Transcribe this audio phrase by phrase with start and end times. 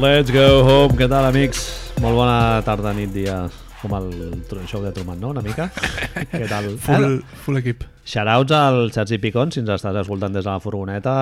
[0.00, 0.96] Let's go home.
[0.96, 1.60] Què tal, amics?
[2.00, 3.42] Molt bona tarda, nit, dia.
[3.80, 4.08] Com el
[4.68, 5.30] show de Truman, no?
[5.34, 5.70] Una mica?
[6.32, 6.68] Què tal?
[6.84, 7.06] Full,
[7.44, 7.84] full equip.
[8.10, 11.14] Shoutouts al Xats i Picón, si ens estàs escoltant des de la furgoneta,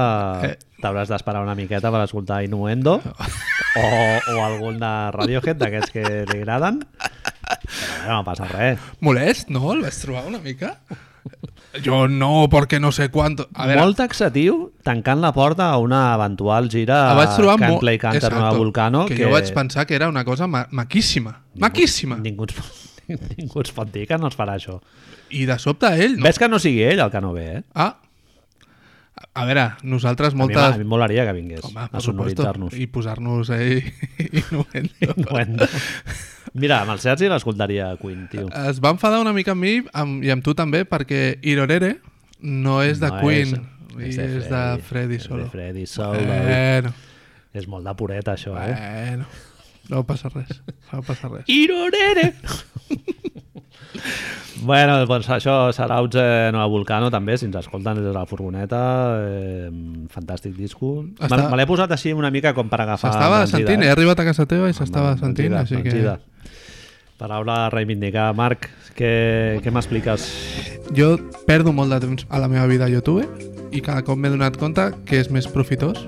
[0.48, 0.54] Eh.
[0.82, 2.96] t'hauràs d'esperar una miqueta per escoltar Innuendo
[3.82, 6.82] o, o algun de Radiohead, d'aquests que li agraden.
[6.98, 8.82] Però no passa res.
[9.04, 9.72] Molest, no?
[9.74, 10.76] El vaig trobar una mica?
[11.84, 13.36] Jo no, perquè no sé quant...
[13.54, 17.78] A veure, Molt taxatiu, tancant la porta a una eventual gira el vaig trobar Can't.
[17.82, 19.04] Play Canter Nueva Vulcano.
[19.06, 21.36] que, jo vaig pensar que era una cosa ma maquíssima.
[21.60, 22.16] Maquíssima.
[22.24, 22.88] Ningú, ens-
[23.36, 24.80] ningú ens pot dir que no es farà això.
[25.30, 26.16] I de sobte ell...
[26.16, 26.24] No.
[26.24, 27.62] Ves que no sigui ell el que no ve, eh?
[27.76, 27.98] Ah,
[29.34, 30.62] a veure, nosaltres A mi, moltes...
[30.62, 32.72] a mi molaria que vingués Home, a sonoritzar-nos.
[32.78, 33.82] I posar-nos ahí
[34.32, 34.94] innuendo.
[35.04, 35.66] Innuendo.
[36.54, 38.46] Mira, amb el Sergi l'escoltaria Queen, tio.
[38.68, 41.96] Es va enfadar una mica amb mi amb, i amb tu també perquè Irorere
[42.40, 43.54] no és de No Queen,
[43.98, 45.44] és, és, és de Freddy és solo.
[45.44, 46.24] De Freddy solo.
[46.24, 46.94] Bueno,
[47.56, 48.74] És molt de pureta, això, eh?
[48.76, 49.28] bueno.
[49.88, 50.60] No passa res,
[50.92, 51.48] no passa res.
[51.48, 52.34] Irorere!
[54.68, 58.80] bueno, doncs això, Sarauts eh, Nova Vulcano també, si ens escolten des de la furgoneta,
[59.24, 59.70] eh,
[60.12, 61.06] fantàstic disco.
[61.16, 63.94] Està- Me, l'he posat així una mica com per agafar S'estava sentint, he eh?
[63.96, 66.18] arribat a casa teva i s'estava sentint, així que...
[67.18, 68.30] Paraula a reivindicar.
[68.38, 70.24] Marc, què, què m'expliques?
[70.94, 71.16] Jo
[71.48, 73.26] perdo molt de temps a la meva vida a YouTube
[73.74, 76.06] i cada cop m'he donat compte que és més profitós,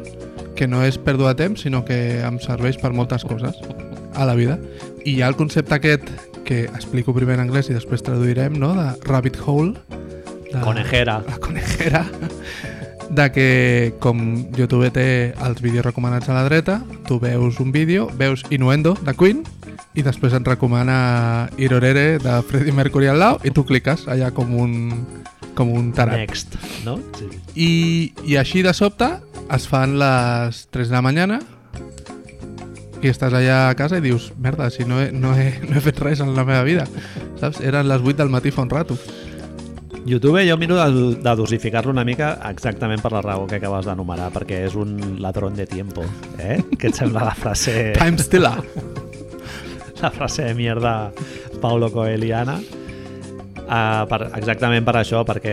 [0.57, 3.59] que no és pèrdua de temps, sinó que em serveix per moltes coses
[4.15, 4.57] a la vida.
[5.03, 6.07] I hi ha el concepte aquest
[6.47, 9.75] que explico primer en anglès i després traduirem, no?, de rabbit hole.
[10.51, 10.63] De...
[10.63, 11.21] Conejera.
[11.27, 12.05] La conejera.
[13.11, 13.49] De que,
[13.99, 14.21] com
[14.55, 19.15] YouTube té els vídeos recomanats a la dreta, tu veus un vídeo, veus Innuendo, de
[19.19, 19.43] Queen,
[19.95, 24.53] i després et recomana Irorere, de Freddie Mercury al lau, i tu cliques allà com
[24.55, 24.75] un,
[25.59, 26.21] com un tarat.
[26.23, 26.55] Next,
[26.87, 26.99] no?
[27.19, 27.31] Sí.
[27.55, 27.71] I,
[28.31, 29.11] I així de sobte
[29.51, 31.41] es fan les 3 de la mañana
[33.01, 35.83] i estàs allà a casa i dius merda, si no he, no he, no he
[35.83, 36.85] fet res en la meva vida
[37.41, 37.63] saps?
[37.65, 38.99] Eren les 8 del matí fa un rato
[40.05, 44.31] YouTube jo miro de, de dosificar-lo una mica exactament per la raó que acabes d'enumerar,
[44.37, 46.07] perquè és un ladrón de tiempo,
[46.39, 46.61] eh?
[46.77, 49.10] Què et sembla la frase, Time Stiller
[50.03, 51.13] la frase de mierda
[51.61, 52.61] Paulo Coeliana?
[53.71, 55.53] Uh, per, exactament per això, perquè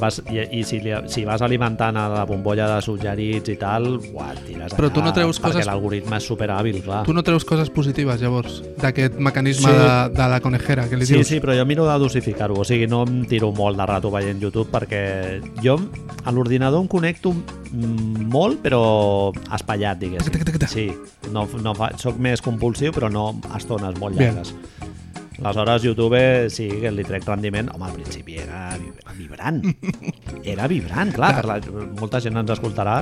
[0.00, 3.90] vas, i, i si, li, si vas alimentant a la bombolla de suggerits i tal,
[4.14, 7.02] uah, tires Però tu no treus perquè coses- l'algoritme és superhàbil, clar.
[7.04, 9.76] tu no treus coses positives llavors d'aquest mecanisme Sí.
[9.82, 12.64] de, de la conejera que li Sí, dius sí, però jo miro de dosificar-ho, o
[12.64, 15.76] sigui, no em tiro molt de rato veient YouTube perquè jo
[16.24, 17.34] a l'ordinador em connecto
[18.32, 20.40] molt, però espaiat, diguéssim.
[20.72, 20.88] Sí,
[21.36, 24.40] no, no fa, soc més compulsiu, però no estones molt Bien.
[25.38, 26.18] Aleshores, YouTube
[26.50, 27.68] sí que li trec rendiment.
[27.74, 29.62] Home, al principi era vi- vibrant.
[30.48, 31.34] Era vibrant, clar.
[31.36, 31.56] Per la,
[31.98, 33.00] molta gent ens escoltarà.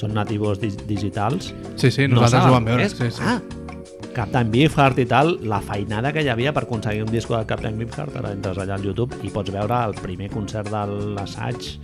[0.00, 1.52] Són nativos di digitals.
[1.76, 2.92] sí, sí, nosaltres saben ho vam veure és.
[2.96, 3.22] sí, sí.
[3.24, 3.38] Ah,
[4.14, 7.76] Captain Beefheart i tal, la feinada que hi havia per aconseguir un disco de Captain
[7.78, 10.82] Beefheart, ara entres allà al YouTube i pots veure el primer concert de
[11.16, 11.76] l'assaig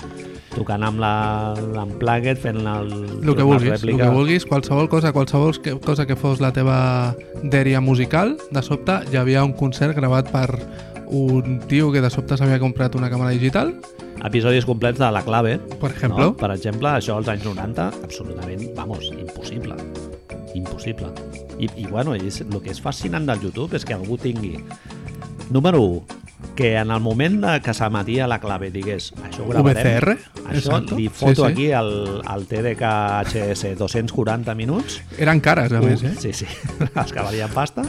[0.56, 2.91] tocant amb la- l'Unplugged, fent el,
[3.22, 4.03] el que la vulguis, el rèplica.
[4.05, 9.03] que vulguis, qualsevol cosa, qualsevol que, cosa que fos la teva dèria musical, de sobte
[9.12, 10.49] hi havia un concert gravat per
[11.06, 13.75] un tio que de sobte s'havia comprat una càmera digital,
[14.25, 16.32] Episodis complets de La Clave, per exemple, no?
[16.41, 19.76] per exemple, això als anys 90, absolutament, vamos, impossible.
[20.55, 21.12] Impossible.
[21.59, 24.59] I, i bueno, és, el que és fascinant del YouTube és que algú tingui,
[25.50, 26.22] número 1,
[26.56, 30.99] que en el moment que s'emetia la clave digués això ho gravarem, VCR, això exacto.
[31.00, 31.49] li foto Sí, sí.
[31.49, 31.91] aquí al,
[32.25, 32.93] al TDK
[33.25, 36.15] HS 240 minuts eren cares, a més, eh?
[36.21, 36.47] sí, sí,
[37.05, 37.84] es que valien pasta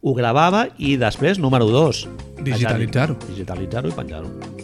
[0.00, 2.06] ho gravava i després, número 2
[2.44, 3.18] Digitalitzar-ho.
[3.28, 4.59] digitalitzar-ho i penjar-ho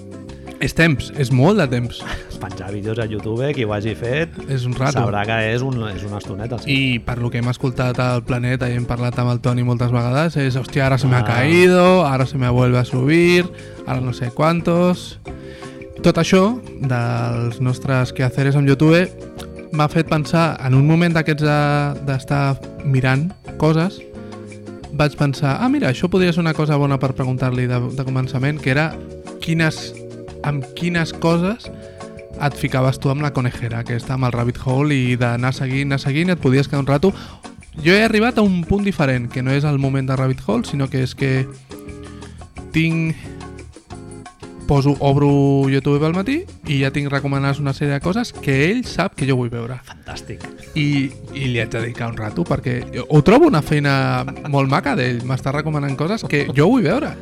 [0.60, 1.98] És temps, és molt de temps.
[2.40, 4.98] penjar vídeos a YouTube, qui ho hagi fet És un rato.
[5.00, 6.70] sabrà que és, un, és una estoneta sí.
[6.94, 9.90] I per lo que hem escoltat al Planeta i hem parlat amb el Toni moltes
[9.90, 11.24] vegades és, hòstia, ara se me ha Ah.
[11.24, 13.46] caído, ara se me vuelve a subir,
[13.86, 15.18] ara no sé quantos...
[16.02, 19.08] Tot això dels nostres quehaceres amb YouTube
[19.72, 23.98] m'ha fet pensar, en un moment d'aquests de- d'estar mirant coses,
[24.92, 28.60] vaig pensar, ah, mira, això podria ser una cosa bona per preguntar-li de, de començament,
[28.60, 28.92] que era
[29.40, 29.94] quines,
[30.46, 31.68] amb quines coses
[32.36, 36.00] et ficaves tu amb la conejera aquesta, amb el rabbit hole i d'anar seguint, anar
[36.02, 37.12] seguint, et podies quedar un rato.
[37.82, 40.64] Jo he arribat a un punt diferent, que no és el moment de rabbit hole,
[40.68, 41.46] sinó que és que
[42.72, 43.16] tinc
[44.66, 48.82] poso, obro YouTube al matí i ja tinc recomanades una sèrie de coses que ell
[48.84, 49.78] sap que jo vull veure.
[49.86, 50.42] fantàstic
[50.74, 54.96] I, i li haig de dedicar un rato perquè ho trobo una feina molt maca
[54.98, 55.22] d'ell.
[55.24, 57.14] M'està recomanant coses que jo vull veure.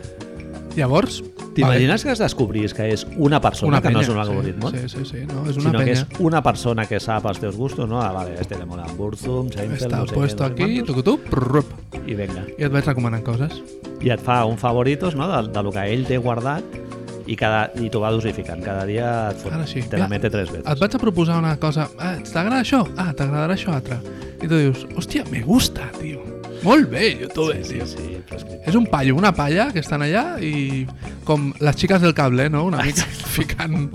[0.76, 1.22] Llavors,
[1.54, 4.72] T'imagines que es descobrís que és una persona, una que no és un algoritme?
[4.74, 5.92] Sí, sí, sí, no, és una sinó que penya.
[6.00, 8.00] és una persona que sap els teus gustos, no?
[8.02, 11.14] Ah, vale, este le mola Burzum, Seinfeld, Està no sé puesto què, aquí, tu, tu,
[11.22, 11.70] prrup,
[12.10, 12.42] i venga.
[12.58, 13.62] i et vaig recomanant coses.
[14.02, 15.28] I et fa un favoritos no?
[15.30, 16.64] de, de lo que ell té guardat
[17.26, 18.58] i, cada, i t'ho va dosificant.
[18.66, 19.80] Cada dia et, fot, Ara sí.
[19.88, 20.80] te la mete tres Et veces.
[20.80, 21.86] vaig a proposar una cosa.
[22.00, 22.82] Ah, t'agrada això?
[22.98, 24.02] Ah, t'agradarà això altre.
[24.42, 26.33] I tu dius, hòstia, me gusta, tio.
[26.64, 27.86] Molt bé, YouTube, Sí, tio.
[27.86, 28.58] sí, sí.
[28.66, 30.86] És un paio, una palla que estan allà i
[31.28, 32.64] com les xiques del cable, no?
[32.72, 33.04] Una mica
[33.36, 33.90] ficant...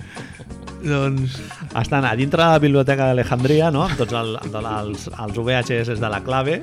[0.80, 1.34] Doncs...
[1.76, 3.82] Estan a dintre de la biblioteca d'Alejandria, no?
[3.84, 6.62] amb tots el, amb els, els VHS de la clave.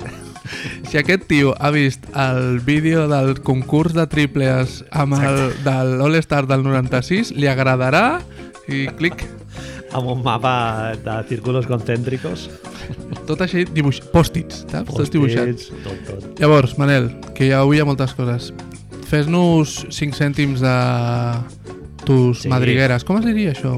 [0.89, 6.47] Si aquest tio ha vist el vídeo del concurs de triples amb el, de l'All-Star
[6.49, 8.21] del 96, li agradarà
[8.67, 9.21] i clic.
[9.93, 12.49] Amb un mapa de círculos concèntricos.
[13.27, 14.01] Tot així dibuix...
[14.13, 14.93] Pòstits, saps?
[14.95, 15.51] Tot dibuixat.
[15.53, 16.39] Post-its, Tot, tot.
[16.41, 18.51] Llavors, Manel, que ja avui hi ha moltes coses.
[19.07, 20.75] Fes-nos 5 cèntims de
[22.05, 22.49] tus Sí.
[22.51, 23.03] madrigueres.
[23.07, 23.73] Com es diria això?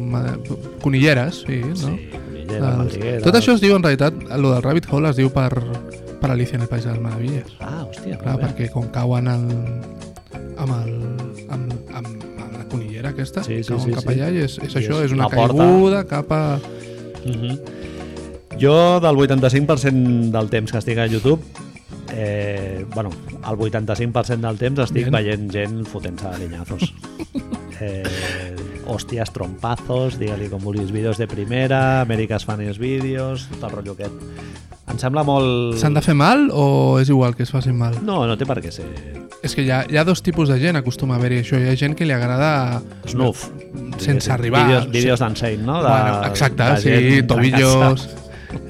[0.82, 1.76] Conilleres, sí, no?
[1.76, 2.10] Sí,
[2.50, 3.22] Dels- madriguera.
[3.26, 5.52] Tot això es diu, en realitat, el del Rabbit Hole es diu per,
[6.22, 7.56] per Alicia en el País de les Meravilles.
[7.60, 9.46] Ah, hòstia, Clar, perquè com cauen el,
[10.58, 10.96] amb, el,
[11.50, 12.24] amb, amb,
[13.00, 14.14] conillera aquesta, Sí, sí, sí, cap sí.
[14.14, 15.64] allà i és, és I això, és és una la porta.
[15.64, 16.60] caiguda cap a...
[17.26, 17.60] Mhm.
[18.60, 21.40] Jo, del 85% del temps que estic a YouTube,
[22.12, 23.10] eh, bueno,
[23.50, 25.14] el 85% del temps estic Bien.
[25.14, 26.94] veient gent fotent-se de linyazos.
[27.80, 28.04] eh,
[28.86, 34.14] hòsties, trompazos, digue-li com vulguis, vídeos de primera, America's Funniest Videos, tot el rotllo aquest.
[34.90, 35.78] Em sembla molt...
[35.78, 37.96] S'han de fer mal o és igual que es facin mal?
[38.04, 38.90] No, no té per què ser
[39.44, 41.60] És que hi ha, hi ha dos tipus de gent, acostuma a haver-hi això.
[41.62, 42.82] Hi ha gent que li agrada...
[43.08, 43.46] snuff.
[44.04, 44.66] Sense arribar.
[44.68, 45.78] Vídeos, vídeos d'Unsane, no?
[45.84, 48.10] De, bueno, exacte, de sí, tobillos...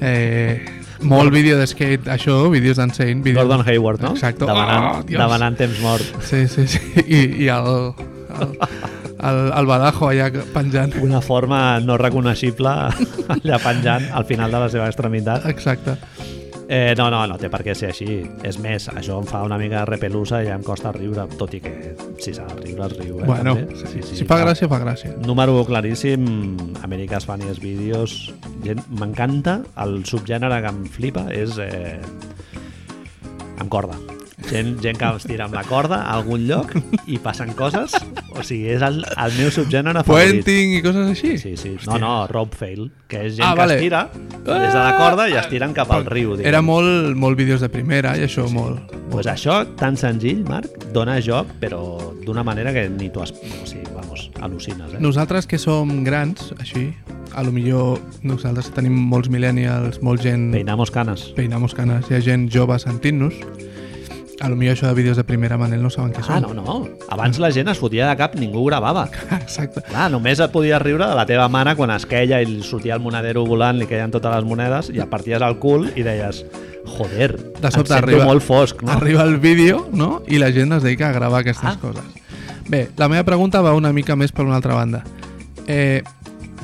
[0.00, 0.60] Eh,
[1.00, 3.22] molt vídeo de skate, això, vídeos d'Unsane.
[3.24, 3.42] Vídeos...
[3.42, 4.12] Gordon Hayward, no?
[4.14, 4.44] Exacte.
[4.46, 5.18] Demanant, Oh, Dios.
[5.22, 6.06] demanant temps mort.
[6.22, 6.80] Sí, sí, sí.
[7.06, 7.70] I, i el,
[8.38, 8.54] el,
[9.18, 10.94] el, el badajo allà penjant.
[11.02, 12.70] Una forma no reconeixible
[13.40, 15.48] allà penjant al final de la seva extremitat.
[15.50, 15.96] Exacte.
[16.72, 18.20] Eh, no, no, no té per què ser així.
[18.46, 21.56] És més, això em fa una mica de repelusa i ja em costa riure, tot
[21.58, 21.72] i que
[22.22, 23.16] si s'ha de riure, es riu.
[23.18, 23.74] Eh, Bueno, també.
[23.80, 25.16] sí, sí, si fa gràcia, fa gràcia.
[25.26, 26.28] Número claríssim,
[26.86, 28.14] America's Funniest Videos.
[28.94, 31.98] M'encanta, el subgènere que em flipa és eh,
[33.58, 33.98] amb corda.
[34.48, 36.72] Gent, gent que es tira amb la corda a algun lloc
[37.06, 37.92] i passen coses.
[38.34, 40.40] O sigui, és el, el meu subgènere favorit.
[40.40, 41.36] Puenting i coses així?
[41.38, 41.74] Sí, sí.
[41.86, 43.76] No, no, rope fail, que és gent Ah, que vale.
[43.76, 46.32] es tira des de la corda i es tiren cap al riu.
[46.36, 46.48] diguem.
[46.48, 48.90] Era molt, molt vídeos de primera i això molt...
[49.10, 51.82] Pues això, tan senzill, Marc, dona joc, però
[52.24, 53.22] d'una manera que ni tu...
[53.22, 53.32] Es...
[53.34, 55.00] O sigui, vamos, al·lucines, eh?
[55.02, 56.88] Nosaltres que som grans, així,
[57.34, 60.50] a lo millor nosaltres que tenim molts millennials, molt gent...
[60.54, 61.28] Peinamos canes.
[61.36, 63.34] Peinamos canes, hi ha gent jove sentint-nos,
[64.40, 66.56] a lo millor això de vídeos de primera Manel no saben què Ah, són.
[66.56, 66.88] no, no.
[67.10, 69.08] Abans la gent es fotia de cap, ningú gravava.
[69.40, 69.82] Exacte.
[69.88, 72.94] Clar, només et podies riure de la teva mare quan es queia i li sortia
[72.96, 76.44] el monedero volant, li queien totes les monedes i et parties el cul i deies
[76.96, 78.92] joder, De sobte arriba, molt fosc, no?
[78.92, 80.22] arriba el vídeo no?
[80.26, 81.76] i la gent es dedica a gravar aquestes Ah.
[81.80, 82.02] coses.
[82.68, 85.02] Bé, la meva pregunta va una mica més per una altra banda.
[85.66, 86.02] Eh,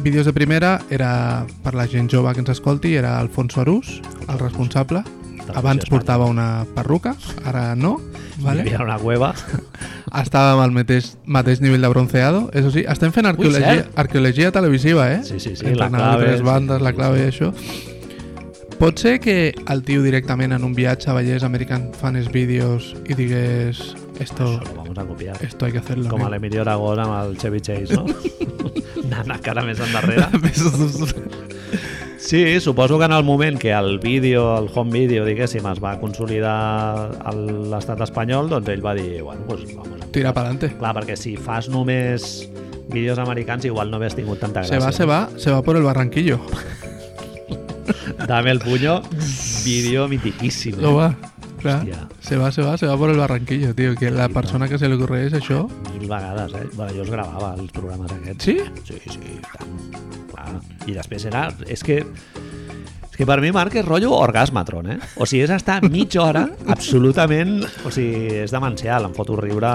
[0.03, 4.39] vídeos de primera era per la gent jove que ens escolti, era Alfonso Arús, el
[4.39, 5.03] responsable.
[5.55, 8.01] Abans portava una perruca, ara no.
[8.39, 8.65] Vale?
[8.65, 8.83] Vale.
[8.85, 9.35] una cueva.
[10.23, 12.51] Estàvem al mateix, mateix nivell de bronceado.
[12.53, 13.99] Eso sí, estem fent arqueologia, cert.
[13.99, 15.23] arqueologia televisiva, eh?
[15.25, 17.25] Sí, sí, sí, Entre la anar clave, tres sí, bandes, la sí, clave sí.
[17.25, 17.53] i això.
[18.77, 23.95] Pot ser que el tio directament en un viatge veiés American Fans Videos i digués
[24.21, 25.37] esto, Això lo vamos a copiar.
[25.43, 26.11] esto hay que hacerlo.
[26.11, 26.31] Com a amigo".
[26.35, 28.05] l'Emilio Aragón amb el Chevy Chase, no?
[29.07, 30.29] Anant encara més endarrere.
[32.19, 35.99] Sí, suposo que en el moment que el vídeo, el home video, diguéssim, es va
[36.01, 36.55] consolidar
[37.23, 40.75] a l'estat espanyol, doncs ell va dir, bueno, pues vamos a Tira para adelante.
[40.79, 42.49] Clar, perquè si fas només
[42.89, 44.87] vídeos americans igual no hagués tingut tanta Se gràcia.
[44.87, 46.41] va, se va, se va por el barranquillo.
[48.27, 49.03] Dame el puño,
[49.65, 50.81] vídeo mitiquíssim.
[50.81, 51.15] Lo va.
[51.61, 51.83] Clar.
[51.83, 52.09] Hòstia.
[52.21, 53.95] Se va, se va, se va por el barranquillo, tío.
[53.95, 55.67] Que la persona que se le ocurre és això...
[55.93, 56.67] Mil vegades, eh?
[56.75, 58.45] Bueno, jo els gravava, els programes aquests.
[58.45, 58.59] Sí?
[58.85, 60.26] Sí, sí, tant.
[60.37, 60.61] Clar.
[60.87, 61.49] I després era...
[61.67, 62.03] És que...
[63.07, 64.97] És que per mi, Marc, és rotllo orgasmatron, eh?
[65.17, 67.63] O sigui, és estar mitja hora absolutament...
[67.89, 69.71] O sigui, és demencial, em foto riure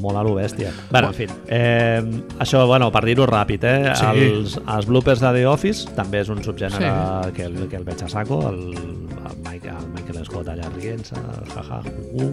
[0.00, 0.70] molt a lo bèstia.
[0.88, 1.26] Bueno, en fi.
[1.52, 2.00] Eh,
[2.40, 3.92] això, bueno, per dir-ho ràpid, eh?
[3.92, 4.24] Sí.
[4.24, 7.36] Els, els bloopers de The Office també és un subgènere Sí.
[7.36, 11.20] que, el, que el veig a saco, el, el, Michael, el Michael Scott allà rient-se,
[11.52, 12.32] jaja, uh, uh.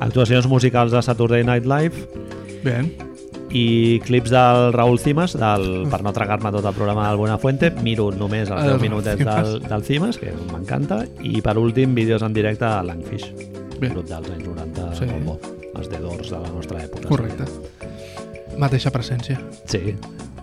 [0.00, 2.08] Actuacions musicals de Saturday Night Live,
[2.64, 2.88] Bien.
[3.50, 8.10] I clips del Raúl Cimas del, per no tragar-me tot el programa del Buenafuente miro
[8.14, 9.48] només els El 10 minutets Cimas.
[9.48, 13.26] del, del Cimas que m'encanta i per últim vídeos en directe a Langfish
[13.80, 13.88] Bé.
[13.90, 15.04] grup dels anys 90 Sí.
[15.24, 15.56] molt bo.
[15.80, 17.08] els dedors de la nostra època.
[17.08, 17.44] Correcte.
[18.58, 19.38] Mateixa presència.
[19.70, 19.94] Sí.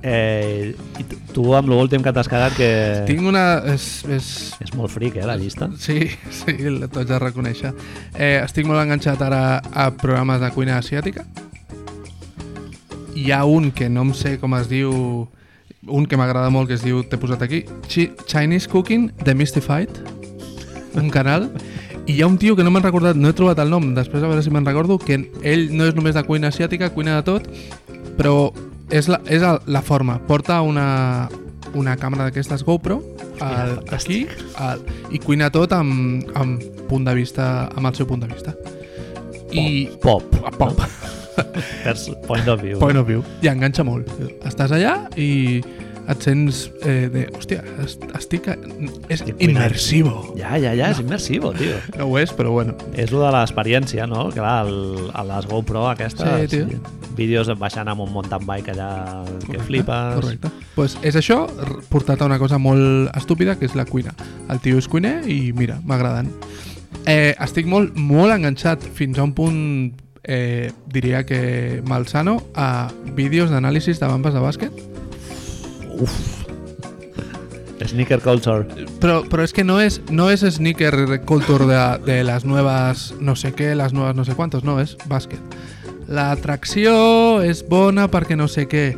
[0.01, 3.03] Eh, I tu, tu amb l'últim que t'has quedat que...
[3.09, 3.59] Tinc una...
[3.73, 4.27] És, és...
[4.63, 5.67] És molt fric, eh, la llista.
[5.77, 7.73] Sí, sí, t'ho haig de reconèixer.
[8.15, 9.41] Eh, estic molt enganxat ara
[9.73, 11.25] a programes de cuina asiàtica.
[13.17, 14.93] Hi ha un que no em sé com es diu...
[15.87, 20.01] Un que m'agrada molt que es diu, t'he posat aquí, Chi Chinese Cooking Demystified,
[20.99, 21.45] un canal,
[22.09, 24.23] i hi ha un tio que no m'han recordat, no he trobat el nom, després
[24.23, 27.25] a veure si me'n recordo, que ell no és només de cuina asiàtica, cuina de
[27.29, 27.47] tot,
[28.19, 28.49] però
[28.91, 30.17] és la, és la forma.
[30.27, 31.29] Porta una,
[31.77, 32.99] una càmera d'aquestes GoPro
[33.43, 34.25] al, aquí
[34.59, 34.83] al,
[35.13, 38.57] i cuina tot amb, amb punt de vista, amb el seu punt de vista.
[39.55, 40.27] I Pop.
[40.57, 41.16] pop, Pers-
[42.27, 42.79] Point of view.
[42.79, 43.23] point of view.
[43.41, 44.09] I enganxa molt.
[44.45, 45.61] Estàs allà i
[46.07, 47.25] et sents eh, de...
[47.35, 48.45] Hòstia, est- estic...
[48.47, 49.57] És Estic cuinant.
[49.67, 50.13] immersivo.
[50.39, 51.75] Ja, ja, ja, és immersivo, tio.
[51.99, 52.77] No ho és, però bueno.
[52.95, 54.29] És lo de l'experiència, no?
[54.31, 56.79] Clar, el, a les GoPro aquestes, Sí, tio.
[57.17, 58.89] vídeos baixant amb un mountain bike allà
[59.49, 60.15] que flipes.
[60.21, 60.53] Correcte.
[60.77, 61.41] Pues és això
[61.91, 64.15] portat a una cosa molt estúpida, que és la cuina.
[64.47, 66.31] El tio és cuiner i mira, m'agraden.
[67.07, 69.59] Eh, estic molt, molt enganxat fins a un punt
[70.27, 74.83] eh, diria que malsano a vídeos d'anàlisis de bambes de bàsquet
[75.97, 76.45] Uf.
[77.87, 78.65] Sneaker culture.
[78.99, 83.35] Però, però és que no és, no és sneaker culture de, de les nuevas no
[83.37, 85.57] sé què, les nuevas no sé quantos, no, és bàsquet.
[86.07, 88.95] L'atracció és bona perquè no sé què.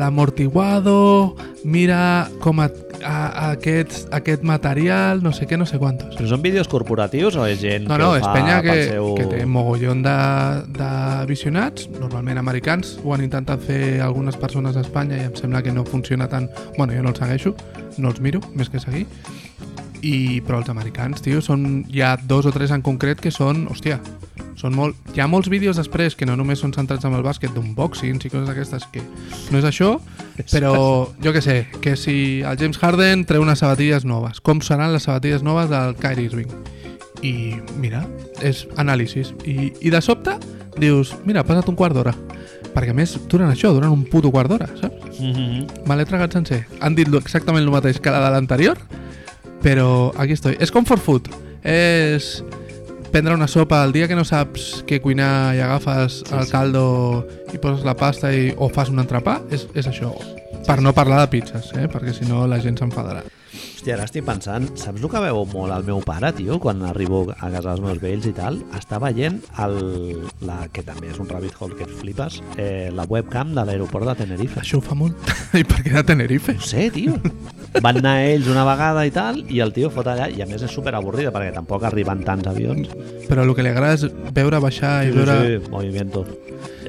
[0.00, 2.68] L'amortiguado, mira com a,
[3.00, 6.14] a, a aquest, aquest material, no sé què, no sé quantos.
[6.18, 9.14] Però són vídeos corporatius o és gent No, que no, és fa penya que, seu...
[9.16, 10.16] que té mogollon de,
[10.76, 10.90] de
[11.30, 15.72] visionats, normalment americans, ho han intentat fer algunes persones a Espanya i em sembla que
[15.72, 16.50] no funciona tant...
[16.76, 17.54] Bueno, jo no els segueixo,
[17.98, 19.06] no els miro, més que seguir.
[20.02, 23.66] I, però els americans, tio, són, hi ha dos o tres en concret que són,
[23.68, 24.00] hòstia,
[24.56, 24.96] són molt...
[25.14, 28.30] Hi ha molts vídeos després que no només són centrats en el bàsquet, d'unboxings i
[28.32, 29.02] coses d'aquestes que
[29.50, 29.94] no és això,
[30.52, 30.74] però
[31.22, 35.08] jo que sé, que si el James Harden treu unes sabatilles noves, com seran les
[35.08, 36.52] sabatilles noves del Kyrie Irving?
[37.22, 38.06] I mira,
[38.40, 39.34] és anàlisis.
[39.44, 40.38] I, i de sobte
[40.80, 42.14] dius, mira, ha passat un quart d'hora.
[42.70, 45.18] Perquè a més duren això, duren un puto quart d'hora, saps?
[45.20, 45.86] Mm -hmm.
[45.86, 46.66] Me l'he tragat sencer.
[46.80, 48.78] Han dit lo- exactament el mateix que la de l'anterior,
[49.62, 50.56] però aquí estoy.
[50.60, 51.28] És comfort food.
[51.62, 52.40] És
[53.10, 56.52] prendre una sopa el dia que no saps què cuinar i agafes Sí, el sí.
[56.52, 56.84] caldo
[57.52, 60.12] i poses la pasta i, o fas un entrepà, és, és això.
[60.66, 61.88] Per no parlar de pizzas, eh?
[61.90, 63.24] perquè si no la gent s'enfadarà.
[63.80, 67.22] Hòstia, ara estic pensant, saps el que veu molt el meu pare, tio, quan arribo
[67.32, 68.58] a casa dels meus vells i tal?
[68.76, 69.78] Està veient el,
[70.44, 74.04] la, que també és un rabbit hole que et flipes, eh, la webcam de l'aeroport
[74.10, 74.60] de Tenerife.
[74.60, 75.32] Això ho fa molt.
[75.62, 76.58] I per què de Tenerife?
[76.58, 77.16] No sé, tio.
[77.80, 80.60] Van anar ells una vegada i tal, i el tio fot allà, i a més
[80.68, 82.92] és super avorrida, perquè tampoc arriben tants avions.
[83.30, 84.04] Però el que li agrada és
[84.36, 85.40] veure baixar i veure...
[85.40, 86.26] sí, sí, movimiento.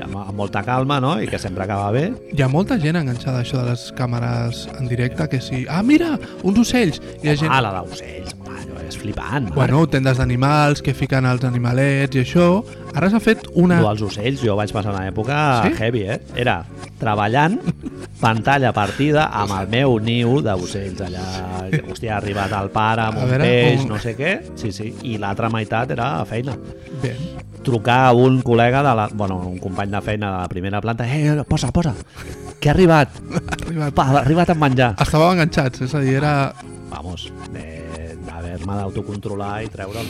[0.02, 1.16] Amb, molta calma, no?
[1.22, 2.08] I que sempre acaba bé.
[2.34, 5.84] Hi ha molta gent enganxada a això de les càmeres en directe que sí, ah
[5.86, 8.41] mira, uns ocells hi ha gent, Ah, la d'ocells, home,
[8.92, 9.48] és flipant.
[9.50, 9.56] Marc.
[9.56, 12.48] bueno, tendes d'animals que fiquen els animalets i això
[12.94, 13.80] ara s'ha fet una...
[13.82, 15.74] Lo dels ocells, jo vaig passar una època Sí?
[15.80, 16.20] heavy, eh?
[16.36, 16.60] Era
[17.00, 17.56] treballant,
[18.22, 21.24] pantalla partida, amb el meu niu d'ocells allà.
[21.72, 24.34] que, Hòstia, ha arribat el pare amb A un veure, peix, un- no sé què.
[24.60, 24.92] Sí, sí.
[25.10, 26.58] I l'altra meitat era feina.
[27.02, 27.16] Bé,
[27.62, 31.06] Trucar a un col·lega, de la, bueno, un company de feina de la primera planta.
[31.06, 31.94] Eh, posa, posa,
[32.60, 33.10] que ha arribat.
[33.36, 33.94] ha arribat.
[33.94, 34.96] Pa, ha arribat a menjar.
[34.98, 36.34] Estàveu enganxats, és a dir, era...
[36.92, 37.30] Vamos,
[38.62, 40.08] de- d'haver-me d'autocontrolar i treure'l.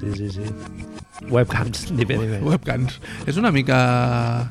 [0.00, 0.46] Sí, sí, sí.
[1.30, 2.40] Webcams, dime, dime.
[2.42, 3.00] Webcams.
[3.26, 4.50] És una mica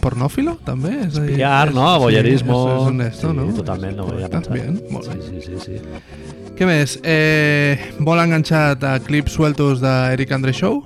[0.00, 0.92] pornòfilo, també?
[1.06, 1.98] És a dir, Espiar, és- no?
[2.00, 2.58] Voyerismo.
[2.64, 3.46] Sí, és, és un esto, sí, no?
[3.54, 4.52] totalment, no ho havia pensat.
[4.52, 5.20] Bien, molt bé.
[5.22, 6.52] Sí, sí, sí, sí.
[6.54, 6.98] Què més?
[7.02, 10.84] Eh, molt enganxat a clips sueltos d'Eric Andre Show.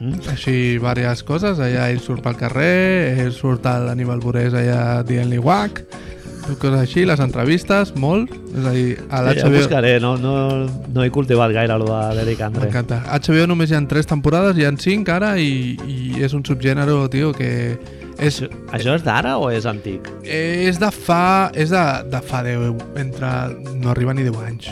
[0.00, 0.22] Mm?
[0.32, 1.58] Així, diverses coses.
[1.60, 5.82] Allà ell surt pel carrer, ell surt a l'Aníbal Burés allà dient-li guac,
[6.58, 8.32] coses així, les entrevistes, molt.
[8.52, 9.52] És a dir, a Sí, l'HBO...
[9.56, 10.34] buscaré, no, no,
[10.92, 12.66] no he cultivat gaire el de l'Eric Andre.
[12.66, 13.00] M'encanta.
[13.14, 16.96] HBO només hi ha tres temporades, hi ha cinc ara i, i és un subgènere,
[17.12, 17.50] tio, que
[18.18, 20.08] és, Això, això és d'ara o és antic?
[20.22, 21.50] és de fa...
[21.54, 23.30] És de, de fa 10, entre...
[23.80, 24.68] No arriba ni 10 anys,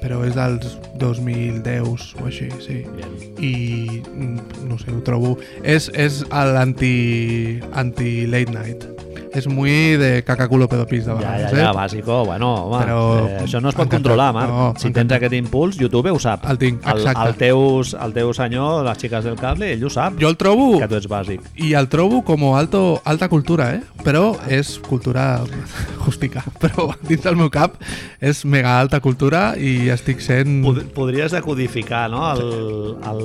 [0.00, 2.80] però és dels 2010 o així, sí.
[2.96, 3.12] Bien.
[3.40, 3.54] I
[4.00, 5.36] mm, no sé, ho trobo...
[5.62, 7.60] És, és l'anti...
[7.72, 8.88] anti-late night.
[9.30, 11.74] És muy de cacaculo pedopis de Ja, ja, vegades, ja, eh?
[11.76, 12.96] bàsico, bueno, home, Però
[13.28, 13.96] eh, això no es pot m'encanta.
[14.00, 14.50] controlar, Marc.
[14.50, 15.18] No, si tens m'encanta.
[15.20, 16.48] aquest impuls, YouTube ho sap.
[16.50, 17.28] El tinc, el, exacte.
[17.28, 20.66] el, teus, el teu senyor, les xiques del cable, ell ho sap, Jo el trobo...
[20.80, 21.46] que tu ets bàsic.
[21.62, 23.84] I el trobo com alto, alta cultura, eh?
[24.02, 25.44] Però és cultura
[26.04, 26.42] justica.
[26.58, 27.78] Però dins del meu cap
[28.18, 30.60] és mega alta cultura i estic sent...
[30.66, 32.24] Pod podries decodificar no?
[32.32, 33.22] el, el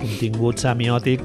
[0.00, 1.24] contingut semiòtic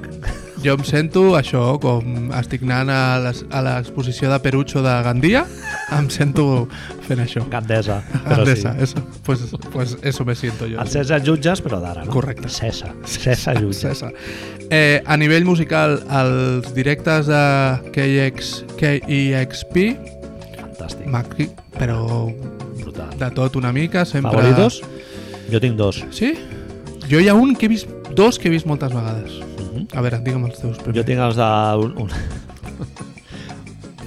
[0.63, 5.43] jo em sento això, com estic anant a l'exposició de Perucho de Gandia,
[5.91, 6.69] em sento
[7.03, 7.43] fent això.
[7.51, 7.99] Gandesa.
[8.23, 8.87] Gandesa, sí.
[8.87, 9.03] eso.
[9.27, 10.79] Pues, pues eso me siento yo.
[10.79, 12.15] El César Jutges, però d'ara, no?
[12.15, 12.47] Correcte.
[12.47, 12.93] César.
[13.03, 13.81] César Jutges.
[13.99, 14.13] César.
[14.69, 17.43] Eh, a nivell musical, els directes de
[17.91, 19.81] KX, KEXP,
[20.55, 21.07] Fantàstic.
[21.11, 22.31] Macri, però
[22.83, 23.17] Brutal.
[23.19, 24.31] de tot una mica, sempre...
[24.31, 24.81] Favoritos?
[25.51, 26.03] Jo tinc dos.
[26.11, 26.33] Sí?
[27.09, 29.39] Jo hi ha un que he vist, dos que he vist moltes vegades.
[29.59, 29.87] Mhm.
[29.93, 30.97] A veure, digue'm els teus primers.
[30.97, 31.49] Jo tinc els de...
[31.83, 32.09] Un, un...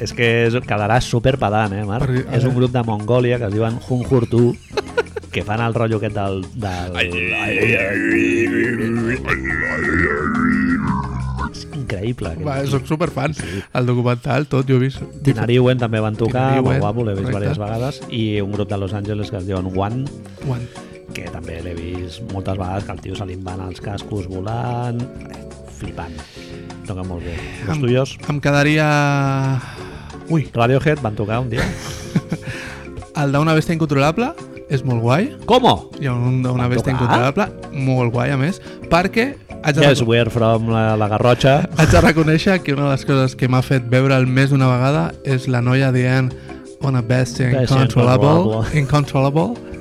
[0.00, 2.06] és que és, quedarà super pedant, eh, Marc?
[2.11, 4.50] Per- a és un grup de Mongòlia que es diuen Hunhurtu,
[5.33, 6.42] que fan el rotllo aquest del...
[6.56, 6.97] del...
[11.56, 12.34] És increïble.
[12.44, 13.32] Va, soc superfan.
[13.72, 15.00] El documental, tot, jo he vist.
[15.25, 18.92] Tinariwen també van tocar, molt guapo, l'he vist diverses vegades, i un grup de Los
[18.94, 20.04] Angeles que es diuen One,
[20.48, 20.66] One.
[21.16, 25.00] que també l'he vist moltes vegades, que el tio se li van els cascos volant,
[25.78, 26.12] flipant.
[26.86, 27.34] Toca molt bé.
[27.66, 28.90] Los Em- tuyos, Em quedaria...
[30.28, 31.62] Ui, Radiohead van tocar un dia.
[33.22, 34.32] el d'una bèstia incontrolable
[34.68, 35.28] és molt guai.
[35.46, 35.66] Com?
[36.00, 36.96] Hi ha un d'una bèstia tocar?
[36.96, 37.46] incontrolable,
[37.86, 38.58] molt guai a més,
[38.90, 39.28] perquè
[39.64, 41.68] haig de, Yes, we're from la, la Garrotxa.
[41.78, 45.12] haig de reconèixer que una de les coses que m'ha fet veure'l més d'una vegada
[45.25, 46.32] és la noia dient
[46.82, 48.62] una bèstia Bèstia incontrolable.
[48.78, 49.75] Incontrolable.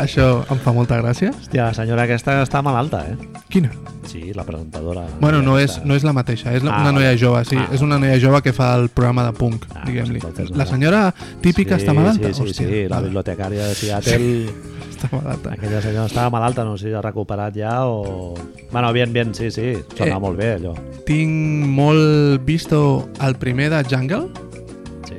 [0.00, 1.30] Això em fa molta gràcia.
[1.36, 3.16] Hòstia, la senyora aquesta està malalta, eh?
[3.52, 3.70] Quina?
[4.08, 5.04] Sí, la presentadora.
[5.20, 7.68] Bueno, no és, no és la mateixa, és la, Ah, una noia jove, sí, Ah.
[7.72, 10.16] és una noia jove que fa el programa de punk, Ah, diguem-li.
[10.24, 12.28] entonces La senyora típica sí, està malalta?
[12.28, 14.46] Sí, sí, Hòstia, sí, la bibliotecària de Seattle...
[15.00, 15.52] està malalta.
[15.52, 18.34] Aquella senyora estava malalta, no sé si ha recuperat ja o...
[18.72, 20.20] Bueno, bien, bien, sí, sí, sona Eh.
[20.20, 20.74] molt bé allò.
[21.06, 24.49] Tinc molt visto el primer de Jungle, Sí?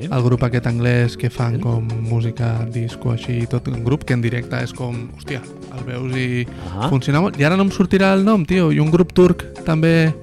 [0.09, 1.61] El grup aquest anglès que fan Sí.
[1.61, 5.41] com música, disco, així, tot un grup que en directe és com, hòstia,
[5.77, 6.87] el veus i Ah.
[6.89, 7.39] funciona molt.
[7.39, 10.13] I ara no em sortirà el nom, tio, i un grup turc també...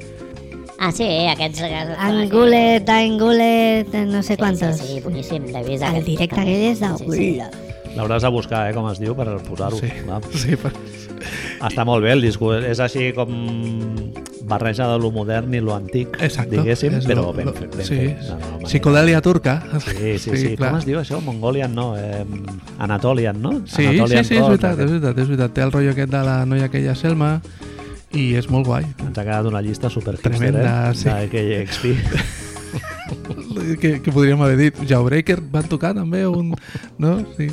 [0.80, 1.60] Ah, sí, aquests...
[1.98, 4.76] Angulet, Angulet, no sé Sí, quantos.
[4.78, 5.82] Sí, sí, boníssim, l'he vist.
[5.82, 6.92] El directe aquell és de...
[6.98, 7.40] Sí, sí.
[7.96, 9.78] L'hauràs de buscar, eh, com es diu, per posar-ho.
[9.78, 10.20] Sí, Va.
[10.42, 10.72] sí, per...
[11.66, 13.32] Està molt bé el disc, és així com
[14.48, 16.56] barreja de lo modern i lo antic, Exacte.
[16.56, 18.22] diguéssim, és però lo- ben, ben sí, fet.
[18.30, 18.68] la manera.
[18.70, 19.62] Psicodèlia turca.
[19.84, 20.54] Sí, sí, sí.
[20.56, 20.70] clar.
[20.70, 21.20] Com es diu això?
[21.20, 21.90] Mongolian, no.
[21.98, 22.24] Eh,
[22.78, 23.52] Anatolian, no?
[23.66, 25.52] Sí, sí, Anatolian sí, és veritat, és veritat, és veritat.
[25.58, 27.34] Té el rotllo aquest de la noia aquella Selma
[28.16, 28.86] i és molt guai.
[29.04, 30.94] Ens ha quedat una llista super Tremenda, eh?
[30.96, 31.10] sí.
[31.10, 32.38] De KXP.
[33.80, 34.80] que, que podríem haver dit.
[34.88, 36.54] Jawbreaker van tocar també un...
[36.98, 37.18] No?
[37.36, 37.48] Sí.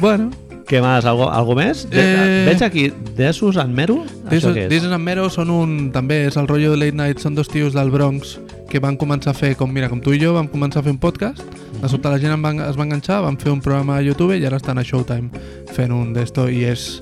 [0.00, 0.30] Bueno,
[0.68, 1.06] Què més?
[1.08, 1.86] Algo, algo més?
[1.88, 2.44] De, Eh.
[2.44, 2.82] Veig aquí
[3.16, 3.56] Desus.
[3.56, 4.68] Això què és?
[4.68, 5.70] This and Mero són un...
[5.94, 8.36] També és el rotllo de Late Night, són dos tios del Bronx
[8.68, 10.92] que van començar a fer, com mira, com tu i jo, vam començar a fer
[10.92, 11.40] un podcast,
[11.80, 14.36] de sobte la gent em va, es va enganxar, van fer un programa a YouTube
[14.36, 15.30] i ara estan a Showtime
[15.72, 16.98] fent un d'esto i és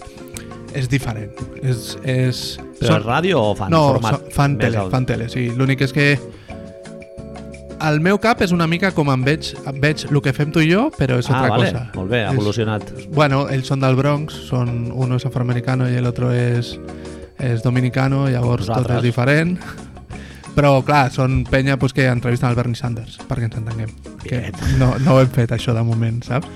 [0.77, 1.33] és diferent.
[1.65, 2.45] És, és,
[2.79, 4.21] Però és ràdio o fan no, format?
[4.21, 5.49] so- fan tele, fan tele, sí.
[5.57, 6.13] L'únic és que
[7.81, 10.61] el meu cap és una mica com em veig, em veig el que fem tu
[10.65, 11.73] i jo, però és Ah, otra vale.
[11.73, 11.91] cosa.
[11.95, 12.83] Molt bé, ha És- evolucionat.
[13.13, 16.79] Bueno, ells són del Bronx, son, uno es afroamericano el otro es,
[17.39, 18.97] es dominicano, llavors tot Nosaltres.
[18.99, 19.59] és diferent.
[20.57, 23.91] Però, clar, són penya pues, que entrevisten el Bernie Sanders, perquè ens entenguem.
[24.23, 24.53] Que Bien.
[24.79, 26.47] no, no ho hem fet, això, de moment, saps?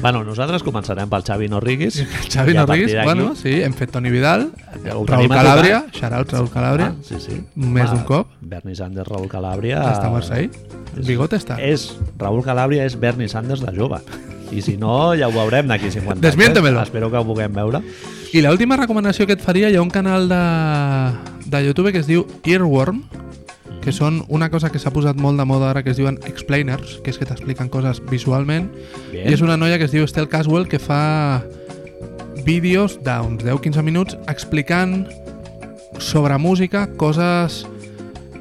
[0.00, 1.96] Bueno, nosaltres començarem pel Xavi Norriguis.
[2.32, 4.46] Xavi i a partir Norris, d'aquí bueno, sí, hem fet Toni Vidal,
[4.84, 7.40] Raúl Calàbria, shout-out Raúl Calàbria, Ah, sí, sí.
[7.58, 8.30] Més d'un cop.
[8.40, 9.82] Bernie Sanders, Raúl Calàbria...
[9.90, 10.50] està a Marseille,
[10.94, 11.58] el bigot està.
[11.58, 11.88] És,
[12.20, 13.98] Raúl Calàbria és Bernie Sanders de jove.
[14.50, 16.22] I si no, ja ho veurem d'aquí 50 anys.
[16.24, 16.80] Desmiéntemelo.
[16.80, 16.82] eh?
[16.88, 17.82] Espero que ho puguem veure.
[18.32, 20.42] I l'última recomanació que et faria, hi ha un canal de,
[21.46, 23.02] de YouTube que es diu Earworm,
[23.84, 26.98] que són una cosa que s'ha posat molt de moda ara que es diuen explainers,
[27.04, 28.68] que és que t'expliquen coses visualment,
[29.12, 29.28] Bien.
[29.28, 31.44] i és una noia que es diu Estelle Caswell que fa
[32.44, 35.06] vídeos d'uns 10-15 minuts explicant
[35.98, 37.66] sobre música coses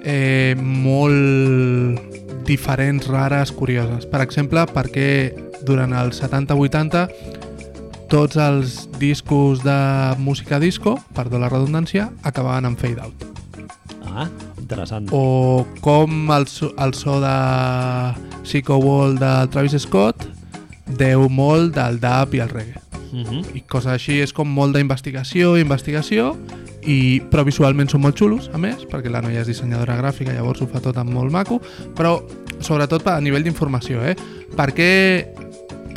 [0.04, 2.00] eh, molt
[2.48, 4.06] diferents, rares, curioses.
[4.08, 5.34] Per exemple, perquè
[5.68, 7.08] durant els 70-80
[8.08, 9.76] tots els discos de
[10.18, 13.26] música disco, perdó la redundància, acabaven en fade out.
[14.08, 15.10] Ah, interessant.
[15.12, 17.34] O com el, so- el so de
[18.48, 20.24] Psycho Wall de Travis Scott
[20.98, 22.80] deu molt del dub i el reggae.
[23.12, 23.44] Mhm.
[23.56, 26.36] I coses així, és com molt d'investigació, investigació,
[26.88, 30.62] i, però visualment són molt xulos, a més, perquè la noia és dissenyadora gràfica, llavors
[30.64, 31.60] ho fa tot amb molt maco,
[31.96, 32.22] però
[32.64, 34.16] sobretot a nivell d'informació, eh?
[34.56, 35.28] Perquè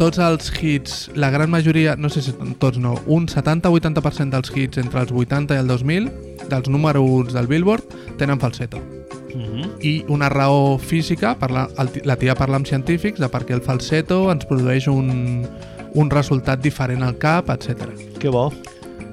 [0.01, 4.81] tots els hits, la gran majoria, no sé si tots no, un 70-80% dels hits
[4.81, 6.07] entre els 80 i el 2000,
[6.49, 7.85] dels número 1 del Billboard,
[8.17, 8.81] tenen falseto.
[9.35, 9.67] Mhm.
[9.87, 13.61] I una raó física, parla, el, ti- la tia parla amb científics de perquè el
[13.63, 15.45] falseto ens produeix un,
[15.95, 17.93] un resultat diferent al cap, etc.
[18.19, 18.49] Que bo.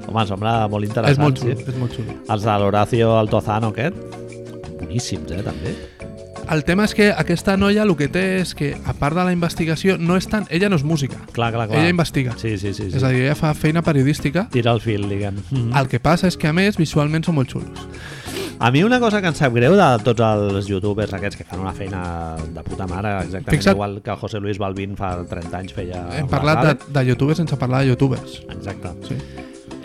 [0.08, 1.12] Home, sembla molt interessant.
[1.14, 1.68] És molt xulo, sí.
[1.68, 2.16] és molt xulo.
[2.32, 4.00] Els de l'Horacio Altozano aquest,
[4.80, 5.76] boníssims, eh, també.
[6.50, 9.34] El tema és que aquesta noia el que té és que, a part de la
[9.36, 10.46] investigació, no és tant...
[10.50, 11.18] Ella no és música.
[11.36, 11.82] Clar, clar, clar.
[11.82, 12.38] Ella investiga.
[12.40, 12.90] Sí, sí, sí.
[12.90, 12.96] sí.
[12.98, 14.46] És a dir, ella fa feina periodística.
[14.54, 15.42] Tira el fil, diguem.
[15.52, 17.84] Mm El que passa és que, a més, visualment són molt xulos.
[18.60, 21.60] A mi una cosa que em sap greu de tots els youtubers aquests que fan
[21.62, 22.00] una feina
[22.56, 26.08] de puta mare, exactament Fixa't- igual que José Luis Balvin fa 30 anys feia...
[26.18, 28.40] Hem parlat de, de youtubers sense parlar de youtubers.
[28.56, 28.96] Exacte.
[29.12, 29.20] Sí.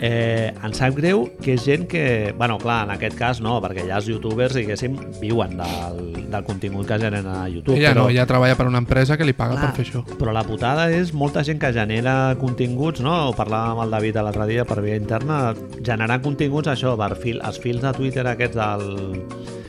[0.03, 2.33] Eh, em sap greu que és gent que...
[2.35, 6.89] bueno, clar, en aquest cas no, perquè ja els youtubers, diguéssim, viuen del, del contingut
[6.89, 7.77] que generen a YouTube.
[7.77, 10.03] Ella però, no, ella treballa per una empresa que li paga Clar, per fer això.
[10.19, 13.15] Però la putada és molta gent que genera continguts, no?
[13.29, 15.41] Ho parlàvem amb el David l'altre dia per via interna,
[15.79, 19.62] generar continguts, això, per fil, els fils de Twitter aquests del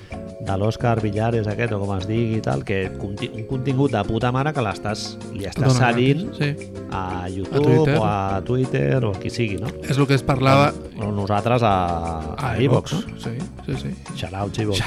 [0.45, 4.03] de l'Òscar Villares aquest, o com es digui i tal, que conti un contingut de
[4.05, 6.51] puta mare que l'estàs li estàs cedint Sí.
[6.93, 7.97] a YouTube Twitter.
[7.99, 9.69] o a Twitter o qui sigui, no?
[9.89, 13.01] És el que es parlava O nosaltres a, a, iVox, no?
[13.19, 13.31] Sí,
[13.67, 13.89] sí, sí.
[14.15, 14.79] Shoutouts, iVox.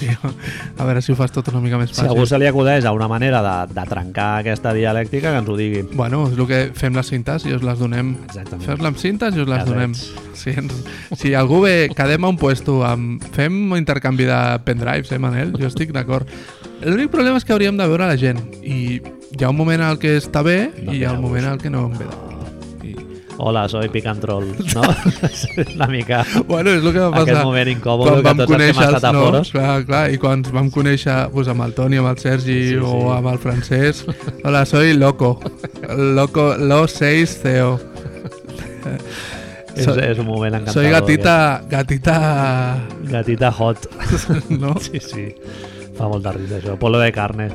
[0.00, 0.16] Tio.
[0.78, 2.30] A veure si ho fas tot una mica més Si a algú fàcil.
[2.32, 5.82] se li acudeix a una manera de, de trencar aquesta dialèctica, que ens ho digui.
[5.92, 8.14] Bueno, és el que fem les cintes i us les donem.
[8.24, 8.64] Exactament.
[8.66, 9.92] Fer-la amb cintes i us les Ja donem.
[9.92, 10.26] veig.
[10.40, 10.72] Si, ens,
[11.20, 13.20] si algú ve, quedem a un puesto amb...
[13.36, 14.40] Fem un intercanvi de
[15.00, 15.52] pendrives, eh, Manel?
[15.58, 16.26] Jo estic d'acord.
[16.82, 19.90] L'únic problema és que hauríem de veure la gent i hi ha un moment en
[19.90, 22.06] el que està bé No i hi ha un moment el que no em ve.
[22.84, 22.94] I,
[23.38, 24.82] Hola, soy Picantrol, no?
[25.76, 27.22] Una mica bueno, és el que va passar.
[27.28, 29.50] aquest moment incòmode quan que vam tots els que hem conèixer a no, foros.
[29.52, 32.74] clar, clar, i quan ens vam conèixer pues, amb el Toni, amb el Sergi Sí,
[32.74, 32.80] sí.
[32.84, 34.08] o amb el Francesc
[34.44, 35.38] hola, soy Loco
[35.96, 37.78] Loco, Lo 6 CEO
[39.80, 40.82] és, Soy- és un moment encantador.
[40.82, 41.34] Soy gatita,
[41.70, 42.16] gatita,
[42.84, 43.10] aquest.
[43.12, 43.88] Gatita hot.
[44.62, 44.74] no?
[44.80, 45.26] Sí, sí.
[45.98, 46.78] Fa molta risa, això.
[46.80, 47.50] Polo de carne.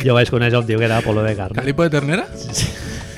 [0.00, 1.56] Jo vaig conèixer un tio que era polo de carne.
[1.60, 2.24] Calipo de ternera?
[2.36, 2.66] Sí,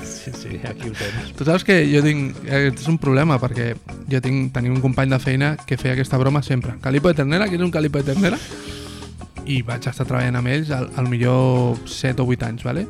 [0.02, 1.32] sí, sí, aquí ho tens.
[1.38, 2.36] Tu saps que jo tinc...
[2.46, 3.72] Aquest és un problema, perquè
[4.10, 6.74] jo tinc, tenia un company de feina que feia aquesta broma sempre.
[6.82, 7.46] Calipo de ternera?
[7.50, 8.38] Quin és un calipo de ternera?
[9.46, 12.86] I vaig estar treballant amb ells al, al millor 7 o 8 anys, ¿vale?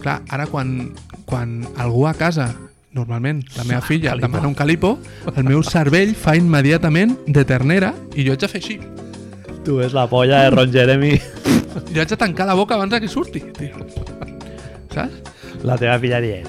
[0.00, 0.92] Clar, ara quan,
[1.26, 2.50] quan algú a casa,
[2.92, 4.26] normalment la meva filla, Calipo.
[4.26, 4.98] demana un calipo,
[5.36, 8.78] el meu cervell fa immediatament de ternera i jo haig de fer així.
[9.64, 11.12] Tu és la polla de Ron Jeremy.
[11.94, 13.84] Jo haig de tancar la boca abans que surti, tio.
[14.90, 15.20] Saps?
[15.62, 16.48] La teva filla dient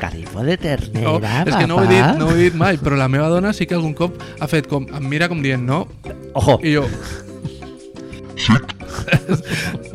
[0.00, 2.76] Calipo de ternera, No, és que no ho, he dit, no ho he dit mai,
[2.76, 5.62] però la meva dona sí que algun cop ha fet com, em mira com dient
[5.64, 5.86] no,
[6.34, 6.84] Ojo, i jo...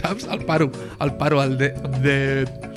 [0.00, 0.26] Saps?
[0.32, 1.70] El paro, el paro, el de...
[2.00, 2.16] de,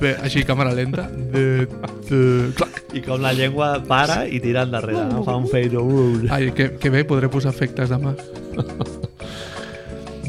[0.01, 1.07] de així, càmera lenta.
[1.07, 1.65] De,
[2.09, 2.19] de,
[2.57, 2.81] clac.
[2.93, 5.23] i com la llengua para i tira endarrere, no?
[5.25, 5.79] Fa un fade.
[5.79, 6.27] Uh.
[6.29, 8.13] Ai, que, que bé, podré posar efectes demà.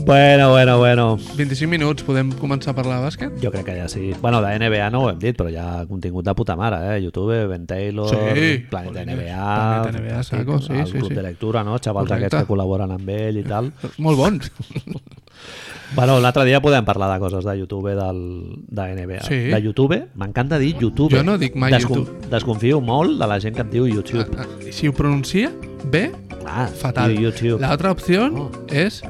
[0.04, 1.04] Bueno, bueno, bueno.
[1.36, 3.36] 25 minuts, podem començar a parlar de bàsquet?
[3.40, 4.10] Jo crec que ja sí.
[4.20, 6.98] Bueno, de NBA no ho hem dit, però hi ha contingut de puta mare, eh?
[7.00, 8.66] YouTube, Ben Taylor, Sí.
[8.68, 9.54] Planeta Jolines, NBA...
[9.86, 11.14] Planeta NBA, saco, sí, el sí, Club sí.
[11.14, 11.78] de lectura, no?
[11.78, 12.26] Xavals Correcte.
[12.26, 13.72] aquests que col·laboren amb ell i tal.
[13.96, 14.52] Molt bons.
[15.94, 18.20] Bueno, l'altre dia podem parlar de coses de YouTube del,
[18.66, 19.20] de NBA.
[19.28, 19.38] Sí.
[19.52, 21.12] De YouTube, m'encanta dir YouTube.
[21.14, 22.10] Jo no dic mai YouTube.
[22.32, 24.24] Desconfio molt de la gent que em diu YouTube.
[24.38, 25.52] Ah, ah, Si ho pronuncia
[25.84, 26.10] bé,
[26.46, 27.14] Ah, fatal.
[27.18, 27.60] YouTube.
[27.60, 28.50] La otra opción Oh.
[28.68, 29.02] és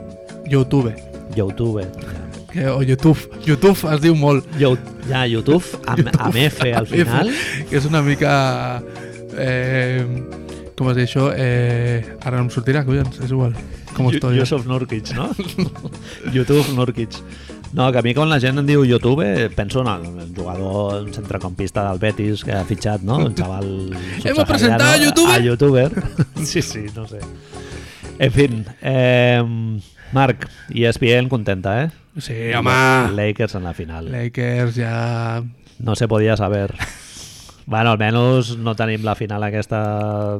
[0.46, 0.94] YouTube.
[1.34, 1.86] YouTube.
[2.52, 3.18] Que, o YouTube.
[3.46, 4.44] YouTube es diu molt.
[4.58, 4.76] Yo,
[5.08, 7.30] ja, YouTube, amb, amb F al final.
[7.70, 8.82] Que és una mica...
[9.36, 10.06] Eh,
[10.76, 11.28] com es diu això?
[11.36, 13.54] Eh, ara no em sortirà, collons, és igual.
[13.94, 14.38] Com Yo- estoy.
[14.40, 15.30] Yusuf Nurkic, no?
[16.34, 17.18] YouTube Nurkic.
[17.74, 21.00] No, que a mi quan la gent em diu YouTube eh, penso en el, jugador
[21.02, 23.16] un centrecampista del Betis que ha fitxat, no?
[23.18, 23.90] Un xaval
[24.24, 25.34] Hemos presentado a youtuber.
[25.34, 25.90] A youtuber.
[26.44, 27.18] Sí, sí, no sé.
[28.18, 29.42] En fin, eh,
[30.12, 31.90] Marc, ESPN contenta, eh?
[32.20, 33.10] Sí, home.
[33.10, 34.12] Lakers en la final.
[34.12, 35.42] Lakers ja...
[35.80, 36.74] No se podia saber.
[37.66, 40.38] Bueno, almenys no tenim la final aquesta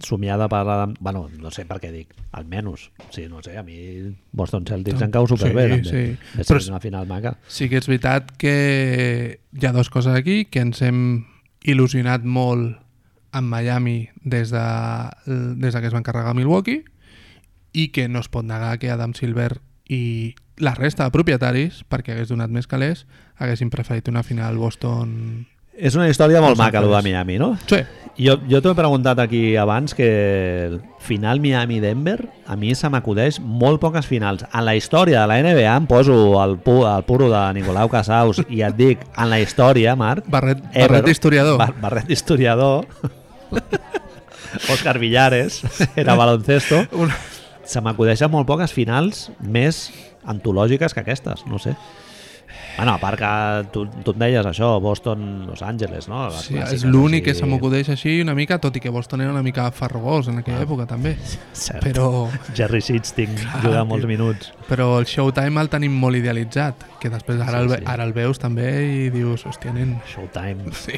[0.00, 0.64] somiada per...
[0.64, 2.14] la- Bueno, no sé per què dic.
[2.32, 2.86] Almenys.
[3.10, 3.76] Sí, no sé, a mi
[4.32, 5.66] Boston Celtics em cau superbé.
[5.82, 5.90] Sí, també.
[5.90, 6.40] sí.
[6.40, 7.34] És Però- una final maca.
[7.48, 11.26] Sí que és veritat que hi ha dues coses aquí, que ens hem
[11.64, 12.78] il·lusionat molt
[13.32, 14.64] amb Miami des de,
[15.26, 16.84] des de que es van carregar Milwaukee
[17.72, 22.12] i que no es pot negar que Adam Silver i la resta de propietaris, perquè
[22.16, 23.04] hagués donat més calés,
[23.36, 25.46] haguessin preferit una final Boston...
[25.80, 27.02] És una història molt maca, el de.
[27.08, 27.54] Miami, no?
[27.70, 27.80] Sí,
[28.20, 30.06] Jo, jo t'ho he preguntat aquí abans que
[30.66, 34.42] el final Miami-Denver a mi se m'acudeix molt poques finals.
[34.52, 38.42] En la història de la NBA em poso el, pu el puro de Nicolau Casaus
[38.50, 41.56] i et dic, en la història, Marc, Barret, Ever- barret historiador.
[41.62, 42.84] Bar Barret d'historiador.
[44.74, 45.62] Òscar Villares
[45.96, 46.82] era baloncesto.
[47.64, 49.86] Se m'acudeixen molt poques finals més
[50.28, 51.76] antològiques que aquestes, no sé.
[52.80, 56.22] Bueno, a part que tu, tu em deies això, Boston, Los Angeles, no?
[56.30, 59.34] Les Sí, és l'únic que se m'acudeix així una mica, tot i que Boston era
[59.34, 61.12] una mica farragós en aquella època també.
[61.52, 61.82] Cert.
[61.84, 64.48] Però, Jerry Sitzting juga molts minuts.
[64.70, 67.84] però el Showtime el tenim molt idealitzat, que després ara, Sí, el, sí.
[67.92, 68.70] ara el veus també
[69.04, 70.72] i dius, hòstia, nen, Showtime.
[70.86, 70.96] sí,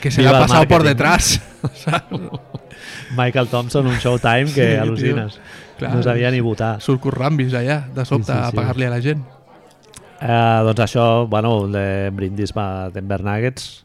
[0.00, 0.88] que se l'ha passat màrqueting.
[0.88, 1.34] detrás.
[3.16, 5.32] Michael Thompson, un Showtime que Sí, al·lucines.
[5.36, 5.42] tio.
[5.78, 5.96] Clar.
[5.96, 6.80] no sabia ni votar.
[6.80, 8.48] Surt Currambis allà, de sobte, Sí, sí, sí.
[8.48, 9.24] a pagar-li a la gent.
[10.20, 13.84] Eh, doncs això, bueno, el de brindis per Denver Nuggets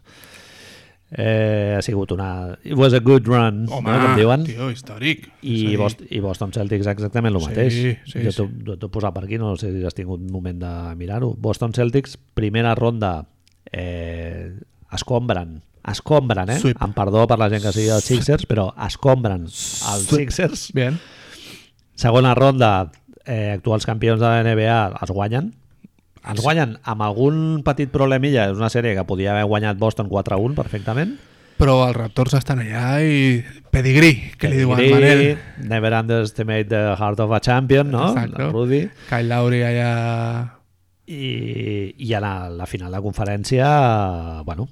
[1.12, 2.56] eh, ha sigut una...
[2.64, 4.44] It was a good run, Home, no, com diuen.
[4.46, 5.26] tio, històric.
[5.42, 7.80] I, Boston, I Boston Celtics exactament el Sí, mateix.
[8.06, 8.34] sí, jo
[8.78, 11.34] t'ho he posat per aquí, no sé si has tingut un moment de mirar-ho.
[11.38, 13.26] Boston Celtics, primera ronda,
[13.72, 14.54] eh,
[14.94, 15.58] escombren,
[15.90, 16.60] escombren, eh?
[16.62, 16.78] Sweep.
[16.86, 20.70] Amb perdó per la gent que sigui dels Sixers, però escombren els Sixers.
[20.78, 21.00] Bien.
[22.00, 22.92] Segona ronda,
[23.26, 25.56] eh, actuals campions de la NBA els guanyen.
[26.28, 28.50] Els guanyen amb algun petit problemilla.
[28.52, 31.18] És una sèrie que podia haver guanyat Boston 4-1 perfectament.
[31.60, 35.68] Però els Raptors estan allà i pedigrí, que li diuen Pedigree, Manel.
[35.68, 38.14] Never underestimate the heart of a champion, no?
[38.14, 38.52] Exacto.
[38.56, 38.86] Rudy.
[39.10, 39.92] Kyle Lowry allà...
[41.10, 43.66] I, i a la, la final de conferència,
[44.46, 44.68] bueno,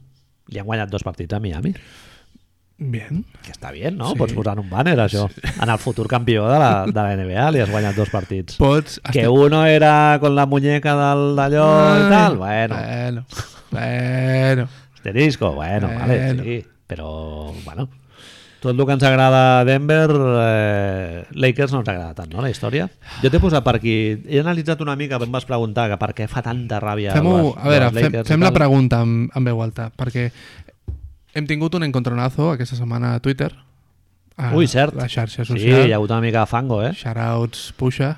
[0.53, 1.71] li han guanyat dos partits a Miami.
[2.79, 3.23] Bien.
[3.41, 4.11] Que està bé, no?
[4.11, 4.17] Sí.
[4.19, 5.23] Pots posar en un banner, això.
[5.61, 8.57] En el futur campió de la, de la NBA li has guanyat dos partits.
[8.61, 8.99] Pots...
[9.11, 13.25] Que uno era con la muñeca del d'allò i tal, bueno, Bueno,
[13.71, 14.67] bueno.
[14.95, 16.43] asterisco, bueno, vale, Bueno.
[16.43, 17.89] sí, però, bueno,
[18.61, 22.49] tot el que ens agrada a Denver, eh, Lakers no ens agrada tant, no, la
[22.49, 22.87] història?
[23.21, 23.95] Jo t'he posat per aquí,
[24.27, 27.57] he analitzat una mica, em vas preguntar que per què fa tanta ràbia Fem-ho, les-
[27.57, 30.29] a veure, les fem, Lakers i fem la pregunta en, en veu alta, perquè
[31.37, 33.51] hem tingut un encontronazo aquesta setmana a Twitter.
[34.37, 34.93] A Ui, cert.
[34.97, 35.87] La xarxa Sí, social.
[35.87, 36.91] hi ha hagut una mica de fango, eh?
[36.93, 38.15] Shoutouts, puxa.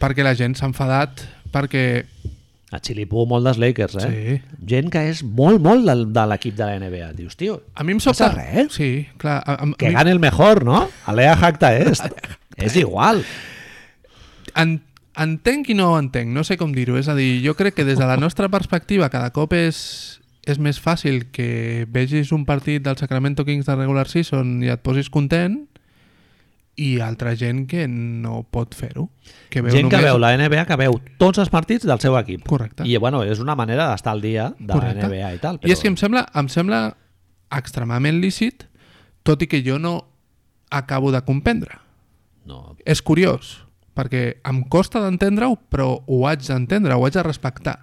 [0.00, 2.04] Perquè la gent s'ha enfadat perquè...
[2.74, 4.06] A Xilipú molt dels Lakers, eh?
[4.10, 4.56] Sí.
[4.66, 7.12] Gent que és molt, molt del, de l'equip de la NBA.
[7.14, 8.32] Dius, tio, A mi em sobta...
[8.32, 8.72] Passa res?
[8.74, 8.88] Sí,
[9.20, 9.36] clar.
[9.46, 10.80] A, a, a que mi, gane el mejor, no?
[11.06, 12.02] Alea Jacta és.
[12.56, 13.22] és igual.
[14.56, 14.80] en,
[15.14, 16.96] entenc i no ho entenc, no sé com dir-ho.
[16.98, 20.58] És a dir, jo crec que des de la nostra perspectiva cada cop és, és
[20.60, 25.08] més fàcil que vegis un partit del Sacramento Kings de regular season i et posis
[25.12, 25.62] content
[26.76, 29.06] i altra gent que no pot fer-ho.
[29.50, 30.08] Que veu Gent que només...
[30.10, 32.42] veu la NBA que veu tots els partits del seu equip.
[32.48, 32.86] Correcte.
[32.86, 35.06] I bueno, és una manera d'estar al dia de Correcte.
[35.06, 35.60] la NBA i tal.
[35.62, 36.82] I és que em sembla, em sembla
[37.54, 38.66] extremadament lícit,
[39.22, 40.00] tot i que jo no
[40.74, 41.78] acabo de comprendre.
[42.44, 43.62] No, És curiós,
[43.96, 47.78] perquè em costa d'entendre-ho, però ho haig d'entendre, ho haig de respectar.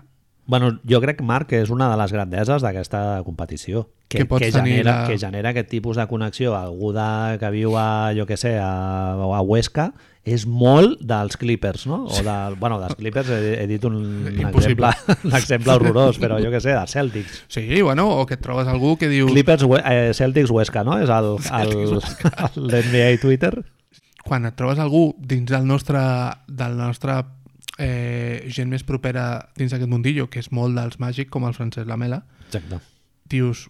[0.51, 3.85] Bueno, jo crec, Marc, que és una de les grandeses d'aquesta competició.
[4.11, 6.57] Que, Que que, genera, la- que genera aquest tipus de connexió.
[6.57, 9.93] Algú de, que viu a, jo que sé, a, a Huesca,
[10.27, 12.01] és molt dels Clippers, no?
[12.11, 13.95] O de, bueno, dels Clippers he, he dit un,
[14.27, 14.91] un, exemple,
[15.23, 17.45] un exemple horrorós, però jo que sé, dels Celtics.
[17.47, 19.31] Sí, bueno, o que et trobes algú que diu...
[19.31, 20.99] Clippers, eh, Celtics Huesca, no?
[20.99, 21.31] És el,
[22.67, 23.55] l'NBA Twitter.
[24.27, 26.03] Quan et trobes algú dins del nostre,
[26.47, 27.15] del nostre
[27.81, 31.87] eh, gent més propera dins d'aquest mundillo, que és molt dels màgic, com el Francesc
[31.89, 32.77] Lamela, Exacte.
[33.31, 33.65] dius,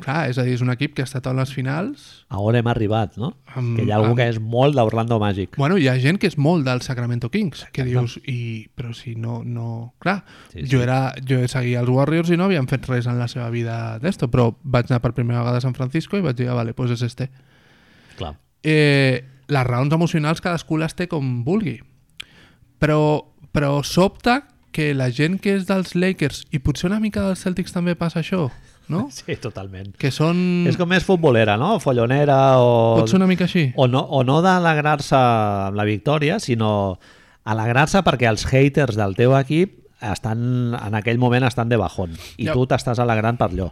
[0.00, 2.04] clar, és a dir, és un equip que ha estat a les finals...
[2.30, 3.32] A on hem arribat, no?
[3.58, 5.56] Amb- que hi ha algú amb- que és molt d'Orlando Magic.
[5.58, 9.16] Bueno, hi ha gent que és molt del Sacramento Kings, que dius, i, però si
[9.18, 9.40] no...
[9.44, 9.92] no...
[9.98, 10.20] Clar,
[10.54, 10.68] Sí, sí.
[10.76, 13.98] jo era jo seguia els Warriors i no havien fet res en la seva vida
[13.98, 16.72] d'esto, però vaig anar per primera vegada a San Francisco i vaig dir, ah, vale,
[16.72, 17.28] pues és este.
[18.16, 18.36] Clar.
[18.62, 21.80] Eh, les raons emocionals cadascú les té com vulgui.
[22.80, 27.40] Però, però sobta que la gent que és dels Lakers, i potser una mica dels
[27.42, 28.44] Celtics també passa això,
[28.88, 29.08] no?
[29.14, 29.92] Sí, totalment.
[29.98, 30.64] Que són...
[30.70, 31.78] És com més futbolera, no?
[31.82, 33.00] Follonera o...
[33.00, 33.72] Pot ser una mica així?
[33.76, 36.98] o no, o no d'alegrar-se amb la victòria, sinó
[37.50, 42.46] alegrar-se perquè els haters del teu equip estan, en aquell moment estan de bajón i
[42.46, 42.54] Ja.
[42.54, 43.70] tu t'estàs alegrant per allò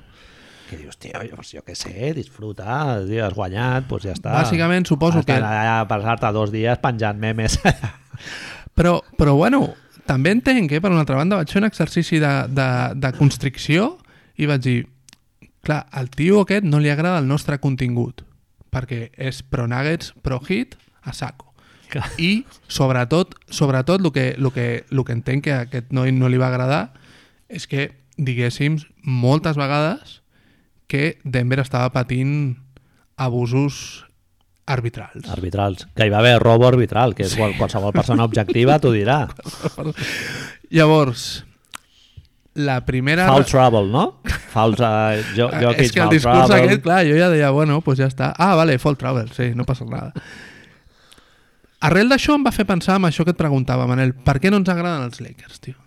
[0.68, 4.34] que dius, tio, jo, jo què sé, disfruta, tio, has guanyat, doncs ja està.
[4.34, 7.56] Bàsicament, suposo Estan que- allà a passar-te dos dies penjant memes.
[8.78, 9.64] Però, però bueno,
[10.06, 13.96] també entenc que per una altra banda vaig fer un exercici de, de, de constricció
[14.38, 14.78] i vaig dir,
[15.66, 18.22] clar, al tio aquest no li agrada el nostre contingut
[18.68, 21.46] perquè és pro nuggets, pro hit, a saco.
[22.20, 26.28] I sobretot, sobretot el que, el que, el que entenc que a aquest noi no
[26.28, 26.90] li va agradar
[27.48, 27.88] és que
[28.20, 30.18] diguéssim moltes vegades
[30.88, 32.58] que Denver estava patint
[33.16, 34.04] abusos
[34.68, 35.26] arbitrals.
[35.32, 35.88] Arbitrals.
[35.96, 39.22] Que hi va haver robo arbitral, que és qual, qualsevol persona objectiva t'ho dirà.
[40.76, 41.28] Llavors,
[42.58, 43.28] la primera...
[43.30, 44.04] Foul trouble, no?
[44.52, 48.00] Fouls, uh, jo, jo és que el discurs aquest, clar, jo ja deia, bueno, pues
[48.00, 48.32] ja està.
[48.36, 50.10] Ah, vale, fall travel, sí, no passa nada.
[51.86, 54.58] Arrel d'això em va fer pensar en això que et preguntava, Manel, per què no
[54.58, 55.78] ens agraden els Lakers, tio?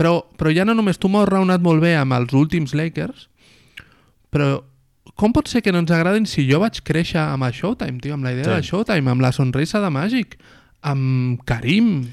[0.00, 3.28] Però, però ja no només tu m'ho has raonat molt bé amb els últims Lakers,
[4.32, 4.54] però
[5.20, 8.14] com pot ser que no ens agradin si jo vaig créixer amb el Showtime, tio,
[8.16, 8.50] amb la idea Sí.
[8.56, 10.38] del Showtime, amb la sonrisa de Màgic,
[10.82, 12.08] amb Karim...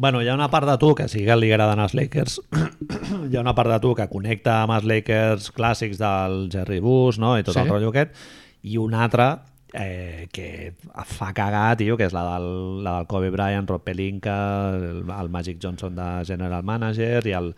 [0.00, 2.38] Bueno, hi ha una part de tu que sí que li agraden els Lakers.
[3.30, 7.18] hi ha una part de tu que connecta amb els Lakers clàssics del Jerry Buss,
[7.20, 7.34] no?
[7.36, 7.60] I tot Sí.
[7.60, 8.16] el rotllo aquest.
[8.64, 9.42] I una altra
[9.74, 10.72] eh, que
[11.04, 12.48] fa cagar, tio, que és la del,
[12.84, 14.38] la del Kobe Bryant, Rob Pelinka,
[14.74, 17.52] el, el Magic Johnson de General Manager i el,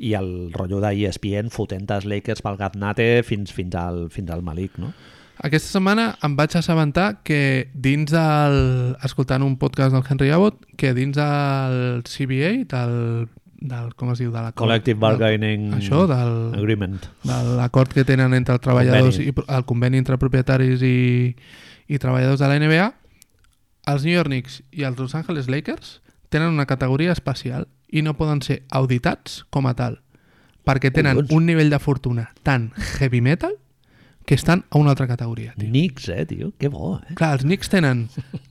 [0.00, 4.06] i el rotllo de E ESPN fotent els Lakers pel gat nate fins, fins, al,
[4.12, 4.94] fins al Malik, no?
[5.40, 8.96] Aquesta setmana em vaig assabentar que dins del...
[9.04, 13.28] escoltant un podcast del Henry Abbott, que dins del CBA, del,
[13.60, 14.32] del com es diu?
[14.34, 17.00] De la Collective Bargaining Això, del, Agreement.
[17.24, 19.32] de l'acord que tenen entre els treballadors Conveni.
[19.32, 21.00] i el conveni entre propietaris i,
[21.88, 22.92] i treballadors de la NBA,
[23.92, 28.14] els New York Knicks i els Los Angeles Lakers tenen una categoria especial i no
[28.16, 30.00] poden ser auditats com a tal,
[30.64, 31.32] perquè tenen Collons.
[31.32, 33.52] un nivell de fortuna tan heavy metal
[34.26, 35.54] que estan a una altra categoria.
[35.58, 35.68] Tio.
[35.68, 36.52] Knicks, eh, tio?
[36.58, 37.14] Que bo, eh?
[37.14, 38.08] Clar, els Knicks tenen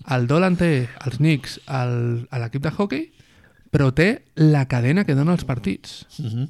[0.09, 3.11] el Dolan té els Knicks al- a l'equip de hockey,
[3.71, 6.05] però té la cadena que dona els partits.
[6.19, 6.49] Uh -huh.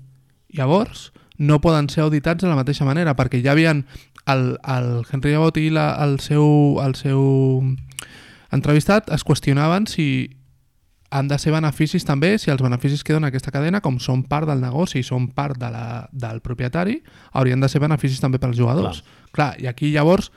[0.49, 3.86] Llavors, no poden ser auditats de la mateixa manera, perquè ja havien
[4.25, 7.63] el, el Henry Abbott i la, el, seu, el seu
[8.52, 10.38] entrevistat es qüestionaven si
[11.10, 14.48] han de ser beneficis també, si els beneficis que dona aquesta cadena, com són part
[14.50, 17.00] del negoci, són part de la, del propietari,
[17.34, 19.02] haurien de ser beneficis també pels jugadors.
[19.02, 20.30] Clar, Clar i aquí llavors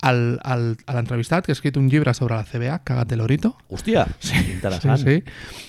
[0.00, 4.38] a l'entrevistat, que ha escrit un llibre sobre la CBA, Cagat el Orito, Hòstia, sí,
[4.54, 5.02] interessant.
[5.02, 5.64] Sí, sí.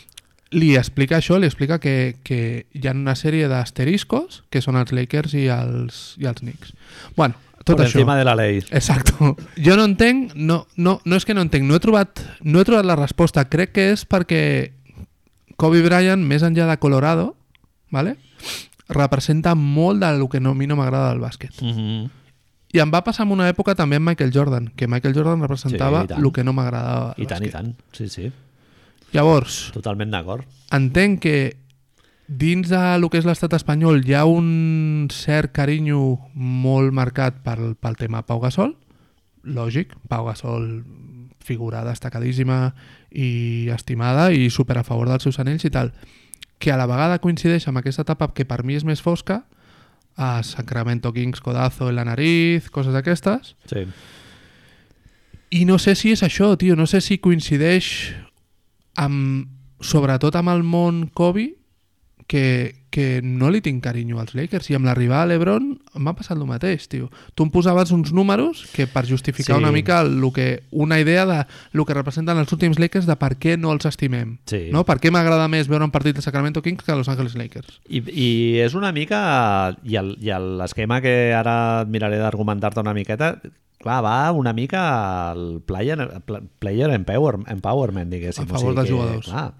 [0.55, 4.93] Li explica això, li explica que, que hi ha una sèrie d'asteriscos que són els
[4.95, 6.73] Lakers i els, i els Knicks.
[7.17, 7.37] Bueno,
[7.69, 7.99] tot Por això...
[8.01, 8.63] encima de la ley.
[8.71, 9.35] Exacto.
[9.65, 12.67] Jo no entenc, no, no, no és que no entenc, no he, trobat, no he
[12.67, 13.45] trobat la resposta.
[13.49, 14.41] Crec que és perquè
[15.59, 17.35] Kobe Bryant, més enllà de Colorado,
[17.91, 18.17] ¿vale?
[18.89, 21.61] representa molt del que no, a mi no m'agrada del bàsquet.
[21.61, 22.09] Mm -hmm.
[22.73, 26.05] I em va passar en una època també amb Michael Jordan, que Michael Jordan representava
[26.07, 27.51] Sí, i el que no m'agradava I tant, i bàsquet.
[27.51, 27.75] tant.
[27.91, 28.31] Sí, sí.
[29.11, 30.45] Llavors, Totalment d'acord.
[30.71, 31.57] entenc que
[32.29, 35.97] dins de lo que és l'estat espanyol hi ha un cert carinyo
[36.37, 38.75] molt marcat pel, pel tema Pau Gasol,
[39.49, 40.83] lògic, Pau Gasol
[41.41, 42.75] figura destacadíssima
[43.09, 45.89] i estimada i super a favor dels seus anells i tal,
[46.61, 49.41] que a la vegada coincideix amb aquesta etapa que per mi és més fosca,
[50.19, 53.87] a Sacramento Kings, codazo en la nariz, coses d'aquestes, Sí.
[55.49, 58.13] i no sé si és això, tio, no sé si coincideix
[58.99, 59.47] amb,
[59.81, 61.55] sobretot amb el món Kobe,
[62.29, 65.63] que, que no li tinc carinyo als Lakers i amb l'arribada de l'Ebron
[65.97, 67.07] m'ha passat el mateix, tio.
[67.33, 69.61] Tu em posaves uns números que per justificar Sí.
[69.63, 71.39] una mica el, lo que, una idea de
[71.73, 74.37] lo que representen els últims Lakers de per què no els estimem.
[74.45, 74.67] Sí.
[74.71, 74.85] No?
[74.85, 77.81] Per què m'agrada més veure un partit de Sacramento Kings que Los Angeles Lakers?
[77.89, 78.29] I, I
[78.61, 79.73] és una mica...
[79.83, 83.39] I l'esquema que ara miraré d'argumentar-te una miqueta,
[83.81, 88.45] clar, va una mica al player, pl- player empower, empowerment, diguéssim.
[88.45, 89.25] A favor dels que, jugadors.
[89.33, 89.53] Clar,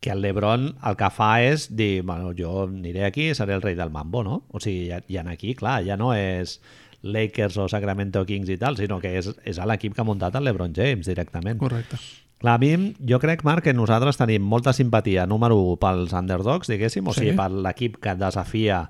[0.00, 3.62] que el LeBron el que fa és dir, bueno, jo aniré aquí i seré el
[3.64, 4.44] rei del mambo, no?
[4.54, 6.60] O sigui, ja, ja aquí, clar, ja no és
[7.02, 10.44] Lakers o Sacramento Kings i tal, sinó que és, és l'equip que ha muntat el
[10.46, 11.58] LeBron James directament.
[11.58, 11.98] Correcte.
[12.38, 16.70] Clar, a mi, jo crec, Marc, que nosaltres tenim molta simpatia, número 1, pels underdogs,
[16.70, 17.20] diguéssim, o Sí.
[17.24, 18.84] sigui, per l'equip que desafia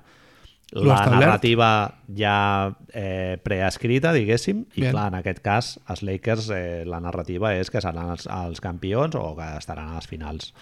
[0.71, 1.19] la establert.
[1.19, 1.69] narrativa
[2.15, 4.91] ja eh, preescrita, diguéssim, i Bien.
[4.93, 9.15] clar, en aquest cas, els Lakers, eh, la narrativa és que seran els, els campions
[9.17, 10.53] o que estaran a les finals.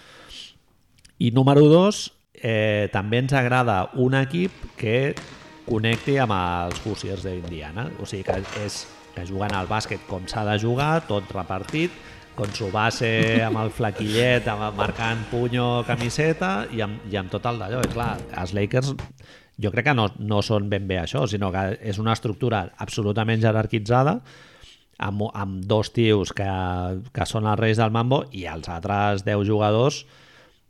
[1.18, 2.04] I número 2,
[2.40, 5.14] eh, també ens agrada un equip que
[5.68, 10.44] connecti amb els Hoosiers d'Indiana, o sigui que és que juguen al bàsquet com s'ha
[10.46, 11.92] de jugar, tot repartit,
[12.38, 17.44] con su base amb el flaquillet, amb, marcant punyo, camiseta i amb, i amb tot
[17.50, 17.82] el d'allò.
[17.82, 18.94] I clar, els Lakers
[19.62, 23.42] jo crec que no, no són ben bé això, sinó que és una estructura absolutament
[23.42, 24.18] jerarquitzada
[24.98, 26.48] amb, amb dos tios que,
[27.14, 30.04] que són els reis del mambo i els altres 10 jugadors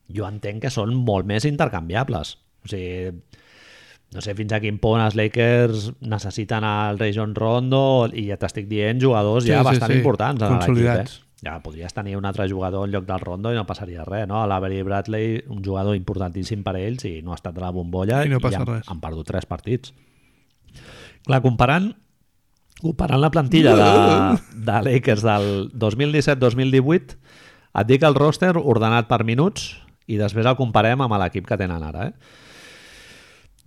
[0.09, 2.37] jo entenc que són molt més intercanviables.
[2.65, 3.13] O sigui,
[4.17, 8.39] no sé fins a quin punt els Lakers necessiten el rei John Rondo i ja
[8.41, 9.99] t'estic dient jugadors Sí, ja sí, bastant sí.
[10.01, 10.87] importants en l'equip.
[10.95, 11.28] Eh?
[11.45, 14.41] Ja podries tenir un altre jugador en lloc del Rondo i no passaria res, no?
[14.51, 18.25] L'Avery Bradley, un jugador importantíssim per a ells i no ha estat de la bombolla
[18.27, 18.91] I no passa han, res.
[18.91, 19.95] han perdut tres partits.
[21.27, 21.93] Clar, comparant
[22.83, 23.87] comparant la plantilla de,
[24.69, 27.17] de Lakers del 2017-2018
[27.79, 29.73] et dic el roster ordenat per minuts
[30.09, 32.09] i després el comparem amb l'equip que tenen ara.
[32.09, 32.47] Eh?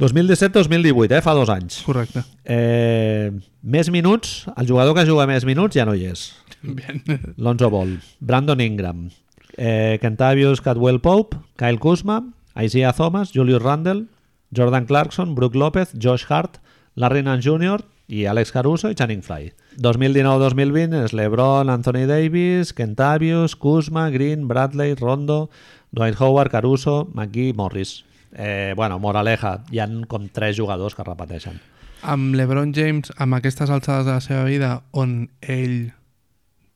[0.01, 1.21] 2017-2018, eh?
[1.21, 1.83] fa dos anys.
[1.85, 2.23] Correcte.
[2.43, 3.29] Eh,
[3.61, 6.31] més minuts, el jugador que juga més minuts ja no hi és.
[6.77, 7.03] Bien.
[7.37, 9.09] Lonzo Ball, Brandon Ingram,
[9.57, 14.07] eh, Kentavious Cadwell Pope, Kyle Kuzma, Isaiah Thomas, Julius Randle,
[14.51, 16.59] Jordan Clarkson, Brook López, Josh Hart,
[16.95, 17.85] Larry Nance Jr.
[18.07, 19.53] i Alex Caruso i Channing Frye.
[19.79, 25.49] 2019-2020 és LeBron, Anthony Davis, Kentavius, Kuzma, Green, Bradley, Rondo,
[25.91, 28.03] Dwight Howard, Caruso, McGee, Morris.
[28.33, 31.59] Eh, bueno, moraleja, hi han com tres jugadors que repeteixen.
[32.01, 35.93] Amb l'Ebron James, amb aquestes alçades de la seva vida, on ell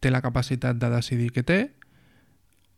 [0.05, 1.59] té la capacitat de decidir què té,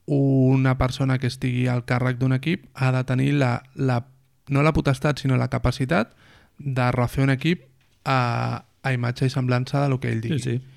[0.07, 3.99] una persona que estigui al càrrec d'un equip ha de tenir la, la,
[4.47, 6.15] no la potestat, sinó la capacitat
[6.57, 7.65] de refer un equip
[8.07, 10.39] a, a imatge i semblança de lo que ell digui.
[10.39, 10.75] Sí, sí.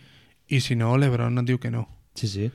[0.50, 1.86] I si no, l'Ebron et diu que no.
[2.18, 2.50] Sí, sí.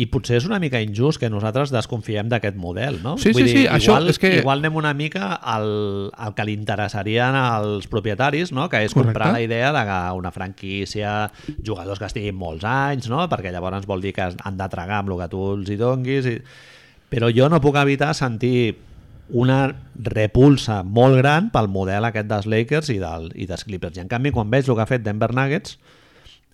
[0.00, 3.16] I potser és una mica injust que nosaltres desconfiem d'aquest model, no?
[3.20, 6.44] Sí, Vull sí, sí, això igual, és que- Igual anem una mica al, al que
[6.48, 8.68] li interessarien als propietaris, no?
[8.72, 9.12] que és Correcte.
[9.12, 11.30] comprar la idea de que una franquícia,
[11.66, 13.26] jugadors que estiguin molts anys, no?
[13.28, 16.26] perquè llavors vol dir que han de tragar amb el que tu els hi donguis.
[16.26, 16.38] I...
[17.10, 18.78] Però jo no puc evitar sentir
[19.30, 23.98] una repulsa molt gran pel model aquest dels Lakers i, del, i dels Clippers.
[23.98, 25.76] I en canvi, quan veig el que ha fet Denver Nuggets,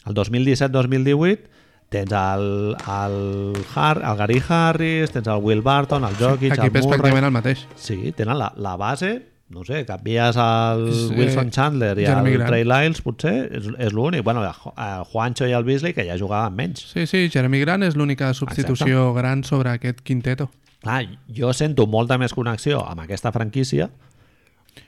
[0.07, 1.55] el 2017-2018
[1.89, 6.83] tens el, el, Har, el Gary Harris, tens el Will Barton, el Jokic, Equip el
[6.83, 6.99] és Murray...
[6.99, 7.67] pràcticament el mateix.
[7.79, 9.13] Sí, tenen la, la base,
[9.55, 12.51] no sé, canvies el Sí, Wilson Chandler i Jeremy el Grant.
[12.51, 14.25] Trey Lyles, potser, és, és l'únic.
[14.27, 16.83] Bueno, el Ju- el Juancho i el Beasley, que ja jugaven menys.
[16.91, 20.51] Sí, sí, Jeremy Grant és l'única substitució gran sobre aquest quinteto.
[20.83, 23.89] Clar, jo sento molta més connexió amb aquesta franquícia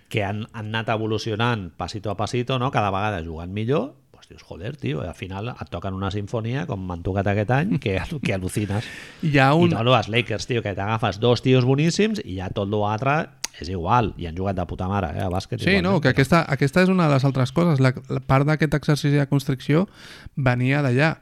[0.09, 2.71] que han, han anat evolucionant passito a passito, no?
[2.73, 3.93] cada vegada jugant millor,
[4.29, 7.97] dius, joder, tio, al final et toquen una sinfonia, com m'han tocat aquest any, que,
[8.25, 8.87] que al·lucines.
[9.25, 9.73] Hi ha Un...
[9.73, 13.23] I no, els Lakers, tio, que t'agafes dos tios boníssims i ja tot l'altre
[13.59, 15.63] és igual, i han jugat de puta mare, eh, a bàsquet.
[15.65, 17.81] Sí, no, que aquesta, aquesta és una de les altres coses.
[17.83, 19.89] La, la part d'aquest exercici de constricció
[20.37, 21.17] venia d'allà.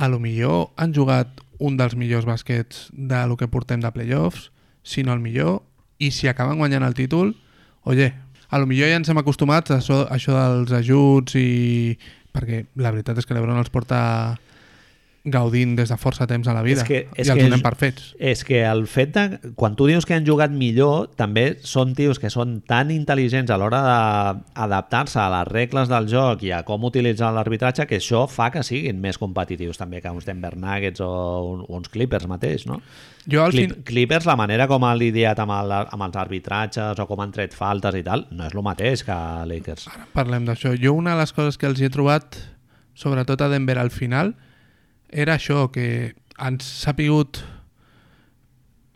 [0.00, 4.50] A lo millor han jugat un dels millors bàsquets de lo que portem de playoffs,
[4.82, 5.60] si no el millor,
[6.02, 7.36] i si acaben guanyant el títol,
[7.86, 8.10] oye,
[8.48, 11.94] a lo millor ja ens hem acostumat a això, a això dels ajuts i...
[12.32, 14.00] perquè la veritat és que l'Ebron els porta
[15.24, 17.58] gaudint des de força temps a la vida És que- és i els que donem
[17.60, 18.14] és- per fets.
[18.18, 19.52] És que el fet de...
[19.54, 23.56] Quan tu dius que han jugat millor, també són tios que són tan intel·ligents a
[23.60, 23.82] l'hora
[24.54, 28.64] d'adaptar-se a les regles del joc i a com utilitzar l'arbitratge que això fa que
[28.66, 31.10] siguin més competitius també que uns Denver Nuggets o,
[31.54, 32.80] un- o uns Clippers mateix, no?
[33.30, 33.82] Jo al Clip, fin...
[33.86, 37.54] Clippers, la manera com han lidiat amb, el, amb els arbitratges o com han tret
[37.54, 39.14] faltes i tal, no és el mateix que
[39.46, 39.86] Lakers.
[40.16, 40.74] Parlem d'això.
[40.82, 42.34] Jo una de les coses que els he trobat,
[42.98, 44.34] sobretot a Denver al final,
[45.12, 47.42] era això, que han sapigut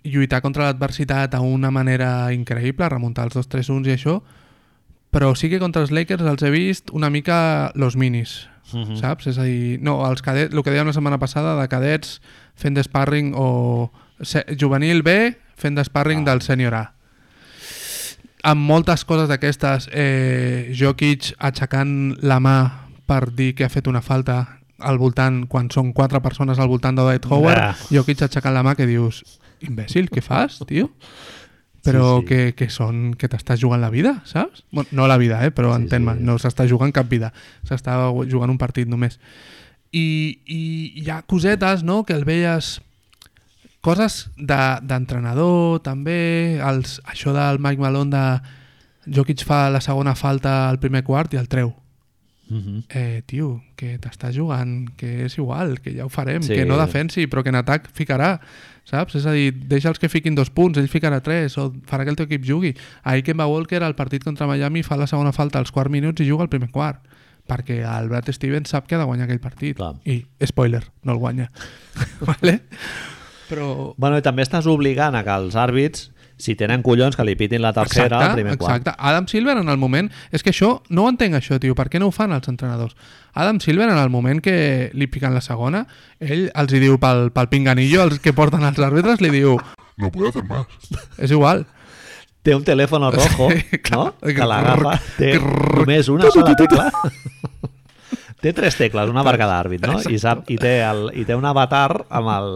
[0.07, 4.21] lluitar contra l'adversitat a una manera increïble, remuntar els dos 3 1 i això,
[5.11, 8.97] però sí que contra els Lakers els he vist una mica los minis, Mhm.
[8.99, 9.27] saps?
[9.29, 12.21] És a dir, no, els cadets, el que dèiem la setmana passada de cadets
[12.57, 13.93] fent de sparring o
[14.59, 16.31] juvenil B fent de sparring Ah.
[16.33, 16.93] del sènior A
[18.43, 22.71] amb moltes coses d'aquestes eh, Jokic aixecant la mà
[23.07, 26.97] per dir que ha fet una falta al voltant, quan són quatre persones al voltant
[26.97, 27.77] de Dwight Howard, Ah.
[27.91, 29.23] Jokic aixecant la mà que dius,
[29.61, 30.91] imbècil, què fas, tio?
[31.87, 32.27] Però Sí, sí.
[32.27, 34.65] que, que són que t'estàs jugant la vida, saps?
[34.73, 35.53] Bueno, no la vida, eh?
[35.53, 36.23] però Sí, entén-me, sí.
[36.25, 37.33] no s'està jugant cap vida,
[37.65, 37.95] s'està
[38.29, 39.21] jugant un partit només.
[39.93, 42.81] I, i hi ha cosetes, no?, que el veies
[43.81, 50.69] coses de- d'entrenador també, els, això del Mike Malone de Jokic fa la segona falta
[50.69, 51.73] al primer quart i el treu.
[52.49, 52.85] Mhm.
[52.91, 56.55] Eh, tio, que t'estàs jugant, que és igual, que ja ho farem, Sí.
[56.55, 58.41] que no defensi, però que en atac ficarà,
[58.85, 59.17] saps?
[59.17, 62.11] És a dir, deixa els que fiquin dos punts, ell ficarà tres, o farà que
[62.11, 62.77] el teu equip jugui.
[63.03, 66.29] Ahir Kemba Walker, al partit contra Miami, fa la segona falta als quarts minuts i
[66.29, 67.01] juga al primer quart
[67.47, 69.77] perquè el Brad Stevens sap que ha de guanyar aquell partit.
[69.77, 69.95] Clar.
[70.05, 71.51] I, spoiler, no el guanya.
[72.21, 72.63] vale?
[73.49, 77.35] Però Bueno, i també estàs obligant a que els àrbits, si tenen collons, que li
[77.37, 78.77] pitin la tercera al primer quart.
[78.83, 78.95] exacte.
[78.99, 80.11] Adam Silver en el moment...
[80.31, 81.75] És que això, no ho entenc això, tio.
[81.75, 82.97] Per què no ho fan els entrenadors?
[83.33, 85.87] Adam Silver en el moment que li piquen la segona,
[86.21, 89.57] ell els hi diu pel, pel pinganillo, els que porten els àrbitres, li diu
[89.97, 90.67] No puedo hacer más.
[91.19, 91.65] és igual.
[92.45, 93.97] Té un telèfon rojo, Sí, clar.
[93.99, 94.13] no?
[94.21, 96.91] que l'agafa, té només una sola tecla.
[98.43, 99.99] té tres tecles, una per cada àrbit, no?
[100.11, 102.51] I, sap, i, té el, I té un avatar amb el...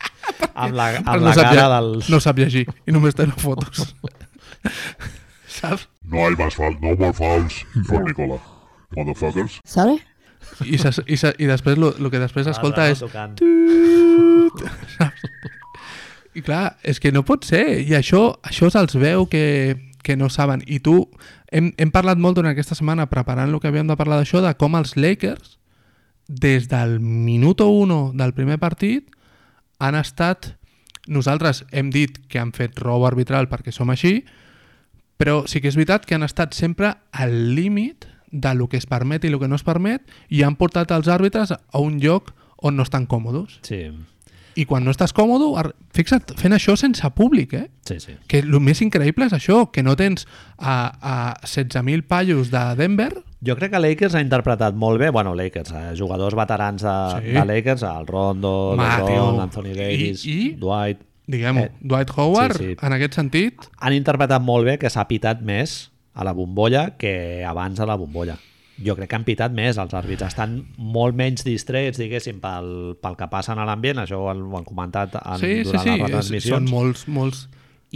[0.62, 2.10] amb la, amb la no, sap cara dels...
[2.12, 3.86] no sap llegir i només té les fotos.
[5.56, 5.88] Saps?
[6.10, 6.76] No hay más fouls.
[6.82, 8.38] No more for Nicola.
[8.96, 9.60] Motherfuckers.
[9.64, 10.00] Sorry?
[10.64, 13.34] I, se, i, se, i després el que després escolta és Tocant.
[16.36, 17.64] I clar, és que no pot ser.
[17.80, 19.44] I això, això se'ls veu que,
[20.04, 20.62] que no saben.
[20.68, 21.00] I tu,
[21.56, 24.52] hem, hem parlat molt durant aquesta setmana, preparant el que havíem de parlar d'això, de
[24.60, 25.56] com els Lakers,
[26.26, 29.08] des del minut 1 del primer partit,
[29.78, 30.56] han estat
[31.06, 34.24] nosaltres hem dit que han fet robo arbitral perquè som així,
[35.16, 38.86] però sí que és veritat que han estat sempre al límit de lo que es
[38.90, 42.34] permet i el que no es permet i han portat els àrbitres a un lloc
[42.56, 43.60] on no estan còmodes.
[43.62, 43.86] Sí,
[44.56, 47.66] I quan no estàs còmode, fixa't, fent això sense públic, eh?
[47.84, 48.14] sí, sí.
[48.26, 50.26] Que el més increïble és això, que no tens
[50.58, 53.12] a, a 16.000 pallos de Denver
[53.44, 57.32] Jo crec que Lakers ha interpretat molt bé, bueno, Lakers, eh, jugadors veterans de, Sí.
[57.36, 59.40] de Lakers, el Rondo, LeBron.
[59.40, 62.76] Anthony Davis, I- i- Dwight, diguem-ho, Eh, Dwight Howard, sí, sí.
[62.80, 67.44] en aquest sentit, han interpretat molt bé que s'ha pitat més a la bombolla que
[67.44, 68.38] abans a la bombolla.
[68.84, 73.16] Jo crec que han pitat més, els àrbits estan molt menys distrets, diguéssim, pel, pel
[73.16, 75.88] que passen a l'ambient, això ho han, ho han comentat en, sí, sí, durant sí,
[75.88, 77.46] les és, són retransmissions, molts, molts...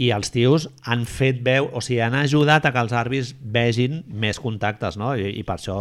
[0.01, 4.01] i els tios han fet veu, o sigui, han ajudat a que els àrbits vegin
[4.09, 5.13] més contactes, no?
[5.13, 5.77] I, i per això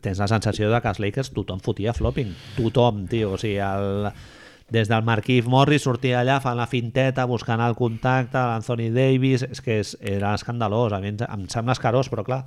[0.00, 4.08] tens la sensació de que els Lakers tothom fotia flopping, tothom, tio, o sigui, el,
[4.70, 9.64] des del Marquise Morris sortia allà fent la finteta, buscant el contacte, l'Anthony Davis, és
[9.64, 12.42] que és, era escandalós, a mi em, em sembla escarós, però clar,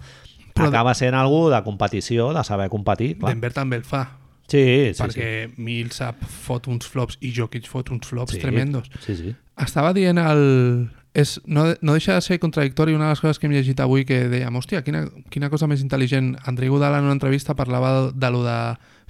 [0.54, 3.34] Però- acaba sent algú de competició, de saber competir, clar.
[3.34, 4.18] Denver també el fa,
[4.52, 8.40] Sí, sí, perquè Millsap fot uns flops i Jokic fot uns flops sí.
[8.42, 8.90] tremendos.
[9.06, 9.36] Sí, sí.
[9.58, 10.90] Estava dient el...
[11.14, 14.04] És, no, no deixa de ser contradictori una de les coses que hem llegit avui
[14.08, 16.34] que dèiem, hòstia, quina, quina cosa més intel·ligent.
[16.48, 18.58] Andrei Godal en una entrevista parlava de, de lo de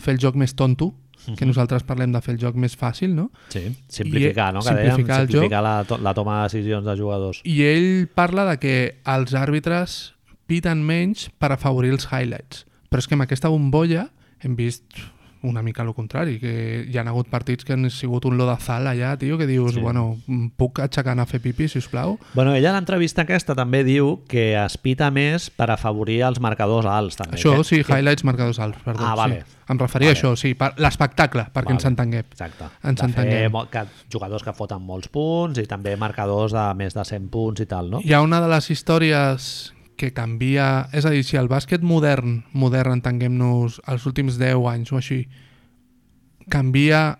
[0.02, 0.92] fer el joc més tonto,
[1.38, 3.28] que nosaltres parlem de fer el joc més fàcil, no?
[3.54, 4.62] Sí, simplificar, I- no?
[4.66, 5.30] Que dèiem, simplificar joc.
[5.32, 7.42] simplificar la, to la toma de decisions de jugadors.
[7.46, 8.76] I ell parla de que
[9.06, 10.14] els àrbitres
[10.52, 12.66] piten menys per afavorir els highlights.
[12.92, 14.10] Però és que amb aquesta bombolla
[14.44, 14.84] hem vist
[15.44, 18.54] una mica el contrari, que hi ha hagut partits que han sigut un lo de
[18.62, 19.80] zal allà, tio, que dius, Sí.
[19.82, 20.20] bueno,
[20.56, 22.20] puc aixecar a fer pipi, si us plau?
[22.36, 26.86] Bueno, ella a l'entrevista aquesta també diu que es pita més per afavorir els marcadors
[26.86, 27.18] alts.
[27.18, 27.90] També, Això, que, sí, que...
[27.98, 29.02] highlights, marcadors alts, perdó.
[29.08, 29.42] Ah, vale.
[29.42, 29.58] Sí.
[29.72, 30.20] Em referia Vale.
[30.20, 31.80] a això, sí, per l'espectacle, perquè Vale.
[31.80, 32.26] ens entenguem.
[32.38, 32.66] Exacte.
[32.84, 33.52] Ens de fer entenguem.
[33.52, 37.62] mo- que, jugadors que foten molts punts i també marcadors de més de 100 punts
[37.62, 38.02] i tal, no?
[38.06, 40.90] Hi ha una de les històries que canvia...
[40.98, 45.20] És a dir, si el bàsquet modern, modern entenguem-nos els últims 10 anys o així,
[46.50, 47.20] canvia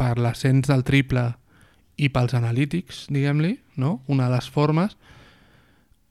[0.00, 1.26] per l'ascens del triple
[2.00, 3.98] i pels analítics, diguem-li, no?
[4.08, 4.96] una de les formes,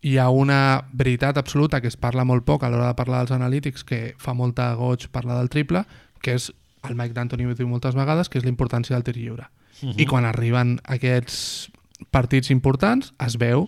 [0.05, 0.59] hi ha una
[0.93, 4.35] veritat absoluta que es parla molt poc a l'hora de parlar dels analítics, que fa
[4.37, 5.81] molta goig parlar del triple,
[6.21, 6.51] que és,
[6.85, 9.49] el Mike D'Antoni ho diu moltes vegades, que és la importància del tir lliure.
[9.81, 9.95] Uh -huh.
[9.97, 11.71] I quan arriben aquests
[12.11, 13.65] partits importants, es veu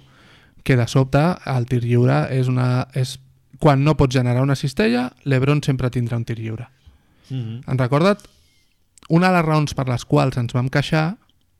[0.67, 2.89] que de sobte el tir lliure és una...
[2.91, 3.15] És,
[3.57, 6.67] quan no pots generar una cistella, l'Ebron sempre tindrà un tir lliure.
[7.29, 7.71] Mm -hmm.
[7.71, 8.19] En recorda't,
[9.09, 11.17] una de les raons per les quals ens vam queixar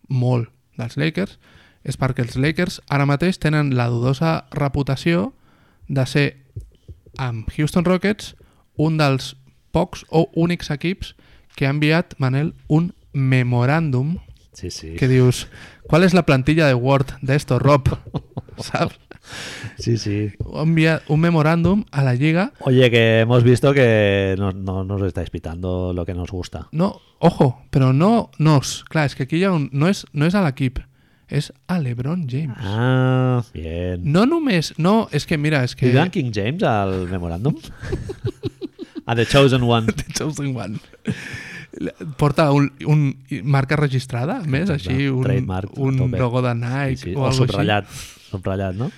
[0.09, 1.39] molt dels Lakers
[1.83, 5.33] és perquè els Lakers ara mateix tenen la dudosa reputació
[5.87, 6.37] de ser,
[7.17, 8.35] amb Houston Rockets,
[8.75, 9.35] un dels
[9.71, 11.15] pocs o únics equips
[11.55, 14.19] que ha enviat, Manel, un memoràndum
[14.51, 14.95] Sí, sí.
[14.95, 15.47] que dius,
[15.83, 17.87] ¿cuál es la plantilla de Word de esto, Rob?
[18.59, 18.97] ¿Sabes?
[19.77, 20.31] Sí, sí.
[20.53, 22.53] Envía un memorándum a la Liga.
[22.61, 26.67] Oye, que hemos visto que no, no nos estáis pitando lo que nos gusta.
[26.71, 28.83] No, ojo, pero no nos.
[28.89, 29.69] Clar, és que aquí ha un...
[29.73, 30.79] No és, no és a l'equip,
[31.27, 32.55] és a LeBron James.
[32.59, 34.01] Ah, bien.
[34.05, 34.73] No només...
[34.77, 35.89] No, és que mira, és que...
[35.89, 37.55] ¿Y Dan King James al memorándum?
[39.05, 39.91] a The Chosen One.
[39.97, 40.79] The Chosen One.
[42.17, 44.95] Porta un, un marca registrada, a més, Exacte.
[44.95, 47.15] així, un, Trademark, un logo de Nike Sí, sí.
[47.15, 47.57] o, O algo així.
[48.30, 48.75] Subratllat.
[48.80, 48.91] No?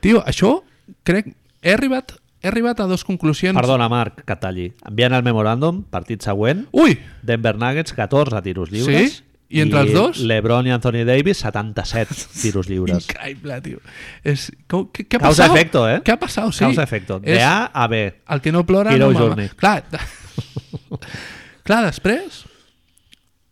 [0.00, 0.58] Tio, això,
[1.04, 1.32] crec...
[1.60, 3.56] He arribat, he arribat a dos conclusions...
[3.58, 4.70] Perdona, Marc, que talli.
[4.88, 6.94] Enviant el memorándum, partit següent, Ui!
[7.22, 9.18] Denver Nuggets, 14 tiros lliures.
[9.18, 9.26] Sí?
[9.50, 10.20] I entre els dos?
[10.22, 13.08] LeBron i Anthony Davis, 77 tiros lliures.
[13.10, 13.80] Increïble, tio.
[14.22, 15.56] És, com- què, què ha Causa passat?
[15.56, 15.96] efecto, eh?
[16.06, 16.52] Què ha passat?
[16.54, 16.62] Sí.
[16.64, 17.18] Causa efecto.
[17.20, 18.00] De És A a B.
[18.30, 19.18] el que no plora Hero no.
[19.18, 19.50] Journey.
[19.58, 19.82] Clar,
[21.66, 22.44] clar, després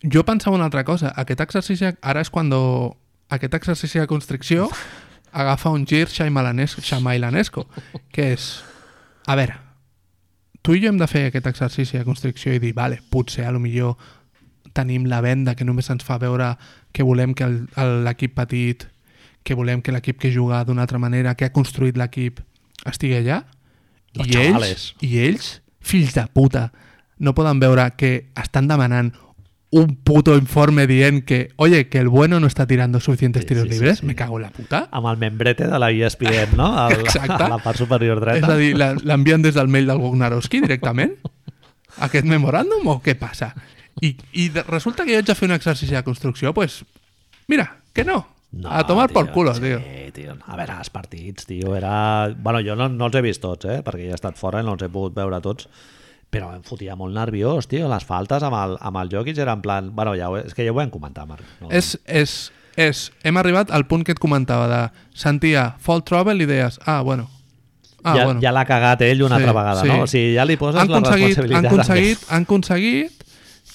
[0.07, 1.11] jo pensava una altra cosa.
[1.19, 4.71] Aquest exercici, ara és quan aquest exercici de constricció
[5.33, 7.67] agafa un gir xamailanesco,
[8.13, 8.51] que és,
[9.27, 9.59] a veure,
[10.63, 13.53] tu i jo hem de fer aquest exercici de constricció i dir, vale, potser a
[13.55, 13.97] lo millor
[14.77, 16.53] tenim la venda que només ens fa veure
[16.93, 17.49] que volem que
[18.05, 18.85] l'equip petit,
[19.43, 22.43] que volem que l'equip que juga d'una altra manera, que ha construït l'equip,
[22.87, 23.43] estigui allà.
[24.17, 24.85] Los I ells, chavales.
[25.05, 25.49] I ells,
[25.81, 26.69] fills de puta,
[27.19, 29.13] no poden veure que estan demanant
[29.71, 33.65] un puto informe dient que, oye, que el bueno no está tirando suficientes Sí, tiros
[33.65, 34.07] sí, libres, sí.
[34.07, 34.89] me cago en la puta.
[34.91, 36.71] Amb el membrete de la ESPN, no?
[36.79, 37.43] Al, Exacte.
[37.43, 38.39] A la part superior dreta.
[38.39, 41.13] És a dir, la- l'envien des del mail del Wagnarowski directament?
[42.07, 43.51] Aquest memoràndum o què passa?
[44.01, 46.85] I, i resulta que jo haig de fer un exercici de construcció, pues,
[47.49, 48.27] mira, que no.
[48.65, 49.81] a tomar por culo, sí, tio.
[50.15, 50.37] tio.
[50.47, 52.29] A veure, els partits, tio, era...
[52.39, 53.83] Bueno, jo no, no els he vist tots, eh?
[53.85, 55.69] Perquè ja he estat fora i no els he pogut veure tots.
[56.31, 57.89] Però em fotia molt nerviós, tio.
[57.89, 59.89] Les faltes amb el, amb el Jokic era en plan...
[59.97, 61.43] Bueno, ja ho, és que ja ho vam comentar, Marc.
[61.63, 62.35] No, És, és,
[62.77, 64.83] és, hem arribat al punt que et comentava de
[65.17, 67.29] sentia fall trouble i deies, ah, bueno,
[68.05, 68.41] ah, ja, bueno.
[68.45, 69.89] ja l'ha cagat ell una Sí, altra vegada, sí.
[69.89, 70.03] no?
[70.05, 71.59] O sigui, ja li poses han la responsabilitat.
[71.59, 73.25] han aconseguit, han aconseguit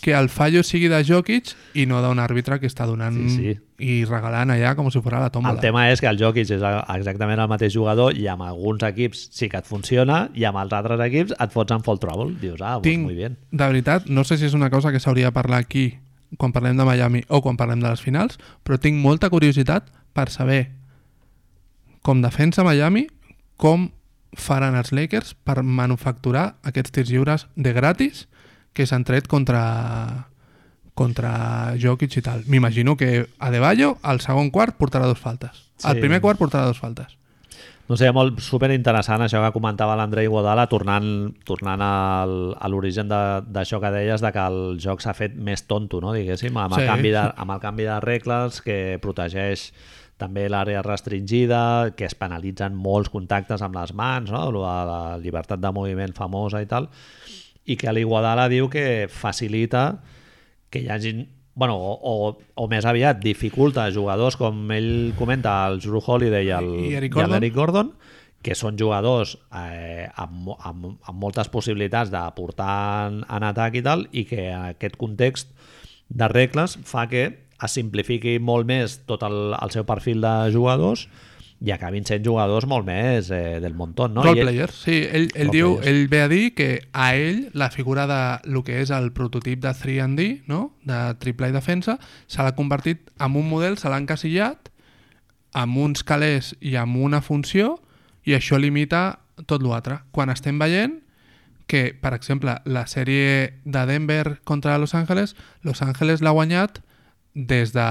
[0.04, 3.54] que el fallo sigui de Jokic i no d'un àrbitre que està donant Sí, sí.
[3.80, 5.56] i regalant allà com si fos la tòmbola.
[5.56, 9.30] El tema és que el Jokic és exactament el mateix jugador i amb alguns equips
[9.32, 12.36] sí que et funciona i amb els altres equips et fots en fall trouble.
[12.42, 13.38] Dius, ah, pues Tinc, muy bien.
[13.52, 16.00] de veritat, no sé si és una cosa que s'hauria de parlar aquí
[16.38, 20.30] quan parlem de Miami o quan parlem de les finals, però tinc molta curiositat per
[20.30, 20.72] saber
[22.02, 23.08] com defensa Miami,
[23.56, 23.92] com
[24.36, 28.26] faran els Lakers per manufacturar aquests tirs lliures de gratis
[28.74, 30.28] que s'han tret contra
[30.94, 32.44] contra Jokic i tal.
[32.46, 35.72] M'imagino que Adebayo al segon quart portarà dos faltes.
[35.84, 36.02] Al Sí.
[36.02, 37.18] primer quart portarà dos faltes.
[37.90, 43.42] No sé, molt superinteressant això que comentava l'Andrei Guadala tornant, tornant al, a l'origen de-
[43.44, 46.14] d'això que deies de que el joc s'ha fet més tonto, no?
[46.14, 46.86] diguéssim, amb, el Sí.
[46.88, 49.74] canvi de, amb el canvi de regles que protegeix
[50.18, 54.46] també l'àrea restringida, que es penalitzen molts contactes amb les mans, no?
[54.46, 56.88] De la llibertat de moviment famosa i tal,
[57.66, 60.02] i que l'Iguadala diu que facilita
[60.74, 61.14] que hi hagi
[61.56, 62.16] bueno, o, o,
[62.58, 66.96] o més aviat dificulta a jugadors com ell comenta, el Drew Holiday i el, I
[66.98, 67.38] Eric i Gordon.
[67.38, 67.94] Eric Gordon
[68.44, 72.74] que són jugadors eh, amb, amb, amb moltes possibilitats de portar
[73.08, 75.54] en, en atac i tal i que en aquest context
[76.10, 77.24] de regles fa que
[77.64, 81.08] es simplifiqui molt més tot el, el seu perfil de jugadors
[81.64, 84.10] i acabin sent jugadors molt més eh, del muntó.
[84.12, 84.26] No?
[84.26, 84.98] Role ell- players, sí.
[85.08, 85.88] Ell, ell, diu, players.
[85.88, 89.62] ell ve a dir que a ell la figura de lo que és el prototip
[89.64, 90.74] de 3D, no?
[90.84, 91.96] de triple i defensa,
[92.28, 94.70] se l'ha convertit en un model, se l'ha encasillat
[95.54, 97.78] amb uns calés i amb una funció
[98.28, 100.02] i això limita tot l'altre.
[100.12, 101.00] Quan estem veient
[101.68, 106.82] que, per exemple, la sèrie de Denver contra Los Angeles, Los Angeles l'ha guanyat
[107.34, 107.88] des de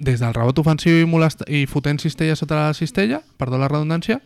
[0.00, 4.20] des del rebot ofensiu i, molest i fotent cistella sota la cistella, perdó la redundància,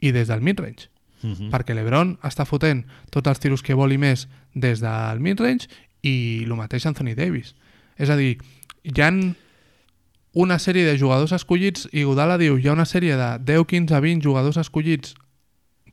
[0.00, 0.88] i des del midrange.
[1.22, 1.50] Mhm.
[1.50, 5.66] Perquè l'Ebron està fotent tots els tiros que vol i més des del midrange
[6.02, 7.54] i el mateix Anthony Davis.
[7.98, 8.36] És a dir,
[8.84, 9.34] hi han
[10.36, 14.00] una sèrie de jugadors escollits i Godala diu hi ha una sèrie de 10, 15,
[14.00, 15.14] 20 jugadors escollits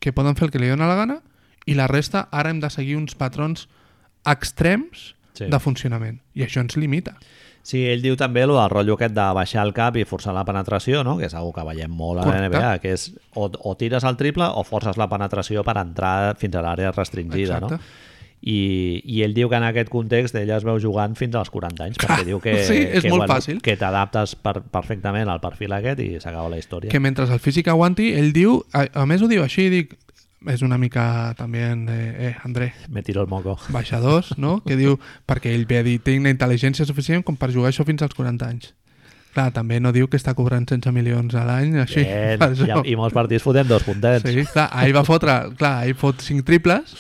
[0.02, 1.22] que poden fer el que li dóna la gana
[1.66, 3.70] i la resta ara hem de seguir uns patrons
[4.26, 5.46] extrems Sí.
[5.50, 7.16] de funcionament i això ens limita.
[7.64, 10.43] Sí, ell diu també lo del rotllo aquest de baixar el cap i forçar la
[10.43, 11.16] penetració, no?
[11.18, 12.41] que és una que veiem molt a la.
[12.49, 13.05] NBA, que és
[13.39, 17.61] o, o tires el triple o forces la penetració per entrar fins a l'àrea restringida.
[17.64, 17.72] No?
[17.72, 18.11] Exacte.
[18.43, 21.86] I, I ell diu que en aquest context ell es veu jugant fins als 40
[21.86, 23.61] anys, perquè diu que, sí, és que, molt fàcil.
[23.64, 26.91] que t'adaptes per, perfectament al perfil aquest i s'acaba la història.
[26.91, 29.95] que mentre el físic aguanti, ell diu, a, a més ho diu així, dic,
[30.52, 33.58] és una mica també de, eh, André, Me tiro el moco.
[33.70, 34.62] baixadors, no?
[34.68, 37.86] que diu, perquè ell ve a dir, tinc una intel·ligència suficient com per jugar això
[37.86, 38.74] fins als 40 anys.
[39.34, 42.04] Clar, també no diu que està cobrant 16 milions a l'any, així.
[42.06, 42.84] Bien.
[42.84, 44.28] I, I molts partits fotem dos puntets.
[44.30, 46.94] Sí, clar, ahir va fotre, clar, ahir fot 5 triples,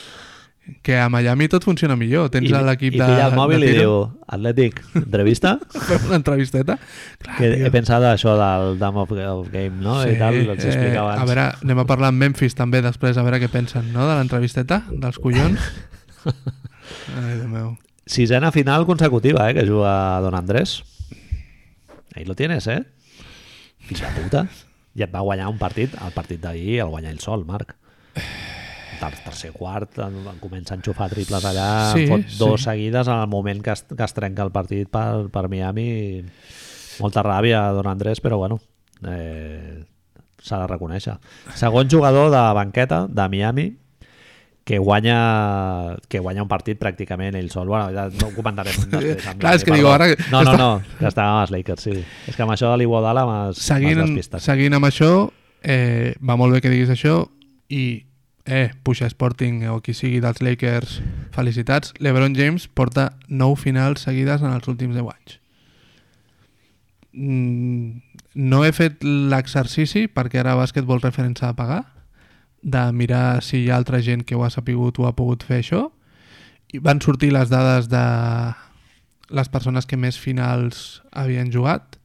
[0.81, 2.29] que a Miami tot funciona millor.
[2.31, 3.05] Tens I, l'equip i de...
[3.05, 3.95] pilla el mòbil i diu,
[4.35, 5.57] Atlètic, entrevista?
[5.89, 6.77] Fem una entrevisteta.
[7.23, 9.99] Clar, que he pensat això del Dame of, of Game, no?
[10.07, 13.41] I tal, els explicava a veure, anem a parlar amb Memphis també després, a veure
[13.43, 15.71] què pensen, no?, de l'entrevisteta, dels collons.
[17.19, 17.73] Ai, Déu meu.
[18.05, 20.83] Sisena final consecutiva, eh, que juga Don Andrés.
[22.15, 22.83] Ahí lo tienes, eh?
[23.87, 24.47] Fills de puta.
[24.93, 27.75] I et va guanyar un partit, el partit d'ahir el guanya ell sol, Marc.
[29.03, 32.37] Ter tercer quart, en, en comença a enxufar triples allà, Sí, sí, fot sí.
[32.39, 36.23] dos seguides en el moment que es, que es trenca el partit per, per Miami.
[37.01, 38.59] Molta ràbia a Don Andrés, però bueno,
[39.07, 39.83] eh,
[40.43, 41.15] s'ha de reconèixer.
[41.57, 43.65] Segon jugador de banqueta de Miami,
[44.63, 47.67] que guanya que guanya un partit pràcticament ell sol.
[47.67, 49.25] Bueno, ja no ho comentarem després.
[49.41, 51.97] Clar, és que digo, ara No, no, està- no, que estava amb els Lakers, sí.
[52.29, 54.39] És que amb això de l'Iguodala m'has Seguint, despistat.
[54.45, 55.09] seguint amb això,
[55.63, 57.25] eh, va molt bé que diguis això
[57.67, 58.05] i,
[58.45, 60.99] eh, puxa Sporting o qui sigui dels Lakers,
[61.35, 61.93] felicitats.
[61.99, 65.39] LeBron James porta 9 finals seguides en els últims 10 anys.
[67.13, 68.01] Mm,
[68.33, 71.83] no he fet l'exercici perquè ara Basketball Reference ha de pagar
[72.63, 75.59] de mirar si hi ha altra gent que ho ha sapigut o ha pogut fer
[75.61, 75.83] això
[76.73, 78.05] i van sortir les dades de
[79.29, 81.99] les persones que més finals havien jugat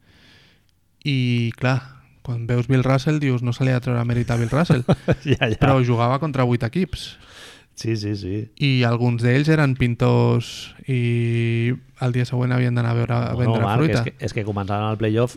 [1.09, 1.98] i clar,
[2.29, 4.85] quan veus Bill Russell dius no se li ha de treure mèrit a Bill Russell
[5.33, 5.57] ja, ja.
[5.57, 7.09] però jugava contra 8 equips
[7.79, 8.39] Sí, sí, sí.
[8.59, 10.49] i alguns d'ells eren pintors
[10.91, 11.71] i
[12.01, 13.99] el dia següent havien d'anar a veure a vendre Marc, fruita.
[13.99, 15.37] és que, és que començaven el playoff,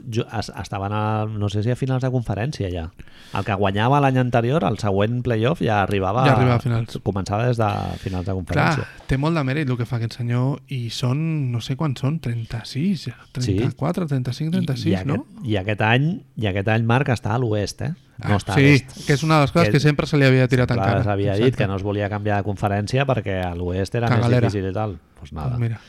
[0.59, 2.89] estaven a, no sé si a finals de conferència ja.
[3.33, 6.99] El que guanyava l'any anterior, el següent playoff ja arribava, Ja arribava a finals.
[7.03, 7.69] Començava des de
[8.03, 8.87] finals de Clar, conferència.
[9.07, 12.19] té molt de mèrit el que fa aquest senyor i són, no sé quants són,
[12.19, 15.13] 36, 34, 35, 36, I, i, no?
[15.23, 16.07] aquest, I aquest any,
[16.37, 17.93] i aquest any Marc està a l'oest, eh?
[18.21, 20.25] No Ah, està sí, que és una de les coses Que- que, sempre se li
[20.27, 21.03] havia tirat Clar, cara.
[21.03, 24.41] s'havia dit que no es volia canviar de conferència perquè a l'oest era Cagalera.
[24.45, 24.99] més difícil i tal.
[25.19, 25.49] Pues nada.
[25.55, 25.79] Pues mira.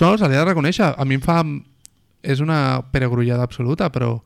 [0.00, 0.94] No, se li ha de reconèixer.
[0.96, 1.42] A mi em fa...
[2.22, 4.20] És una peregrullada absoluta, però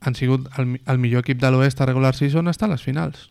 [0.00, 3.26] han sigut el, el millor equip de l'Oest a regular season està a les finals.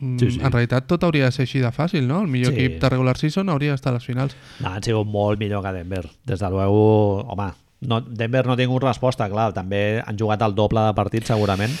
[0.00, 0.40] Mm, Sí, sí.
[0.40, 2.22] En realitat tot hauria de ser així de fàcil, no?
[2.24, 2.62] El millor Sí.
[2.64, 4.32] equip de regular season hauria d'estar a les finals.
[4.60, 6.06] No, han sigut molt millor que Denver.
[6.24, 7.50] Des de luego, home,
[7.82, 11.76] no, Denver no ha tingut resposta, clar, també han jugat el doble de partits segurament,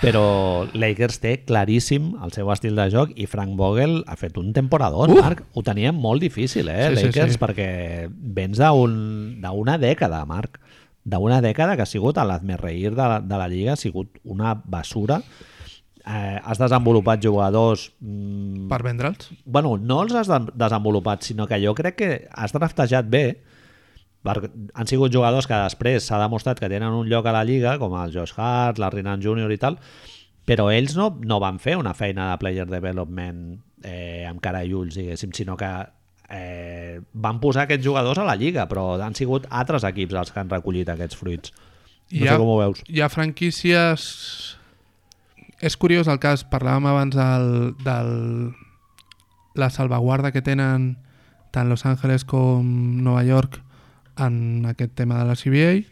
[0.00, 4.52] però Lakers té claríssim el seu estil de joc i Frank Vogel ha fet un
[4.56, 5.20] temporador, Uh!
[5.20, 5.42] Marc.
[5.54, 7.38] Ho teníem molt difícil, eh, Sí, sí, Lakers, sí.
[7.38, 10.58] perquè vens d'un- d'una dècada, Marc.
[11.04, 14.54] D'una dècada que ha sigut a l'azmerreir de, la, de la Lliga, ha sigut una
[14.54, 15.20] basura.
[16.06, 19.28] Eh, has desenvolupat jugadors mm, Per vendre'ls.
[19.44, 23.42] bueno, no els has de- desenvolupat, sinó que jo crec que has draftejat bé,
[24.24, 27.94] han sigut jugadors que després s'ha demostrat que tenen un lloc a la Lliga, com
[28.02, 29.50] el Josh Hart, la Renan Jr.
[29.54, 29.78] i tal,
[30.44, 33.40] però ells no, no van fer una feina de player development
[33.84, 35.70] eh, amb cara i ulls, diguéssim, sinó que
[36.30, 40.40] eh, van posar aquests jugadors a la Lliga, però han sigut altres equips els que
[40.42, 41.52] han recollit aquests fruits.
[42.10, 42.84] No Hi ha- sé com ho veus.
[42.88, 44.56] Hi ha franquícies...
[45.60, 47.50] És curiós el cas, parlàvem abans del,
[47.84, 48.54] del
[49.60, 50.94] la salvaguarda que tenen
[51.52, 52.64] tant Los Angeles com
[53.04, 53.58] Nova York
[54.20, 55.86] en aquest tema de la CBA.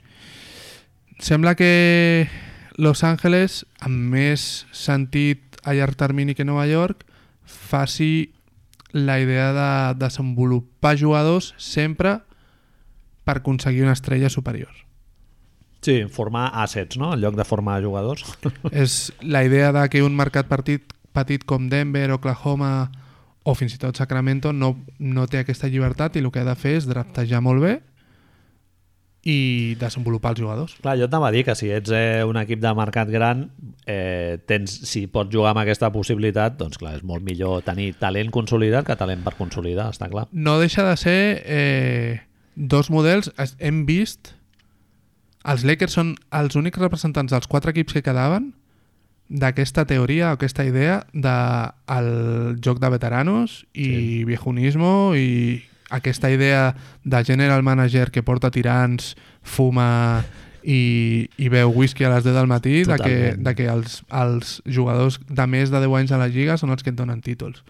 [1.18, 2.28] Sembla que
[2.76, 7.02] Los Angeles, amb més sentit a llarg termini que Nova York,
[7.42, 8.30] faci
[8.92, 12.20] la idea de desenvolupar jugadors sempre
[13.24, 14.70] per aconseguir una estrella superior.
[15.82, 18.24] Sí, formar assets, no?, en lloc de formar jugadors.
[18.72, 22.90] és la idea de que un mercat petit, petit com Denver, Oklahoma
[23.42, 26.56] o fins i tot Sacramento no, no té aquesta llibertat i el que ha de
[26.58, 27.78] fer és draftejar molt bé
[29.26, 30.76] i desenvolupar els jugadors.
[30.80, 33.50] Clar, jo t'anava a dir que si ets eh, un equip de mercat gran,
[33.84, 38.30] eh, tens, si pots jugar amb aquesta possibilitat, doncs clar, és molt millor tenir talent
[38.30, 40.28] consolidat que talent per consolidar, està clar.
[40.32, 42.20] No deixa de ser eh,
[42.54, 43.32] dos models.
[43.58, 44.34] Hem vist...
[45.48, 48.50] Els Lakers són els únics representants dels quatre equips que quedaven
[49.30, 51.34] d'aquesta teoria o aquesta idea de
[51.94, 54.24] el joc de veteranos i Sí.
[54.28, 56.74] viejunismo i aquesta idea
[57.05, 60.24] de general manager que porta tirants, fuma
[60.62, 64.59] i, i beu whisky a les 10 del matí de que, de que els, els
[64.66, 67.62] jugadors de més de 10 anys a la Lliga són els que et donen títols.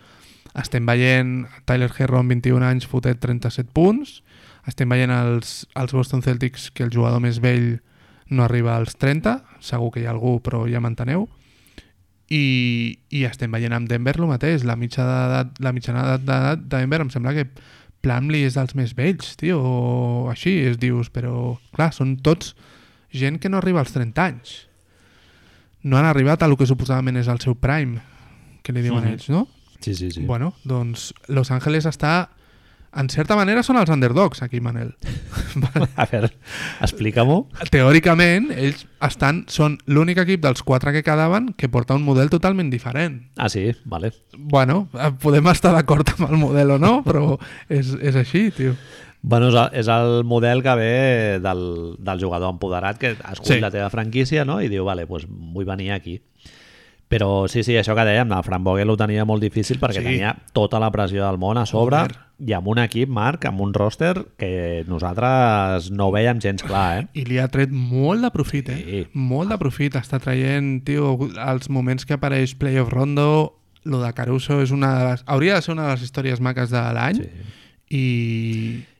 [0.58, 4.22] Estem veient Tyler Herro amb 21 anys fotet 37 punts,
[4.68, 7.78] estem veient els, els Boston Celtics que el jugador més vell
[8.28, 11.28] no arriba als 30, segur que hi ha algú però ja m'enteneu,
[12.28, 15.38] i, i estem veient amb Denver el mateix, la, mitjana
[16.18, 17.46] d'edat de Denver em sembla que
[18.08, 22.54] Plumlee és dels més vells, tio, o així, es dius, però clar, són tots
[23.12, 24.54] gent que no arriba als 30 anys.
[25.84, 28.00] No han arribat a lo que suposadament és el seu prime,
[28.64, 29.12] que li diuen Mhm.
[29.12, 29.46] ells, no?
[29.80, 30.24] Sí, sí, sí.
[30.26, 32.30] Bueno, doncs Los Angeles està...
[32.96, 34.94] En certa manera són els underdogs, aquí, Manel.
[35.96, 36.30] A veure,
[36.80, 37.42] explica-m'ho.
[37.70, 42.70] Teòricament, ells estan, són l'únic equip dels quatre que quedaven que porta un model totalment
[42.72, 43.20] diferent.
[43.36, 44.12] Ah, sí, vale.
[44.36, 47.36] Bueno, eh, podem estar d'acord amb el model o no, però
[47.68, 48.72] és, és així, tio.
[49.20, 51.62] Bueno, és el, model que ve del,
[51.98, 53.60] del jugador empoderat que escull Sí.
[53.60, 54.60] la teva franquícia no?
[54.62, 56.20] i diu, vale, pues vull venir aquí.
[57.08, 60.04] Però sí, sí, això que dèiem, el Fran Vogel ho tenia molt difícil perquè Sí.
[60.06, 62.27] tenia tota la pressió del món a sobre Joder.
[62.38, 67.06] I amb un equip, Marc, amb un roster que nosaltres no veiem gens clar, eh?
[67.18, 68.78] I li ha tret molt de profit, eh?
[68.84, 69.00] Sí.
[69.14, 69.96] Molt de profit.
[69.98, 73.56] Està traient, tio, els moments que apareix Playoff Rondo,
[73.88, 75.24] lo de Caruso és una de les...
[75.26, 77.24] Hauria de ser una de les històries maques de l'any.
[77.24, 77.50] Sí.
[77.90, 78.04] I...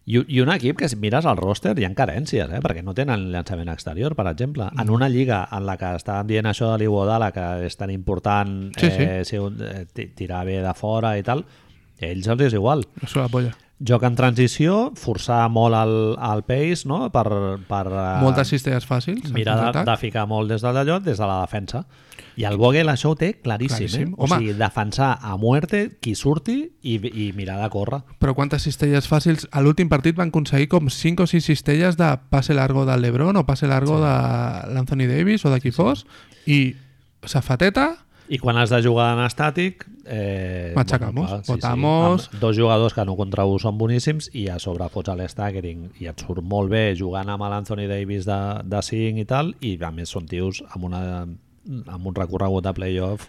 [0.09, 2.61] I, I un equip que si mires el roster hi ha carències, eh?
[2.65, 4.65] perquè no tenen llançament exterior, per exemple.
[4.73, 4.81] Mm.
[4.81, 8.71] En una lliga en la que estàvem dient això de l'Iguodala, que és tan important
[8.81, 9.05] Sí, sí.
[9.05, 11.45] eh, si un, eh, ti- tirar bé de fora i tal,
[12.01, 12.85] ells els és igual.
[13.03, 13.55] No la polla.
[13.79, 17.05] Joc en transició, forçar molt el, el pace no?
[17.15, 17.29] per,
[17.69, 19.31] per eh, Moltes cistelles fàcils.
[19.31, 21.85] mirar de, de ficar molt des de d'allò, des de la defensa.
[22.39, 23.87] I el Vogel això ho té claríssim.
[23.87, 24.11] Claríssim.
[24.11, 24.19] Eh?
[24.19, 28.01] O sigui, defensar a muerte qui surti i, i mirar de córrer.
[28.19, 29.47] Però quantes cistelles fàcils?
[29.55, 33.39] A l'últim partit van aconseguir com 5 o 6 cistelles de passe largo del LeBron
[33.39, 34.15] o passe largo de
[34.75, 36.03] l'Anthony Davis o de qui fos
[36.47, 36.75] i
[37.27, 37.93] safateta
[38.29, 39.87] I quan has de jugar en estàtic...
[40.05, 42.29] Eh, Machacamos, clar, botamos.
[42.29, 45.87] amb dos jugadors que no contra un són boníssims i a sobre fots a l'staggering
[46.01, 49.75] i et surt molt bé jugant amb l'Anthony Davis de, de 5 i tal i
[49.81, 53.29] a més són tios amb, una, amb un recorregut de playoff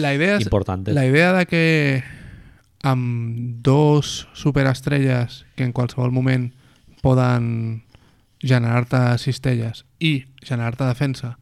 [0.00, 0.94] La idea, és, Importante.
[0.96, 1.64] la idea de que
[2.82, 6.52] amb dos superestrelles que en qualsevol moment
[7.02, 7.82] poden
[8.40, 11.36] generar-te cistelles i generar-te defensa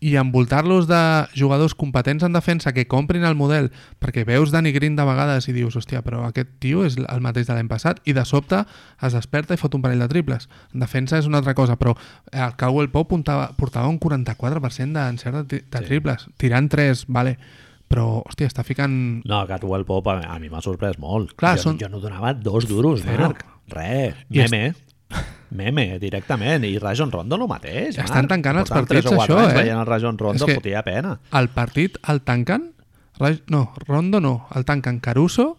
[0.00, 0.98] i envoltar-los de
[1.36, 3.70] jugadors competents en defensa que comprin el model
[4.00, 7.46] perquè veus Danny Green de vegades i dius hòstia, però aquest tio és el mateix
[7.46, 8.62] de l'any passat i de sobte
[9.04, 11.92] es desperta i fot un parell de triples en defensa és una altra cosa però
[12.32, 15.84] el Caldwell Pope portava, portava un 44% d'encert de, de Sí.
[15.92, 17.36] triples tirant 3, vale
[17.90, 21.32] però hòstia, està ficant No, Catwell Pop a, a mi m'ha sorprès molt.
[21.36, 23.32] Clar, jo, són- jo no donava dos duros, Zero.
[23.32, 23.44] Marc.
[23.68, 24.54] Re, I est-
[25.50, 25.98] meme.
[25.98, 26.64] Directament.
[26.64, 28.08] I Rajon Rondo el mateix, Marc.
[28.08, 29.54] Estan tancant els Portant partits, això, eh?
[29.54, 31.18] Veient el Rajon Rondo, És que- fotia pena.
[31.32, 32.72] el partit el tanquen
[33.18, 35.58] Raj- no, Rondo no, el tanquen Caruso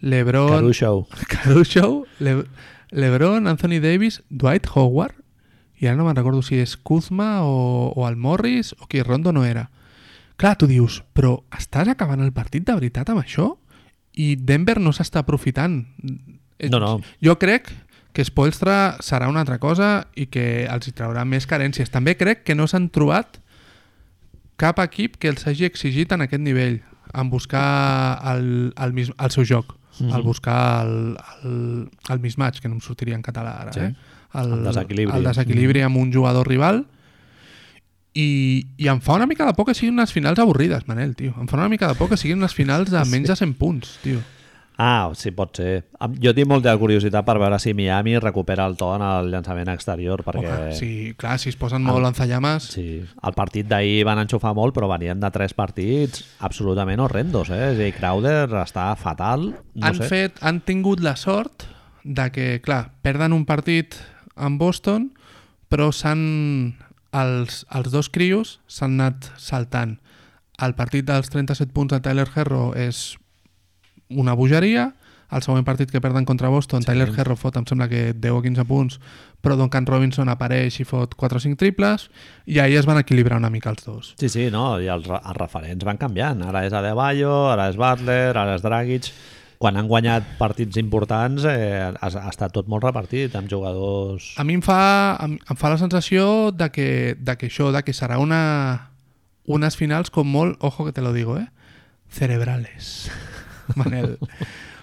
[0.00, 1.06] Lebron Caruso.
[1.28, 2.44] Caruso, Le
[2.90, 5.14] Lebron, Anthony Davis, Dwight Howard
[5.80, 9.32] i ara no me'n recordo si és Kuzma o, o el Morris o qui Rondo
[9.32, 9.70] no era.
[10.36, 13.56] Clar, tu dius, però estàs acabant el partit de veritat amb això?
[14.14, 15.80] I Denver no s'està aprofitant.
[16.70, 17.00] No, no.
[17.24, 17.70] Jo crec
[18.12, 21.88] que Spoelstra serà una altra cosa i que els hi traurà més carències.
[21.90, 23.38] També crec que no s'han trobat
[24.60, 26.82] cap equip que els hagi exigit en aquest nivell
[27.14, 30.14] en buscar el, el, mis- el seu joc Mhm.
[30.16, 33.80] el buscar el, el, el mismatch que no em sortiria en català ara Sí.
[33.80, 33.94] eh?
[34.40, 35.14] el, El desequilibri.
[35.18, 36.86] el desequilibri amb un jugador rival
[38.14, 41.34] i, i em fa una mica de por que siguin unes finals avorrides Manel, tio,
[41.40, 43.98] em fa una mica de por que siguin unes finals de menys de 100 punts
[44.02, 44.20] tio.
[44.82, 45.84] Ah, sí, pot ser.
[46.22, 50.24] Jo tinc molta curiositat per veure si Miami recupera el to en el llançament exterior,
[50.26, 54.54] perquè Home, sí, clar, si es posen molt lanzallames sí, el partit d'ahir van enxufar
[54.58, 57.60] molt, però venien de tres partits absolutament horrendos, eh?
[57.70, 60.10] És a dir, Crowder està fatal, no han, sé.
[60.10, 61.68] fet, han tingut la sort
[62.02, 63.94] de que, clar, perden un partit
[64.34, 65.12] en Boston,
[65.70, 66.74] però s'han
[67.12, 70.00] els, els dos crios s'han anat saltant.
[70.62, 73.12] El partit dels 37 punts de Tyler Herro és
[74.16, 74.92] una bogeria,
[75.32, 76.90] el següent partit que perden contra Boston, sí.
[76.90, 78.98] Tyler Herro fot, em sembla que 10 o 15 punts,
[79.42, 82.08] però Duncan Robinson apareix i fot 4 o 5 triples,
[82.46, 84.12] i ahir es van equilibrar una mica els dos.
[84.20, 86.44] Sí, sí, no, i els, els referents van canviant.
[86.44, 89.08] Ara és Adebayo, ara és Butler, ara és Dragic.
[89.62, 94.32] Quan han guanyat partits importants eh, ha, ha estat tot molt repartit amb jugadors...
[94.42, 94.80] A mi em fa,
[95.22, 98.90] em, em fa la sensació de que, de que això, de que serà una,
[99.46, 101.46] unes finals com molt, ojo que te lo digo, eh?
[102.10, 103.06] cerebrales.
[103.78, 104.16] Manel.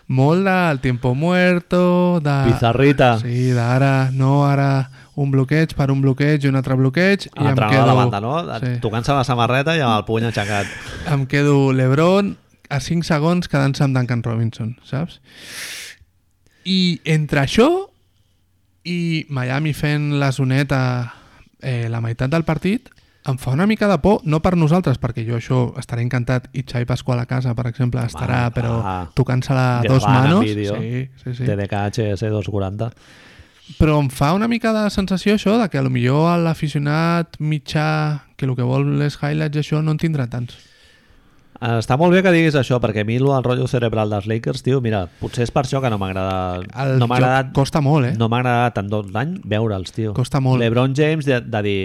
[0.10, 2.36] molt del tiempo muerto, de...
[2.52, 3.20] Pizarrita.
[3.22, 7.60] Sí, d'ara, no, ara un bloqueig per un bloqueig i un altre bloqueig i em
[7.60, 7.86] quedo...
[7.86, 8.34] la banda, no?
[8.64, 8.78] Sí.
[8.82, 10.70] Tocant-se la samarreta i amb el puny aixecat.
[11.14, 12.34] Em quedo Lebron
[12.74, 15.20] a 5 segons quedant-se amb Duncan Robinson, saps?
[16.66, 17.70] I entre això
[18.90, 20.82] i Miami fent la zoneta
[21.62, 22.90] eh, la meitat del partit,
[23.30, 26.64] em fa una mica de por, no per nosaltres, perquè jo això estaré encantat i
[26.68, 28.98] Xavi Pasqual a casa, per exemple, estarà, Va, però va.
[29.16, 30.46] tocant-se-la a Gravant dos en manos.
[30.46, 30.76] vídeo.
[30.80, 31.44] Sí, sí, sí.
[31.48, 32.92] TDKHS 240.
[33.78, 38.56] Però em fa una mica de sensació això de que potser l'aficionat mitjà que el
[38.58, 40.58] que vol és highlights això no en tindrà tants.
[41.60, 44.80] Està molt bé que diguis això, perquè a mi el rotllo cerebral dels Lakers, tio,
[44.82, 46.62] mira, potser és per això que no m'agrada...
[46.86, 48.14] El no m'ha agradat, costa molt, eh?
[48.18, 50.14] no m'ha agradat tant tot l'any veure'ls, tio.
[50.16, 50.64] Costa molt.
[50.64, 51.82] LeBron James de, de dir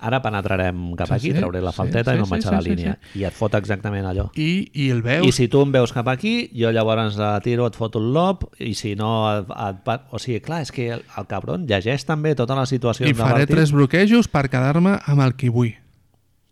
[0.00, 2.42] ara penetrarem cap Sí, aquí, sí, trauré la sí, falteta sí, i me'n sí, vaig
[2.42, 2.94] sí, a la sí, línia.
[3.18, 4.28] I et fot exactament allò.
[4.34, 5.26] I, i el veus...
[5.28, 8.48] I si tu em veus cap aquí, jo llavors la tiro, et foto un lob,
[8.58, 9.10] i si no...
[9.36, 13.06] Et, et, o sigui, clar, és que el, el cabron llegeix també tota la situació
[13.08, 13.54] I faré partit.
[13.56, 15.76] tres bloquejos per quedar-me amb el que vull.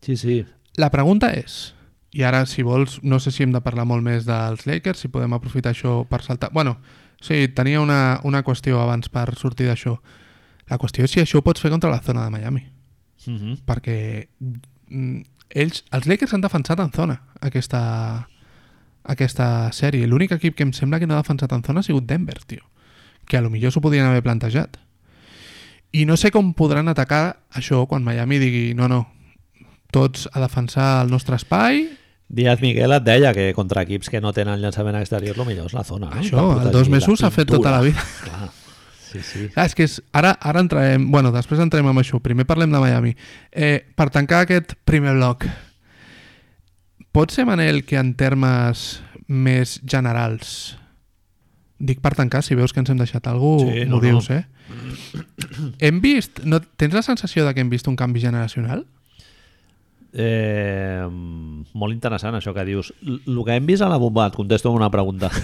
[0.04, 0.44] Sí, sí.
[0.78, 1.72] La pregunta és,
[2.14, 5.10] i ara si vols, no sé si hem de parlar molt més dels Lakers, si
[5.12, 6.52] podem aprofitar això per saltar...
[6.54, 6.78] Bueno,
[7.20, 9.96] sí, tenia una, una qüestió abans per sortir d'això.
[10.70, 12.62] La qüestió és si això ho pots fer contra la zona de Miami,
[13.26, 13.58] Uh -huh.
[13.66, 14.28] perquè
[14.88, 18.28] mm, ells, els Lakers han defensat en zona aquesta,
[19.02, 20.06] aquesta sèrie.
[20.06, 22.64] L'únic equip que em sembla que no ha defensat en zona ha sigut Denver, tio.
[23.26, 24.78] Que a lo millor s'ho podien haver plantejat.
[25.92, 29.08] I no sé com podran atacar això quan Miami digui no, no,
[29.90, 31.88] tots a defensar el nostre espai
[32.28, 35.72] Díaz Miguel et deia que contra equips que no tenen llançament exterior el millor és
[35.72, 36.10] la zona.
[36.12, 36.20] No?
[36.20, 38.04] Això, Per el dos u s'ha fet tota la vida.
[38.20, 38.50] Clar,
[39.08, 39.46] sí, sí.
[39.54, 41.08] Clar, és que és, ara, ara entrarem...
[41.12, 42.20] Bueno, després entrem amb això.
[42.24, 43.14] Primer parlem de Miami.
[43.52, 45.46] Eh, per tancar aquest primer bloc,
[47.12, 50.76] pot ser, Manel, que en termes més generals
[51.78, 54.36] dic per tancar, si veus que ens hem deixat algú Sí, no, dius, no.
[54.36, 54.46] eh?
[55.78, 56.42] Hem vist...
[56.44, 58.84] No, tens la sensació de que hem vist un canvi generacional?
[60.12, 62.92] Eh, molt interessant això que dius.
[63.04, 64.32] El que hem vist a la bombolla...
[64.32, 65.30] Et contesto amb una pregunta.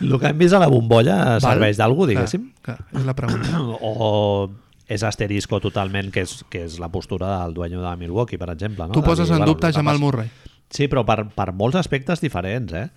[0.00, 2.50] El que hem vist a la bombolla serveix d'algú, diguéssim?
[2.62, 3.62] Clar, clar, és la pregunta.
[3.80, 4.50] O
[4.90, 8.88] és asterisco totalment, que és, que és la postura del dueño de Milwaukee, per exemple.
[8.88, 8.92] No?
[8.96, 10.26] tu poses dir, en bueno, dubte Jamal Murray.
[10.70, 12.88] Sí, però per, per molts aspectes diferents, eh?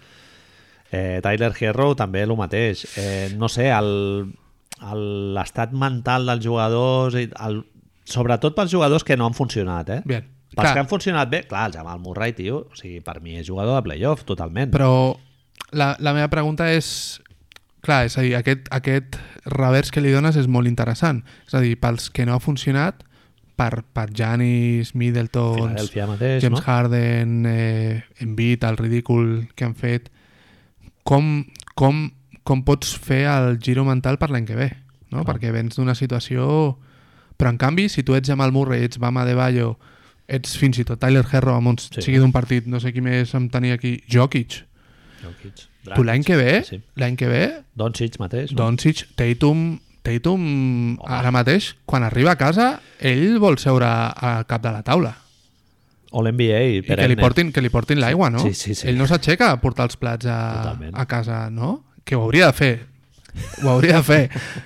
[0.89, 2.87] eh Tyler Herro també el mateix.
[2.97, 3.69] Eh, no sé,
[4.81, 7.61] l'estat mental dels jugadors, el,
[8.05, 10.01] sobretot pels jugadors que no han funcionat, eh?
[10.05, 10.29] Bien.
[10.53, 10.73] Pels Clar.
[10.73, 13.79] que han funcionat bé, clar, el Jamal Murray, tio, o sigui, per mi és jugador
[13.79, 14.69] de playoff, totalment.
[14.73, 15.15] Però
[15.73, 17.19] la, la meva pregunta és...
[17.83, 19.17] Clar, és a dir, aquest, aquest
[19.49, 21.19] revers que li dones és molt interessant.
[21.49, 23.01] És a dir, pels que no ha funcionat,
[23.59, 26.63] per, per Giannis, Middleton, mateix, James no?
[26.63, 30.09] Harden, eh, Embiid, el ridícul que han fet,
[31.03, 31.43] com,
[31.75, 32.05] com,
[32.47, 34.69] com pots fer el giro mental per l'any que ve?
[35.11, 35.25] No?
[35.27, 36.77] Perquè vens d'una situació...
[37.37, 39.77] Però en canvi, si tu ets Jamal Murray, ets Bama de Bayo,
[40.27, 42.01] ets fins i tot Tyler Herro, amb un Sí.
[42.01, 44.63] sigui d'un partit, no sé qui més em tenia aquí, Jokic.
[45.23, 46.81] Jokic, Tu l'any que ve, Sí.
[46.95, 48.63] l'any que ve, Doncic mateix, no?
[48.63, 54.71] Doncic, Tatum, Tatum ara mateix, quan arriba a casa, ell vol seure al cap de
[54.71, 55.17] la taula.
[56.11, 58.39] O l'NBA, I que li portin, que li portin l'aigua, no?
[58.39, 58.87] Sí, sí, sí.
[58.87, 60.93] Ell no s'aixeca a portar els plats a, Totalment.
[60.95, 61.83] a casa, no?
[62.05, 62.87] Que ho hauria de fer.
[63.63, 64.21] Ho hauria de fer,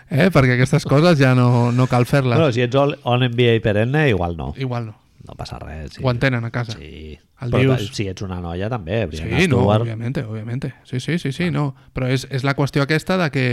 [0.09, 0.29] eh?
[0.33, 2.35] perquè aquestes coses ja no, no cal fer-les.
[2.37, 4.53] Bueno, si ets all, all NBA perenne, igual no.
[4.57, 4.95] Igual no.
[5.27, 5.97] No passa res.
[5.97, 6.01] Sí.
[6.03, 6.77] Ho entenen a casa.
[6.77, 7.17] Sí.
[7.41, 10.73] El Però dius- si ets una noia també, Brianna Sí, no, Stewart, obviamente, obviamente.
[10.83, 11.75] Sí, sí, sí, sí, no.
[11.93, 13.47] Però és, és la qüestió aquesta de que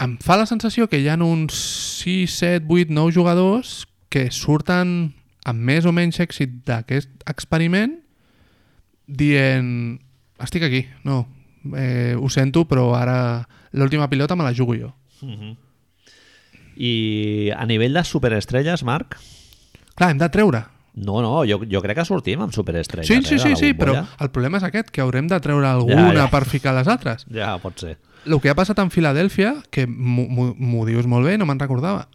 [0.00, 1.56] em fa la sensació que hi ha uns
[2.02, 5.12] 6, 7, 8, 9 jugadors que surten
[5.44, 7.98] amb més o menys èxit d'aquest experiment
[9.06, 9.98] dient
[10.42, 11.26] estic aquí, no,
[11.76, 14.92] eh, ho sento, però ara l'última pilota me la jugo jo.
[16.76, 19.18] I a nivell de superestrelles, Marc,
[19.94, 20.64] Clar, hem de treure.
[20.94, 23.08] no, no, jo, jo crec que sortim amb superestrelles.
[23.08, 26.12] Sí, eh, sí, sí, sí, però el problema és aquest, que haurem de treure alguna
[26.16, 26.30] ja.
[26.32, 27.26] per ficar les altres.
[27.32, 27.98] Ja, pot ser.
[28.26, 32.08] El que ha passat en Filadèlfia, que m'ho dius molt bé, no me'n recordava.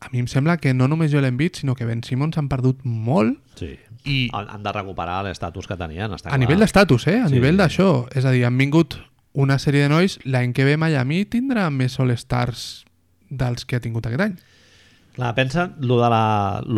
[0.00, 2.78] A mi em sembla que no només Joel Embiid, sinó que Ben Simmons han perdut
[2.84, 3.74] molt Sí.
[4.04, 6.38] i Han, han de recuperar l'estatus que tenien, està a clar.
[6.40, 7.18] nivell d'estatus, eh?
[7.20, 7.60] A Sí, nivell sí.
[7.60, 8.08] d'això.
[8.16, 8.96] És a dir, han vingut
[9.34, 12.86] una sèrie de nois, l'any que ve Miami tindrà més All-Stars
[13.28, 14.38] dels que ha tingut aquest any.
[15.14, 15.98] Clar, pensa, lo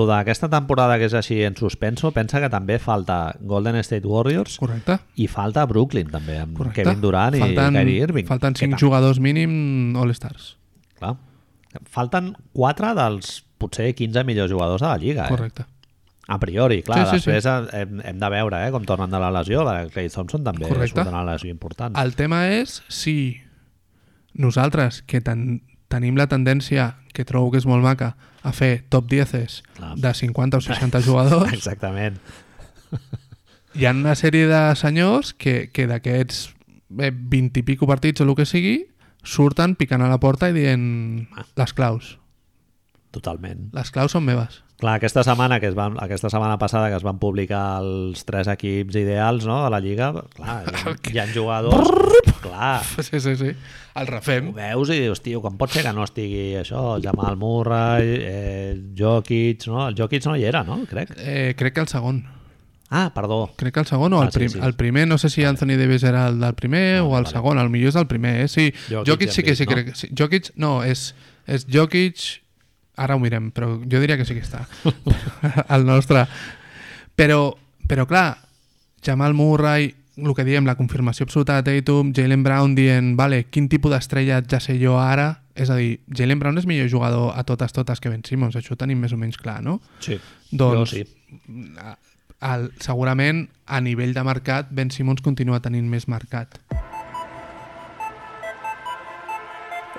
[0.07, 4.99] d'aquesta temporada que és així en suspenso, pensa que també falta Golden State Warriors Correcte?
[5.17, 6.83] i falta Brooklyn també, amb Correcte.
[6.83, 8.27] Kevin Durant falten, i Kyrie Irving.
[8.27, 10.57] Falten que 5 tam- jugadors mínim All-Stars.
[10.99, 11.17] Clar.
[11.91, 15.27] Falten 4 dels potser 15 millors jugadors de la Lliga.
[15.27, 15.31] Eh?
[15.33, 15.65] Correcte.
[16.29, 19.31] A priori, clar, Sí, sí, després hem, hem de veure eh, com tornen de la
[19.35, 20.95] lesió, perquè Clay Thompson també Correcte.
[21.01, 21.97] surt de una lesió important.
[21.99, 23.41] El tema és si
[24.35, 25.63] nosaltres, que ten,
[25.93, 29.93] tenim la tendència, que trobo que és molt maca, a fer top 10 Clar.
[29.99, 32.17] de 50 o 60 jugadors, Exactament.
[33.75, 36.51] hi ha una sèrie de senyors que, que d'aquests
[37.01, 38.79] eh, 20 i pico partits o el que sigui,
[39.23, 40.85] surten picant a la porta i dient
[41.57, 42.17] les claus.
[43.13, 43.69] Totalment.
[43.77, 44.63] Les claus són meves.
[44.83, 48.49] Clar, aquesta setmana, que es van, aquesta setmana passada que es van publicar els tres
[48.51, 50.57] equips ideals no, de la Lliga, clar,
[51.13, 51.93] hi ha jugadors...
[52.43, 53.53] clar, Sí, sí, sí.
[53.95, 54.49] El refem.
[54.51, 58.75] ho veus i dius, tio, com pot ser que no estigui això, Jamal Murray, eh,
[58.99, 59.85] Jokic, no?
[59.87, 60.81] El Jokic no hi era, no?
[60.91, 61.15] Crec.
[61.21, 62.25] Eh, crec que el segon.
[62.95, 63.55] Ah, perdó.
[63.57, 64.59] Crec que el segon o Ah, el, sí, prim, sí.
[64.63, 67.31] el primer, no sé si Anthony Davis era el del primer o el vale.
[67.31, 68.49] segon, el millor és el primer, eh?
[68.53, 70.09] Sí, Jokic Jokic, sí que sí, Embiid, crec que sí.
[70.19, 71.15] Jokic, no, és,
[71.49, 72.21] és Jokic,
[73.01, 74.67] ara ho mirem, però jo diria que sí que està,
[75.75, 76.27] el nostre.
[77.17, 77.55] Però,
[77.89, 78.37] però clar,
[79.05, 79.89] Jamal Murray,
[80.21, 84.43] el que diem, la confirmació absoluta de Tatum, Jalen Brown dient, vale, quin tipus d'estrella
[84.45, 88.01] ja sé jo ara, és a dir, Jalen Brown és millor jugador a totes totes
[88.01, 89.81] que Ben Simmons, això ho tenim més o menys clar, no?
[90.05, 90.21] Sí.
[90.53, 91.05] Doncs, Jo sí.
[92.43, 96.59] El, segurament a nivell de mercat Ben Simmons continua tenint més mercat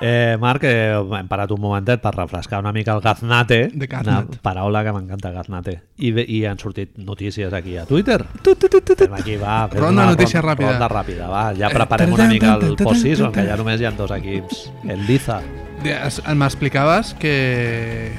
[0.05, 4.25] Eh, Marc, eh, hem parat un momentet per refrescar una mica el gaznate, De Gaznat.
[4.27, 8.25] una paraula que m'encanta, gaznate, I, i han sortit notícies aquí a Twitter.
[8.43, 10.71] Fem aquí, va, fem Ronda una notícia ronda, ràpida.
[10.73, 13.91] Ronda ràpida, va, ja Eh, preparem una mica el post-season, que ja només hi ha
[13.91, 14.65] dos equips.
[14.83, 15.39] El Liza.
[15.85, 18.11] Es- M'explicaves que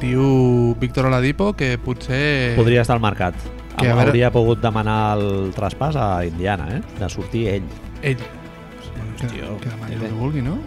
[0.00, 3.34] diu Víctor Oladipo que potser Podria estar al mercat.
[3.78, 6.82] Que, a veure- Hauria pogut demanar el traspàs a Indiana, eh?
[6.98, 7.68] De sortir ell.
[8.02, 10.58] ell que, Hòstia, que demani el que vulgui, no?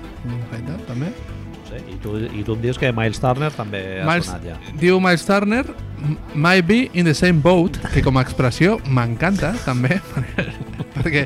[0.51, 1.09] Feina, també.
[1.09, 4.43] No sé, i, tu, I tu em dius que Miles Turner també ha Miles, sonat
[4.45, 4.57] ja.
[4.79, 5.63] diu Miles Turner
[6.03, 9.99] "M- might be in the same boat que com a expressió m'encanta també
[10.95, 11.25] perquè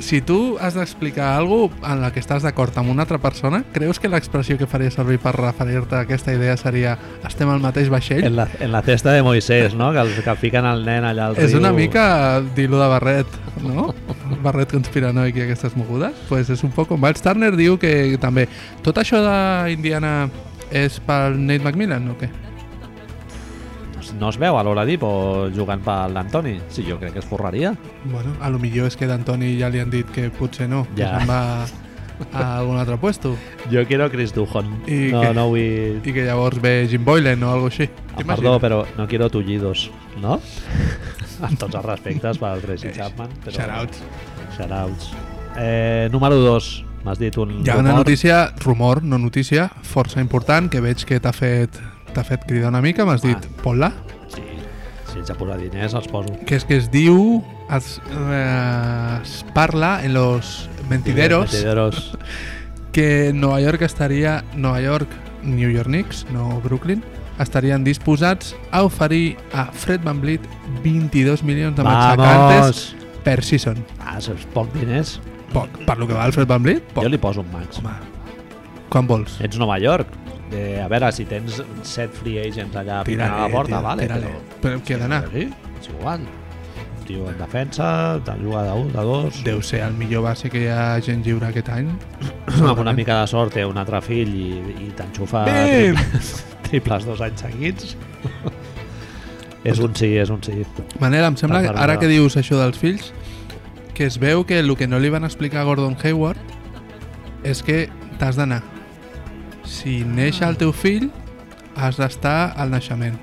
[0.00, 3.62] si tu has d'explicar alguna cosa en la que estàs d'acord amb una altra persona,
[3.72, 6.96] creus que l'expressió que faria servir per referir-te a aquesta idea seria
[7.26, 8.24] estem al mateix vaixell?
[8.24, 9.92] En la, en la cesta de Moisès, no?
[9.92, 11.46] Que, el, que fiquen el nen allà al riu.
[11.48, 13.92] És una mica dir-lo de Barret, no?
[14.44, 16.14] Barret conspiranoic i aquestes mogudes.
[16.28, 16.90] pues és un poc...
[16.98, 18.48] Miles Turner diu que també...
[18.84, 20.28] Tot això d'Indiana
[20.70, 22.30] és pel Nate McMillan o què?
[24.18, 26.56] No es veu a l'Oladipo jugant pel d'Antoni?
[26.72, 27.74] Sí, jo crec que es forraria.
[28.04, 31.02] Bueno, a lo millor és que d'Antoni ja li han dit que potser no, que
[31.02, 31.18] Ja.
[31.18, 31.66] se'n va
[32.34, 33.36] a algun altre puesto
[33.70, 34.82] Jo quiero Chris Duhon.
[34.88, 36.00] I no, que- no vull...
[36.04, 37.88] i que llavors ve Jim Boylan o alguna així.
[38.16, 39.90] Ah, perdó, però no quiero tullidos,
[40.20, 40.40] no?
[41.46, 43.28] Amb tots els respectes per al Tracy Chapman.
[43.44, 43.54] Però...
[43.54, 44.02] Shoutouts.
[44.56, 45.12] Shoutouts.
[45.56, 46.84] Eh, número 2.
[47.04, 47.98] M'has dit un Hi ha una rumor.
[48.02, 51.78] notícia, rumor, no notícia, força important, que veig que t'ha fet,
[52.14, 53.62] t'ha fet cridar una mica, m'has dit, Ah.
[53.62, 53.92] pon-la,
[54.28, 54.42] Sí,
[55.12, 56.32] si ets a posar diners els poso.
[56.46, 57.42] que és que es diu,
[57.74, 62.16] es, eh, es parla en los mentideros, Mentideros.
[62.92, 65.08] que Nova York estaria, Nova York,
[65.42, 67.02] New York Knicks, no Brooklyn,
[67.38, 70.40] estarien disposats a oferir a Fred Van Vliet
[70.82, 73.84] 22 milions de matxacantes per season.
[74.00, 75.20] Ah, és poc diners.
[75.52, 75.68] Poc.
[75.86, 77.04] Per lo que val Fred Van Vliet, poc.
[77.04, 77.78] Jo li poso un max.
[77.78, 77.92] Home,
[78.88, 79.38] quan vols?
[79.40, 80.08] Ets Nova York.
[80.52, 84.30] Eh, a veure, si tens set free agents allà picant a la porta, vale, tírale.
[84.30, 84.60] però...
[84.62, 85.22] Però què ha d'anar?
[85.32, 85.48] Sí,
[85.80, 86.22] és igual.
[86.98, 87.88] Un tio en defensa,
[88.24, 89.42] te'n juga de 1, de 2...
[89.44, 91.88] Deu ser el millor base que hi ha gent lliure aquest any.
[92.58, 94.48] amb una mica de sort té un altre fill i,
[94.88, 96.32] i t'enxufa triples,
[96.68, 97.96] triples dos anys seguits.
[99.64, 100.62] és un sí, és un sí.
[101.00, 103.12] Manel, em sembla, que ara que de- dius això dels fills,
[103.94, 106.38] que es veu que el que no li van explicar a Gordon Hayward
[107.44, 107.88] és que
[108.18, 108.62] t'has d'anar.
[109.68, 111.10] Si neix el teu fill,
[111.76, 113.18] has d'estar al naixement.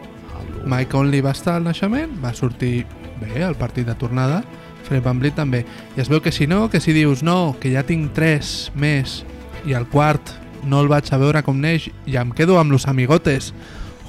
[0.65, 2.85] Mike Conley va estar al naixement, va sortir
[3.21, 4.43] bé al partit de tornada,
[4.85, 5.63] Fred Van Vliet també.
[5.97, 9.23] I es veu que si no, que si dius no, que ja tinc tres més
[9.65, 10.35] i el quart
[10.65, 13.53] no el vaig a veure com neix i em quedo amb los amigotes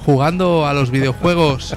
[0.05, 1.75] jugando a los videojuegos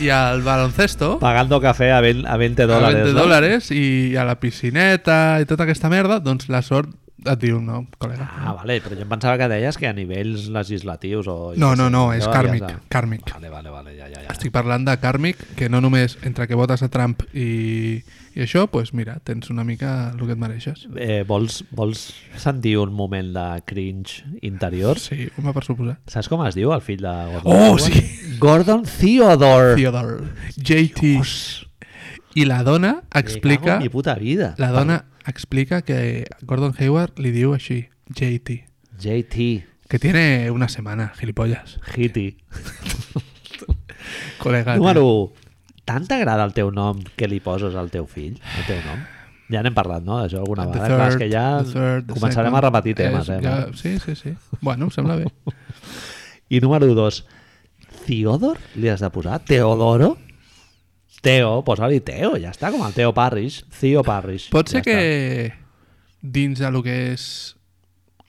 [0.00, 2.94] y al baloncesto Pagando café a 20, a 20 a dòlars.
[2.94, 3.20] 20 no?
[3.20, 7.82] dòlars i a la piscineta i tota aquesta merda, doncs la sort et diu no,
[8.00, 8.24] col·lega.
[8.24, 11.36] Ah, vale, però jo em pensava que deies que a nivells legislatius o...
[11.60, 12.80] No, no, no, és ja kàrmic, està.
[12.92, 13.32] kàrmic.
[13.34, 14.32] Vale, vale, vale, ja, ja, ja.
[14.32, 18.00] Estic parlant de kàrmic, que no només entre que votes a Trump i,
[18.36, 20.86] i això, doncs mira, tens una mica el que et mereixes.
[20.96, 22.08] Eh, vols, vols
[22.40, 25.00] sentir un moment de cringe interior?
[25.02, 25.98] Sí, home, per suposar.
[26.10, 27.50] Saps com es diu el fill de Gordon?
[27.50, 27.86] Oh, Hayward?
[27.88, 28.36] sí!
[28.40, 29.74] Gordon Theodore.
[29.76, 30.30] Theodore.
[30.56, 31.00] JT.
[31.00, 31.66] Dios,
[32.34, 33.78] I la dona explica...
[33.80, 34.54] mi puta vida.
[34.58, 38.64] La dona explica que Gordon Hayward li diu així, JT.
[39.00, 41.80] JT, Que tiene una semana, gilipollas.
[41.96, 42.36] Hitty.
[44.38, 44.76] Colega.
[44.76, 45.32] Número 1.
[45.84, 48.36] Tant t'agrada el teu nom que li poses al teu fill?
[48.60, 49.00] El teu nom?
[49.50, 50.20] Ja n'hem parlat, no?
[50.20, 50.94] D'això alguna The vegada.
[50.94, 52.60] Clar, és third, que ja the third, the començarem second.
[52.60, 53.40] a repetir temes, eh?
[53.42, 54.34] ja, sí, sí, sí.
[54.60, 55.26] Bueno, em sembla bé.
[56.54, 57.18] I número 2.
[58.06, 59.40] Theodor li has de posar?
[59.42, 60.12] Teodoro?
[61.20, 63.62] Teo, posa-li Teo, ja està, com el Teo Parrish.
[63.80, 64.48] Theo Parrish.
[64.52, 65.52] Pot ser ja que
[66.22, 67.56] dins de lo que és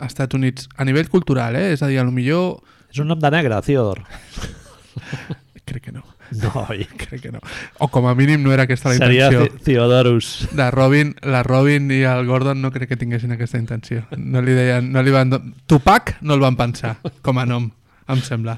[0.01, 1.71] Estats Units, a nivell cultural, eh?
[1.75, 2.57] és a dir, a lo millor...
[2.59, 2.91] està.
[2.91, 4.01] És un nom de negre, Theodor.
[5.65, 6.85] Crec que no, No, oi.
[6.97, 7.39] crec que no.
[7.79, 9.57] O com a mínim no era aquesta la Seria intenció.
[9.57, 10.47] Thi- Theodorus.
[10.51, 14.05] De Robin, la Robin i el Gordon no crec que tinguessin aquesta intenció.
[14.17, 15.31] No li deien, no li van...
[15.67, 17.69] Tupac no el van pensar com a nom,
[18.09, 18.57] em sembla.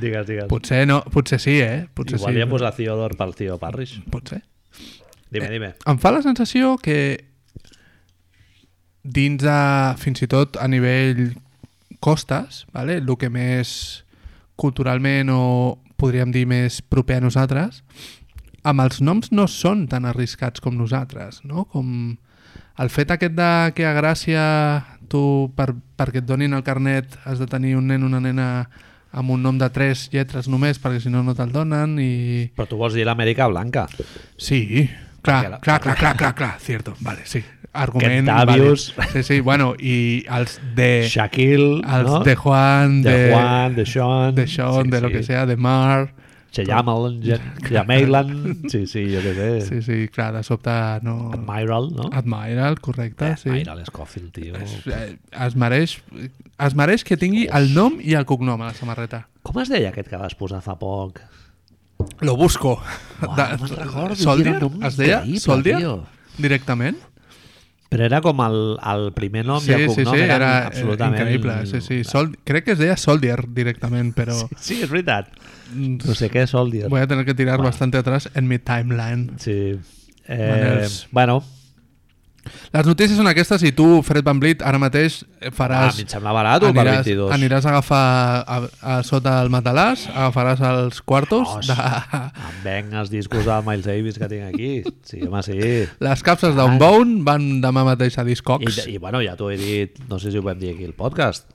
[0.00, 0.48] Digues, digues.
[0.50, 1.86] Potser no, potser sí, eh?
[1.94, 2.36] Potser Igual sí.
[2.36, 3.98] li hem posat Theodor pel Theo Parrish.
[4.10, 4.42] Pot ser.
[5.30, 5.74] Dime, dime.
[5.86, 6.96] Em fa la sensació que
[9.02, 9.60] dins de,
[10.02, 11.30] fins i tot a nivell
[12.00, 12.98] costes, vale?
[12.98, 14.02] el que més
[14.60, 15.42] culturalment o
[16.00, 17.82] podríem dir més proper a nosaltres,
[18.64, 21.64] amb els noms no són tan arriscats com nosaltres, no?
[21.72, 22.16] Com
[22.80, 24.42] el fet aquest de que a Gràcia
[25.12, 28.48] tu, per, perquè et donin el carnet, has de tenir un nen o una nena
[29.12, 32.50] amb un nom de tres lletres només, perquè si no no te'l donen i...
[32.56, 33.84] Però tu vols dir l'Amèrica Blanca.
[34.38, 34.86] Sí,
[35.20, 37.42] clar, la- clar, clar, clar, clar, clar, cierto, vale, sí.
[37.72, 38.70] Argument, vale.
[39.12, 41.06] Sí, sí, bueno, i els de...
[41.10, 42.22] Shaquille, els no?
[42.26, 45.14] de Juan, de, de, Juan, de Sean, de Sean, sí, de lo sí.
[45.14, 46.14] que sea, de Mar...
[46.50, 47.20] Cheyamel,
[47.68, 48.30] Jamailan,
[48.72, 49.50] sí, sí, jo què sé.
[49.68, 50.72] Sí, sí, clar, de sobte
[51.06, 51.30] no...
[51.36, 52.08] Admiral, no?
[52.12, 53.48] Admiral, correcte, Eh, sí.
[53.50, 54.56] Admiral Scofield, tio.
[54.56, 55.16] Es, eh,
[55.46, 56.00] es, mereix,
[56.58, 59.28] es mereix que tingui el nom i el cognom a la samarreta.
[59.46, 61.20] Com es deia aquest que vas posar fa poc?
[62.24, 62.78] Lo busco.
[63.22, 64.58] Uau, no me'n recordo, Soldier?
[64.88, 65.78] Es deia Soldier?
[65.78, 65.94] tio.
[66.40, 66.96] Directament?
[67.90, 68.56] Però era com el,
[68.86, 71.18] el primer nom Sí, i el sí, cognom sí, eren era absolutament...
[71.24, 71.56] increïble.
[71.66, 72.04] Sí, sí.
[72.06, 75.26] Sol, crec que es deia Soldier directament, però Sí, és veritat.
[75.74, 76.88] mm, No sé què és Soldier.
[76.88, 77.70] voy a tener que tirar Bueno.
[77.70, 79.32] bastante atrás en mi timeline.
[79.38, 79.80] Sí.
[80.28, 81.42] Eh, bueno,
[82.72, 85.94] Les notícies són aquestes i tu, Fred Van Vliet, ara mateix Ah, faràs...
[85.94, 87.30] a mi em sembla barat per aniràs, 22.
[87.36, 88.00] aniràs a agafar
[88.44, 91.66] a, a, sota el matalàs, agafaràs els quartos Os.
[91.68, 94.70] de Em venc els discos de Miles Davis que tinc aquí.
[95.04, 95.58] Sí, home, sí.
[96.00, 98.82] les capses d'Unbound van demà mateix a I, Discogs.
[98.86, 101.48] I, bueno, ja t'ho he dit, no sé si ho vam dir aquí al podcast,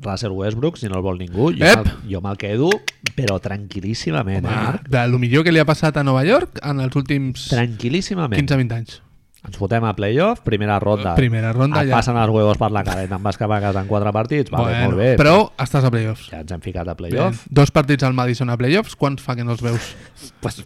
[0.00, 1.84] Russell Westbrook, si no el vol ningú, jo Ep!
[1.84, 2.70] me'l jo me'l quedo,
[3.16, 4.88] però tranquil·líssimament, eh, Marc?
[4.88, 8.40] de lo millor que li ha passat a Nova York en els últims Tranquil·líssimament.
[8.40, 9.00] 15-20 anys.
[9.40, 11.14] Ens fotem a playoff, primera ronda.
[11.16, 11.96] Primera ronda Et ja.
[11.96, 14.50] passen els huevos per la i te'n vas cap a casa en quatre partits.
[14.52, 15.14] Vale, molt bé.
[15.16, 16.26] però estàs a playoffs.
[16.28, 17.46] Ja ens hem ficat a Bé, playoff.
[17.48, 19.94] dos partits al Madison a playoffs, quants fa que no els veus?
[20.40, 20.56] Pues,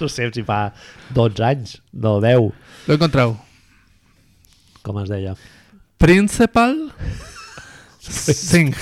[0.00, 0.72] no sé si fa
[1.14, 2.52] 12 anys, no 10,
[2.86, 3.36] Lo encontreu.
[4.82, 5.34] com es deia.
[5.98, 6.92] Principal
[8.00, 8.76] Singh.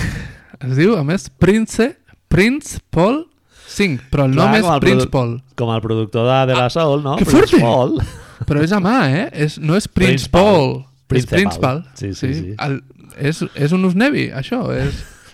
[0.60, 1.94] Es diu, a més, Prince,
[2.28, 3.24] Prince Paul
[3.68, 5.32] Singh, però el nom Clar, és com el Prince Paul.
[5.56, 7.16] Com el productor de De La Soul, no?
[7.16, 7.60] que Prince fuerte!
[7.64, 7.98] Paul.
[8.48, 9.24] Però és a mà, eh?
[9.46, 10.50] És, no és Prince, Principal.
[10.50, 10.76] Paul.
[11.14, 11.40] És Principal.
[11.40, 11.82] Principal.
[11.94, 12.54] Sí, sí, sí.
[12.58, 12.80] El,
[13.18, 14.66] és, és un Usnevi, això.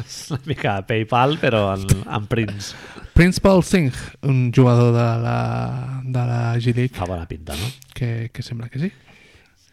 [0.00, 2.72] És Una mica PayPal, però en, en Prince.
[3.12, 3.92] Prince Paul Singh,
[4.24, 7.68] un jugador de la, de la G-League, Fa bona pinta, no?
[7.92, 8.88] que, que sembla que sí.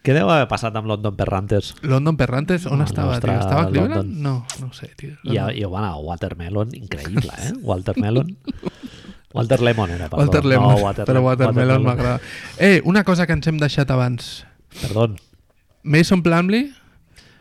[0.04, 1.72] Què deu haver passat amb London Perrantes?
[1.80, 3.40] London Perrantes, on El estava, nostre tio?
[3.40, 3.96] Estava a Cleveland?
[3.96, 4.22] London.
[4.22, 5.16] No, no ho sé, tio.
[5.24, 7.54] I, i bueno, Watermelon, increïble, eh?
[7.64, 8.36] Watermelon.
[9.34, 10.22] Walter Lemon era, perdó.
[10.24, 12.20] Walter Lemon, No, Water, però Watermelon m'agrada.
[12.58, 14.44] Eh, una cosa que ens hem deixat abans.
[14.80, 15.10] Perdó,
[15.82, 16.72] Mason Plumlee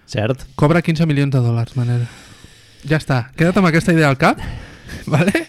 [0.05, 0.43] cert?
[0.55, 2.07] cobra 15 milions de dòlars, manera.
[2.87, 4.39] Ja està, queda't amb aquesta idea al cap,
[5.13, 5.47] vale?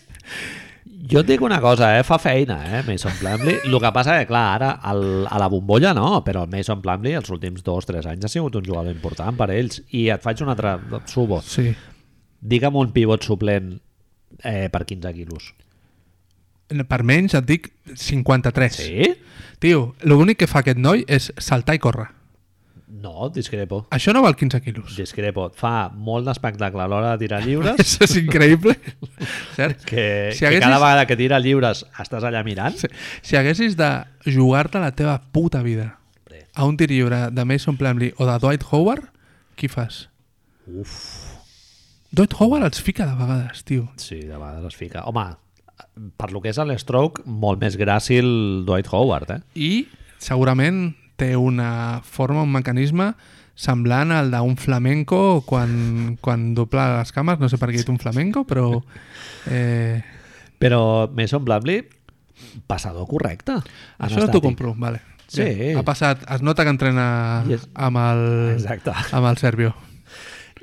[1.08, 2.02] Jo et dic una cosa, eh?
[2.04, 2.82] fa feina, eh?
[2.86, 3.60] Mason Plumlee.
[3.64, 7.16] El que passa que, clar, ara el, a la bombolla no, però el Mason Plumlee
[7.16, 9.80] els últims dos o tres anys ha sigut un jugador important per ells.
[9.96, 10.74] I et faig un altre...
[11.08, 11.40] Subo.
[11.42, 11.70] Sí.
[12.44, 13.72] Digue'm un pivot suplent
[14.44, 15.48] eh, per 15 quilos.
[16.68, 18.74] Per menys et dic 53.
[18.76, 19.08] Sí?
[19.58, 22.06] Tio, l'únic que fa aquest noi és saltar i córrer.
[22.88, 23.82] No, discrepo.
[23.92, 24.94] Això no val 15 quilos.
[24.96, 25.50] Discrepo.
[25.54, 28.74] Fa molt d'espectacle a l'hora de tirar lliures Això és increïble.
[29.56, 29.84] Cert?
[29.84, 32.76] que, Si que haguessis- cada vegada que tira lliures estàs allà mirant.
[32.80, 32.88] Si,
[33.22, 33.90] si haguessis de
[34.24, 36.46] jugar-te la teva puta vida Hombre.
[36.54, 39.04] a un tir lliure de Mason Plumlee o de Dwight Howard,
[39.54, 40.08] qui fas?
[40.66, 40.94] Uf,
[42.10, 43.90] Dwight Howard els fica de vegades, tio.
[43.96, 45.04] sí, de vegades es fica.
[45.04, 45.26] Home,
[46.16, 49.40] per lo que és l'Stroke, molt més gràcil Dwight Howard, eh?
[49.54, 49.86] I
[50.18, 53.12] segurament té una forma, un mecanisme
[53.58, 57.98] semblant al d'un flamenco quan, quan dobla les cames, no sé per què dit un
[57.98, 58.70] flamenco, però...
[59.50, 60.02] Eh,
[60.58, 61.84] Però Mason Plumlee,
[62.66, 63.54] passador correcte.
[63.98, 65.00] això t'ho compro, vale.
[65.28, 65.74] Sí.
[65.76, 68.22] Ha passat, es nota que entrena és- amb el,
[68.56, 68.90] Exacte.
[69.12, 69.74] amb el Servio.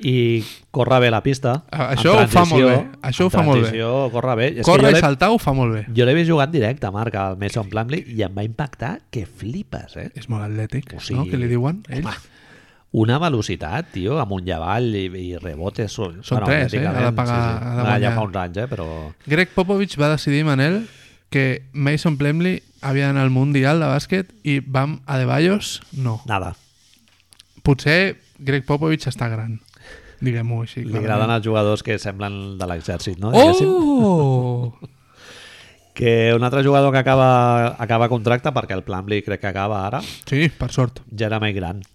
[0.00, 1.64] I corre bé la pista.
[1.70, 3.78] Ah, això ho fa molt bé, això ho fa molt bé.
[4.12, 4.46] corre bé.
[4.48, 5.86] És que Corre jo i saltar ho fa molt bé.
[5.96, 9.96] Jo l'he vist jugant directe, Marc, al Mason Plumlee, i em va impactar que flipes,
[9.96, 10.10] eh?
[10.14, 11.26] És molt atlètic, O sigui, no?
[11.30, 12.04] Que li diuen ells.
[12.04, 12.14] Home,
[12.92, 15.92] una velocitat, tio, amunt i avall i, i rebotes.
[15.92, 16.86] Són, Són tres, eh?
[16.86, 18.68] Ha de pagar- ha de Ah, ja fa uns anys, eh?
[18.68, 18.86] Però...
[19.26, 20.86] Greg Popovich va decidir, Manel,
[21.28, 26.20] que Mason Plumlee havia d'anar al Mundial de bàsquet i Bam Adebayos no.
[26.24, 26.54] Nada.
[27.66, 29.58] Potser Greg Popovich està gran,
[30.20, 30.80] diguem-ho així.
[30.84, 31.04] Li clarament.
[31.10, 33.32] agraden els jugadors que semblen de l'exèrcit, no?
[33.34, 34.74] Oh!
[35.96, 40.02] Que un altre jugador que acaba, acaba contracte, perquè el Plumlee crec que acaba ara,
[40.28, 41.00] Sí, per sort.
[41.08, 41.86] Jeremy Grant,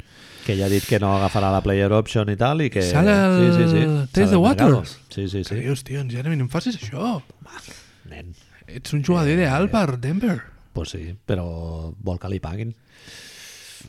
[0.43, 2.81] que ja ha dit que no agafarà la player option i tal, i que...
[2.81, 3.83] Sale el sí, sí, sí.
[3.83, 4.39] Al mercado.
[4.41, 4.95] Waters.
[5.13, 5.53] Sí, sí, sí.
[5.61, 7.19] dius, tio, en Jeremy, no em facis això.
[8.09, 8.33] Nen,
[8.65, 10.39] Ets un jugador ideal per Denver.
[10.73, 12.73] pues sí, però vol que li paguin.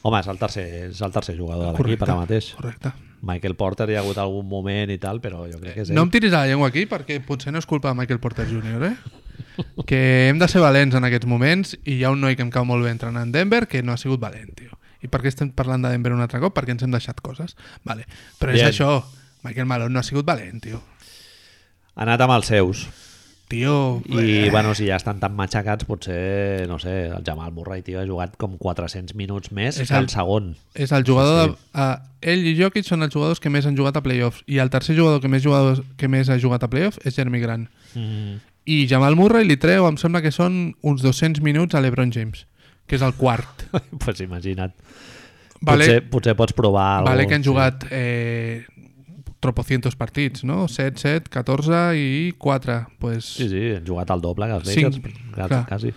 [0.02, 2.52] Home, és el tercer, és el tercer jugador de l'equip ara mateix.
[2.59, 2.92] correcte.
[3.23, 5.97] Michael Porter hi ha hagut algun moment i tal, però jo crec que és ell.
[5.97, 8.49] No em tiris a la llengua aquí perquè potser no és culpa de Michael Porter
[8.51, 8.94] Jr., eh?
[9.86, 12.51] que hem de ser valents en aquests moments i hi ha un noi que em
[12.51, 14.74] cau molt bé entrenant en Denver que no ha sigut valent, tio.
[15.03, 16.55] I per què estem parlant de Denver un altre cop?
[16.55, 17.57] Perquè ens hem deixat coses.
[17.86, 18.07] Vale.
[18.39, 18.70] Però és Bien.
[18.70, 19.03] això.
[19.43, 20.82] Michael Malone no ha sigut valent, tio.
[21.94, 22.86] Ha anat amb els seus.
[23.52, 24.00] Tio...
[24.08, 27.98] I, eh, bueno, si ja estan tan matxacats, potser, no sé, el Jamal Murray, tio,
[28.00, 30.54] ha jugat com 400 minuts més És que el- el segon.
[30.72, 31.82] És el jugador Sí, de...
[31.82, 31.98] Uh,
[32.32, 34.96] ell i Jokic són els jugadors que més han jugat a playoffs i el tercer
[34.96, 37.68] jugador que més, jugadors, que més ha jugat a playoffs és Jeremy Grant.
[37.92, 38.40] Mm.
[38.72, 42.46] I Jamal Murray li treu, em sembla que són uns 200 minuts a l'Ebron James,
[42.88, 43.66] que és el quart.
[44.00, 44.72] pues imagina't.
[45.62, 48.64] Vale, Potser, potser pots provar vale que han jugat eh,
[49.43, 50.69] tropocientos partits, no?
[50.70, 52.78] 7, 7, 14 i 4.
[53.02, 55.01] Pues, Sí, sí, han jugat al doble que els Lakers,
[55.35, 55.93] quasi, quasi.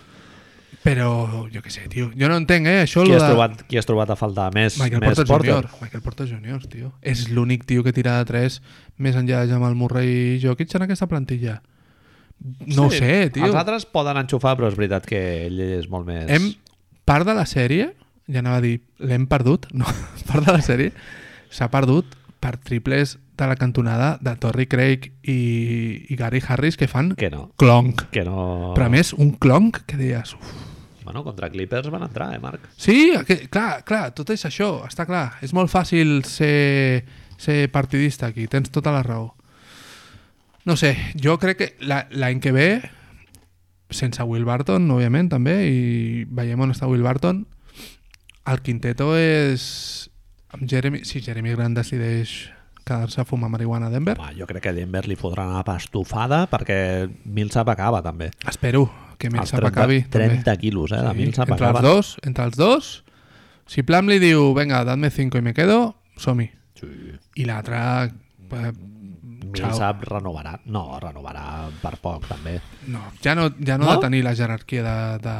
[0.86, 1.08] Però,
[1.50, 2.12] jo què sé, tio.
[2.14, 2.82] Jo no entenc, eh?
[2.84, 3.30] Això Qui has, de...
[3.32, 5.54] trobat, qui has trobat a faltar més, Michael més Porter, Porter?
[5.56, 5.80] Jr.
[5.82, 6.90] Michael Porter Jr., tio.
[7.02, 8.58] És l'únic tio que tira de 3
[9.02, 11.56] més enllà de Jamal Murray i Jokic en aquesta plantilla.
[12.70, 13.46] No Sí, sé, tio.
[13.48, 16.28] Els altres poden enxufar, però és veritat que ell és molt més...
[16.30, 16.52] Hem,
[17.08, 17.88] part de la sèrie
[18.30, 19.86] ja anava a dir, l'hem perdut, no,
[20.28, 20.92] part de la sèrie,
[21.50, 22.14] s'ha perdut
[22.46, 27.28] per triples de la cantonada de Torrey Craig i, i Gary Harris que fan Que
[27.34, 27.48] no.
[27.58, 28.06] clonc.
[28.14, 28.72] Que no...
[28.78, 30.36] Però a més, un clonc que deies...
[30.38, 30.54] Uf.
[31.06, 32.64] Bueno, contra Clippers van entrar, eh, Marc?
[32.76, 35.36] Sí, que, clar, clar, tot és això, està clar.
[35.46, 37.04] És molt fàcil ser,
[37.38, 39.28] ser partidista aquí, tens tota la raó.
[40.66, 42.66] No sé, jo crec que la- l'any que ve,
[43.94, 47.44] sense Will Barton, òbviament, també, i veiem on està Will Barton,
[48.50, 50.10] el quinteto és...
[50.56, 52.34] Amb Jeremy, si Jeremy Grant decideix
[52.86, 56.44] quedar-se a fumar marihuana a Denver, Home, jo crec que Denver li fotran una pastofada
[56.50, 56.78] perquè
[57.24, 58.30] Millsap acaba, també.
[58.48, 58.86] espero
[59.18, 60.02] que Millsap 30, acabi.
[60.12, 61.80] 30 quilos, eh, de Millsap entre acaba.
[61.80, 62.90] els dos, entre els dos,
[63.66, 66.50] si Plam li diu, venga, dadme 5 i me quedo, som-hi.
[66.78, 66.86] Sí.
[67.42, 67.80] I l'altre...
[68.52, 68.72] Eh,
[69.46, 70.56] Millsap renovarà.
[70.66, 72.58] No, renovarà per poc, també.
[72.92, 73.90] no, ja no, ja no, No?
[73.90, 75.36] ha de tenir la jerarquia de, de,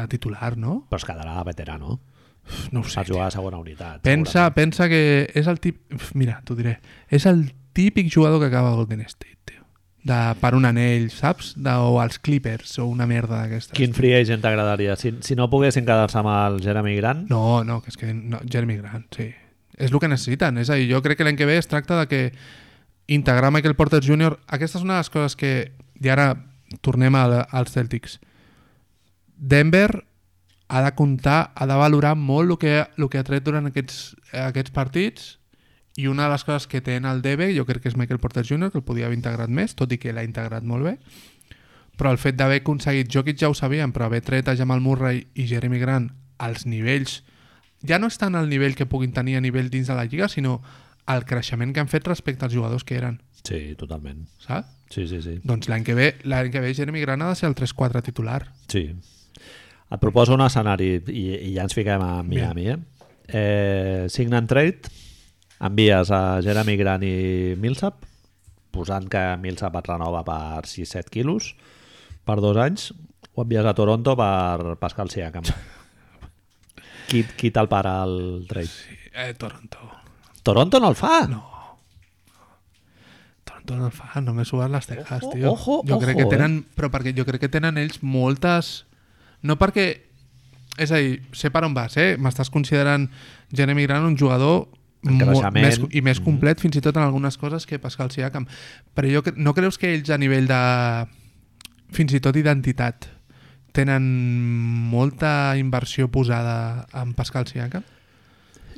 [0.00, 0.84] de titular, no?
[0.90, 1.88] Però es quedarà veterano.
[1.88, 2.09] No
[2.50, 3.00] ho sé.
[3.00, 4.02] Va jugar a segona unitat.
[4.06, 5.80] Pensa, pensa que és el tip...
[6.14, 6.78] Mira, t'ho diré.
[7.08, 9.64] És el típic jugador que acaba a Golden State, tio.
[10.02, 11.52] De, per un anell, saps?
[11.60, 13.74] De, o als Clippers, o una merda d'aquestes.
[13.76, 14.96] Quin free agent t'agradaria?
[15.00, 18.40] Si, si no poguessin quedar-se amb el Jeremy Grant, No, no, que és que no,
[18.48, 19.28] Jeremy Grant, sí.
[19.80, 20.58] És el que necessiten.
[20.60, 22.22] És a dir, jo crec que l'any que ve es tracta de que
[23.10, 24.38] integrar Michael Porter Jr.
[24.46, 25.52] Aquesta és una de les coses que...
[26.00, 26.30] I ara
[26.80, 28.20] tornem a, als Celtics.
[29.36, 30.04] Denver
[30.70, 34.14] ha de comptar, ha de valorar molt el que, el que ha tret durant aquests,
[34.46, 35.32] aquests partits
[35.98, 38.20] i una de les coses que té en el DB jo crec que és Michael
[38.22, 38.70] Porter Jr.
[38.70, 40.94] que el podia haver integrat més, tot i que l'ha integrat molt bé
[41.98, 45.26] però el fet d'haver aconseguit Jokic ja ho sabíem, però haver tret a Jamal Murray
[45.34, 47.20] i Jeremy Grant als nivells
[47.84, 50.60] ja no estan al nivell que puguin tenir a nivell dins de la lliga, sinó
[51.10, 54.28] el creixement que han fet respecte als jugadors que eren, sí, totalment.
[54.38, 54.68] saps?
[54.90, 55.38] Sí, sí, sí.
[55.44, 58.52] Doncs l'any que ve, l'any que ve Jeremy Grant ha de ser el 3-4 titular.
[58.68, 58.92] sí.
[59.90, 62.68] Et proposo un escenari i, i ja ens fiquem a Miami.
[62.70, 62.76] Eh?
[63.30, 64.90] Eh, sign and trade,
[65.66, 68.06] envies a Jeremy Grant i Millsap,
[68.70, 71.54] posant que Millsap et renova per 6-7 quilos
[72.26, 72.92] per dos anys,
[73.34, 75.46] o envies a Toronto per Pascal Siakam.
[77.10, 78.70] Qui, qui te'l para el trade?
[79.10, 79.88] Eh, Toronto.
[80.46, 81.24] Toronto no el fa?
[81.26, 81.40] No.
[83.42, 85.50] Toronto no el fa, no me suben les tejas, Ojo, tio.
[85.50, 88.86] ojo, jo crec ojo, que tenen, però perquè jo crec que tenen ells moltes...
[89.42, 89.88] No perquè...
[90.80, 92.14] És a dir, sé per on vas, eh?
[92.16, 93.08] M'estàs considerant
[93.52, 94.68] Jeremy Grant un jugador
[95.02, 96.24] més, i més Mhm.
[96.24, 98.46] complet fins i tot en algunes coses que Pascal Siakam.
[98.94, 101.06] Però jo, cre- no creus que ells a nivell de
[101.92, 103.08] fins i tot identitat
[103.72, 104.02] tenen
[104.90, 107.82] molta inversió posada en Pascal Siakam?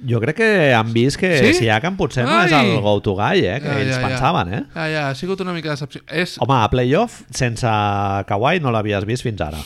[0.05, 1.53] Jo crec que han vist que Sí?
[1.61, 2.71] Siakam potser no és Ai!
[2.73, 3.61] el go-to guy, eh?
[3.61, 4.09] que Ja, ells ja, ja.
[4.09, 4.65] pensaven, eh?
[4.75, 6.03] Ja, ja, ha sigut una mica decepció.
[6.09, 7.63] És Home, a playoff, sense
[8.27, 9.59] Kawhi no l'havies vist fins ara.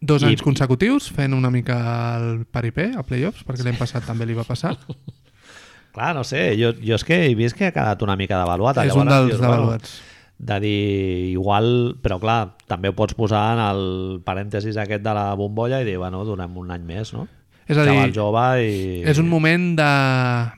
[0.00, 1.76] Dos i- anys consecutius fent una mica
[2.18, 4.76] el paripé a playoffs, perquè l'any passat també li va passar.
[5.94, 8.78] Clar, no sé, jo, jo és que he vist que ha quedat una mica devaluat.
[8.86, 9.96] és un Llavors dels dius, bueno, devaluats.
[10.40, 13.82] De dir, igual, però clar, també ho pots posar en el
[14.24, 17.26] parèntesis aquest de la bombolla i dir, bueno, donem un any més, no?
[17.66, 19.02] És a Xaval dir, jove i...
[19.06, 19.90] és un moment de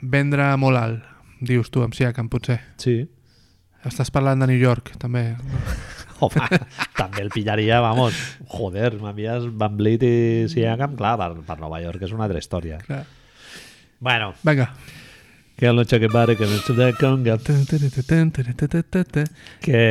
[0.03, 1.03] vendre molt alt,
[1.41, 2.61] dius tu, amb Siakam, potser.
[2.79, 3.01] Sí.
[3.89, 5.33] Estàs parlant de New York, també.
[6.23, 6.47] Home,
[7.01, 8.17] també el pillaria, vamos,
[8.53, 10.15] joder, m'envies Van Vliet i
[10.53, 12.79] Siakam, clar, per, per Nova York és una altra història.
[12.87, 13.05] Clar.
[14.03, 14.71] Bueno, Vinga.
[15.57, 17.37] que el noche que pare, que no ets de conga.
[19.63, 19.83] Què,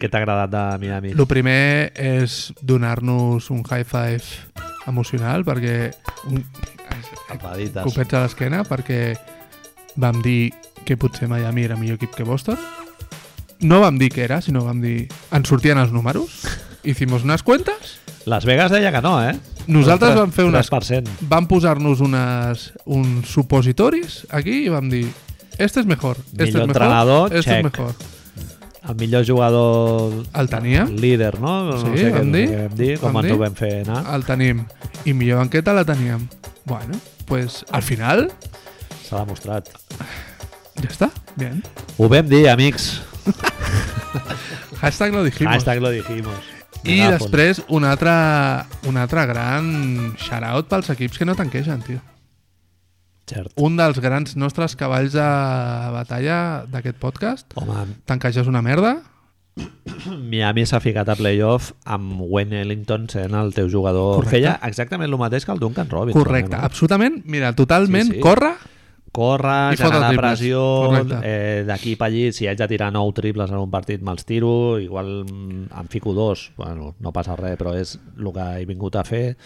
[0.00, 1.12] què t'ha agradat de Miami?
[1.12, 4.24] El primer és donar-nos un high five
[4.88, 5.90] emocional, perquè
[6.30, 6.44] un,
[7.28, 7.84] Tapadites.
[7.84, 9.02] copets a l'esquena, perquè
[10.00, 10.54] vam dir
[10.88, 12.56] que potser Miami era millor equip que Boston.
[13.60, 15.08] No vam dir que era, sinó vam dir...
[15.34, 16.42] Ens sortien els números,
[16.84, 17.98] hicimos unes cuentas,
[18.28, 19.32] Las Vegas deia que no, eh?
[19.66, 21.08] Nosaltres Tres- vam fer unes- 3%.
[21.28, 25.06] vam posar-nos unes, uns supositoris aquí i vam dir
[25.58, 27.58] este és mejor, este és mejor, entrenador, este check.
[27.58, 27.94] és mejor.
[28.88, 31.64] El millor jugador El teníem, líder, no?
[31.72, 33.40] no Sí, sé què, vam sé dir, què vam dir, com vam ens ho dir.
[33.42, 34.14] vam fer anar.
[34.14, 34.62] el tenim.
[35.04, 36.28] I millor banqueta la teníem.
[36.64, 36.94] Bueno,
[37.26, 38.30] pues al final
[39.08, 39.68] S'ha demostrat.
[40.82, 41.62] Ja està, bien.
[41.98, 43.00] Ho vam dir, amics.
[44.80, 45.54] Hashtag lo dijimos.
[45.54, 46.34] Hashtag lo dijimos.
[46.84, 47.10] I Megàfon.
[47.18, 48.12] després un altre,
[48.86, 51.98] un altre gran shout-out pels equips que no tanquegen, tio.
[53.28, 53.50] Cert.
[53.60, 55.24] Un dels grans nostres cavalls de
[55.92, 57.50] batalla d'aquest podcast.
[57.60, 58.94] Home, Tanquejar és una merda.
[60.06, 64.20] Miami s'ha ficat a playoff amb Wayne Ellington sent el teu jugador.
[64.22, 64.36] Correcte.
[64.38, 66.22] Feia exactament el mateix que el Duncan Robinson.
[66.22, 66.64] Correcte, eh, no?
[66.64, 67.20] absolutament.
[67.26, 68.20] Mira, totalment, Sí, sí.
[68.22, 68.54] corre
[69.12, 70.18] Córrer, generar triples.
[70.18, 71.18] pressió, Correcte.
[71.22, 74.78] eh, d'aquí per allí, si haig de tirar nou triples en un partit me'ls tiro,
[74.78, 79.04] igual em fico dos, bueno, no passa res, però és el que he vingut a
[79.04, 79.36] fer.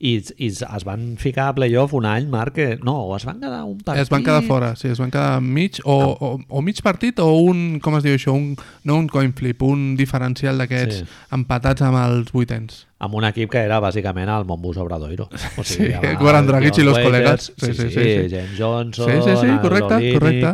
[0.00, 3.62] I, i es van ficar a playoff un any, Marc, que no, es van quedar
[3.68, 4.02] un partit...
[4.02, 7.28] Es van quedar fora, sí, es van quedar mig, o, o, o mig partit o
[7.44, 8.54] un, com es diu això, un,
[8.88, 11.04] no un coin flip, un diferencial d'aquests Sí.
[11.36, 12.86] empatats amb els vuitens.
[13.00, 15.28] amb un equip que era bàsicament el Mombus Obradoiro.
[15.56, 17.52] O Sí, amb el Goran Dragic i los Waiters, colegas.
[17.56, 20.52] Sí, sí, sí, James Johnson, Sí, sí, sí, correcte, Olynyk, correcte.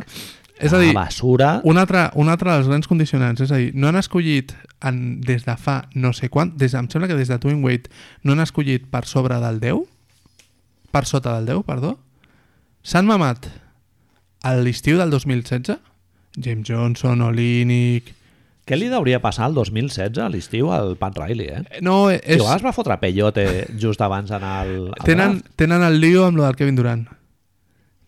[0.59, 1.51] És a dir, la basura...
[1.69, 4.55] un altre, un altre dels grans condicionants, és a dir, no han escollit
[4.89, 7.63] en, des de fa no sé quan, des, de- em sembla que des de Twin
[7.65, 7.91] Wade
[8.25, 9.83] no han escollit per sobre del 10,
[10.93, 11.99] per sota del 10, perdó,
[12.87, 13.51] s'han mamat
[14.47, 15.77] a l'estiu del 2016,
[16.41, 18.13] James Johnson, Olínic...
[18.67, 21.81] Què li hauria passar el 2016 a l'estiu al Pat Riley, eh?
[21.87, 23.45] No, és, Igual es va fotre pellote
[23.79, 25.53] just abans d'anar al, al tenen, draft.
[25.61, 27.05] tenen el lío amb lo del Kevin Durant.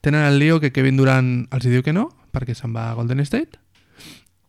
[0.03, 3.20] Tenen el lío que Kevin Durant els diu que no, perquè se'n va a Golden
[3.24, 3.59] State,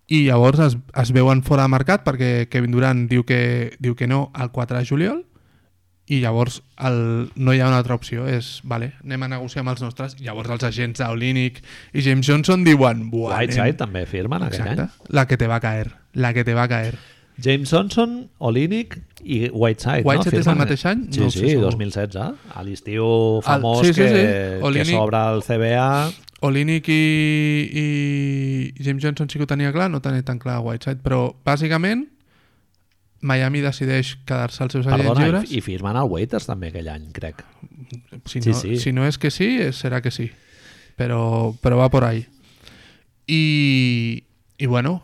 [0.10, 4.07] i llavors es, es veuen fora de mercat perquè Kevin Durant diu que, diu que
[4.10, 5.19] no al 4 de juliol,
[6.10, 9.76] i llavors el, no hi ha una altra opció, és, vale, anem a negociar amb
[9.76, 11.60] els nostres, llavors els agents d'Olínic
[11.93, 15.14] i James Johnson diuen, Whiteside també firmen aquell exacte, any.
[15.14, 16.97] la que te va caer, la que te va caer.
[17.39, 20.41] James Johnson, Olínic i Whiteside, Whiteside no?
[20.41, 21.06] és el mateix any?
[21.14, 21.69] Sí, No sí, segur.
[21.69, 22.34] 2016.
[22.57, 23.06] A l'estiu
[23.45, 24.26] famós sí, sí, que, sí.
[24.26, 25.85] que Olynyk- s'obre el CBA.
[26.41, 27.02] Olínic i,
[27.82, 32.06] i James Johnson sí que ho tenia clar, no tenia tan clar Whiteside, però bàsicament
[33.22, 35.52] Miami decideix quedar-se als seus agents Perdona, lliures.
[35.52, 37.41] i, firmen el Waiters també aquell any, crec.
[38.26, 38.78] si, sí, no, sí.
[38.80, 40.30] si no és que sí, és- serà que sí.
[40.95, 42.26] Però, però va por ahí.
[43.28, 44.24] I,
[44.57, 45.03] I bueno,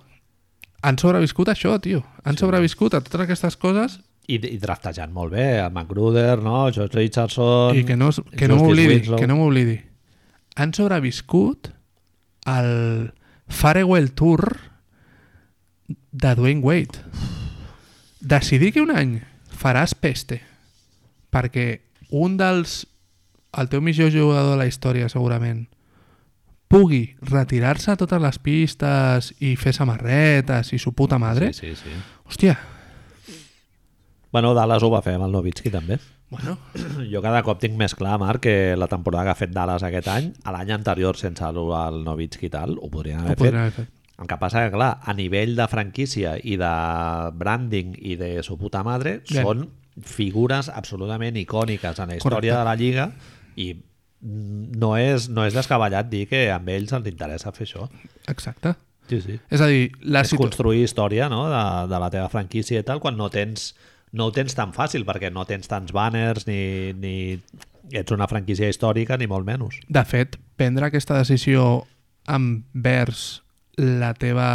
[0.81, 2.03] han sobreviscut a això, tio.
[2.23, 6.71] Han sobreviscut a totes aquestes coses I, i draftejant molt bé, el Magruder, no?
[6.71, 7.75] George Richardson...
[7.77, 9.75] i que no, que no m'oblidi, que no m'oblidi.
[10.55, 11.69] Han sobreviscut
[12.45, 13.13] al
[13.47, 14.57] Farewell Tour
[15.87, 16.99] de Dwayne Wade.
[18.19, 19.19] Decidir que un any
[19.55, 20.41] faràs peste
[21.31, 21.81] perquè
[22.15, 22.85] un dels
[23.55, 25.65] el teu millor jugador de la història segurament
[26.71, 31.83] pugui retirar-se a totes les pistes i fer samarretes i su puta madre, Sí, sí,
[31.85, 31.93] sí.
[32.25, 32.55] hòstia,
[34.31, 35.99] Bueno, Dallas ho va fer amb el Novitski també.
[36.29, 36.57] bueno,
[37.11, 40.07] Jo cada cop tinc més clar, Marc, que la temporada que ha fet Dallas aquest
[40.11, 43.53] any, a l'any anterior sense el, el Novitski i tal, ho podrien haver ho podrien
[43.53, 43.61] fet.
[43.61, 43.91] haver fet.
[44.15, 46.69] El que passa que, clar, a nivell de franquícia i de
[47.35, 49.43] branding i de su puta madre, Bien.
[49.43, 49.65] són
[50.03, 52.57] figures absolutament icòniques en la història Correcte.
[52.57, 53.09] de la Lliga
[53.55, 53.67] i
[54.25, 57.87] no és, no és descabellat dir que amb ells els interessa fer això.
[58.31, 58.73] Exacte.
[59.09, 59.35] Sí, sí.
[59.53, 60.41] És a dir, la és situ...
[60.41, 61.43] construir història no?
[61.51, 63.73] de, de la teva franquícia i tal quan no tens
[64.15, 67.15] no ho tens tan fàcil perquè no tens tants banners ni, ni
[67.91, 69.81] ets una franquícia històrica ni molt menys.
[69.87, 71.83] De fet, prendre aquesta decisió
[72.31, 73.41] envers
[73.77, 74.47] la teva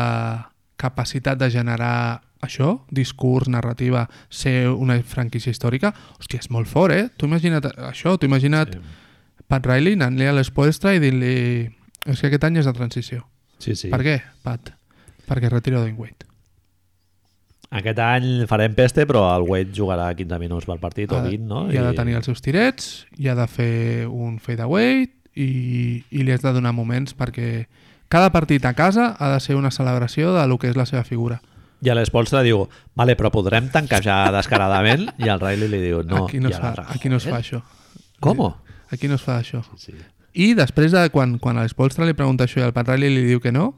[0.81, 7.11] capacitat de generar això, discurs, narrativa, ser una franquícia històrica, hòstia, és molt fort, eh?
[7.21, 8.81] Tu imagina't això, tu imagina't Sí.
[9.51, 11.35] Pat Riley anant-li a l'Espoelstra i dir-li
[12.07, 13.25] és que aquest any és de transició.
[13.59, 13.91] Sí, sí.
[13.91, 14.71] Per què, Pat?
[15.27, 16.30] Perquè retiro Dwayne Wade.
[17.71, 21.37] Aquest any farem peste, però el Wade jugarà 15 minuts per partit o Ha de-
[21.37, 21.61] 20, no?
[21.71, 25.05] I ha de tenir els seus tirets, i ha de fer un fade away
[25.37, 27.67] i, i li has de donar moments perquè
[28.11, 31.05] cada partit a casa ha de ser una celebració de lo que és la seva
[31.07, 31.39] figura.
[31.81, 32.67] I a l'Espolstra diu,
[32.99, 35.07] vale, però podrem tanquejar descaradament?
[35.23, 36.27] I el Riley li diu, no.
[36.27, 37.63] aquí, no I es fa, aquí no es fa això.
[38.21, 38.43] Com?
[38.91, 39.63] Aquí no es fa això.
[39.79, 39.95] Sí.
[40.35, 43.23] I després de quan, quan a l'Espolstra li pregunta això i el Pat Riley li
[43.31, 43.77] diu que no,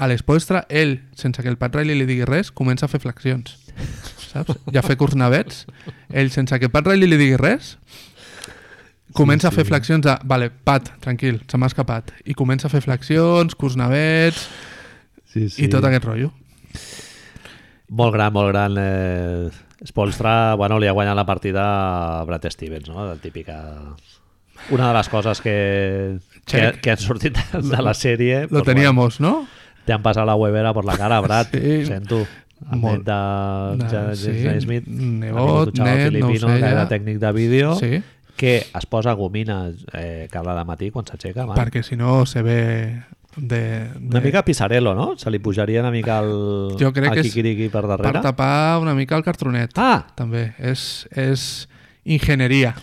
[0.00, 3.58] a l'Espolstra, ell, sense que el Pat Riley li digui res, comença a fer flexions.
[4.30, 4.56] Saps?
[4.72, 5.66] Ja fer curs navets.
[6.08, 7.74] Ell, sense que Pat Riley li digui res,
[9.16, 10.16] comença a fer flexions de...
[10.24, 12.14] Vale, Pat, tranquil, se m'ha escapat.
[12.24, 14.46] I comença a fer flexions, curs navets
[15.30, 15.66] Sí, sí.
[15.66, 16.32] i tot aquest rotllo.
[17.90, 18.78] Molt gran, molt gran.
[18.80, 19.50] Eh...
[19.86, 21.62] Spolstra, bueno, li ha guanyat la partida
[22.20, 23.06] a Brad Stevens, no?
[23.06, 23.60] La típica...
[24.70, 26.80] Una de les coses que, que, Check.
[26.84, 28.42] que han sortit de la sèrie...
[28.42, 29.46] Lo pues, teníamos, ¿no?
[29.90, 31.50] Te han passat la huevera per la cara, Brad.
[31.50, 31.82] Sí.
[31.90, 32.22] Sento.
[32.70, 33.06] Molt.
[33.08, 36.82] net de, de sí, James Smith, nebot, net, no filipino, sé, que ja.
[36.90, 38.02] tècnic de vídeo, Sí,
[38.36, 41.46] que es posa gomina eh, cada matí quan s'aixeca.
[41.56, 42.60] perquè si no se ve
[43.36, 43.88] de...
[43.96, 45.14] de Una mica Pisarello, no?
[45.16, 48.20] Se li pujaria una mica el, Jo crec el quiquiriqui per per darrere.
[48.20, 49.72] tapar una mica el cartronet.
[49.80, 50.52] Ah, També.
[50.58, 51.66] És, és
[52.04, 52.74] enginyeria.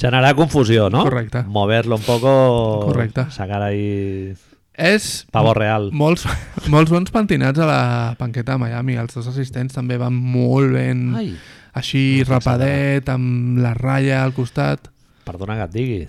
[0.00, 1.02] generar confusió, no?
[1.04, 1.42] Correcte.
[1.44, 2.86] Moverlo un poco...
[2.86, 3.26] Correcte.
[3.30, 4.32] Sacar ahí
[4.80, 5.90] És pavo real.
[5.92, 6.24] molts,
[6.72, 7.80] molts bons pentinats a la
[8.18, 8.96] banqueta de Miami.
[8.96, 11.34] Els dos assistents també van molt ben Ai,
[11.76, 14.88] així no rapadet, amb la ratlla al costat.
[15.28, 16.00] perdona que et digui.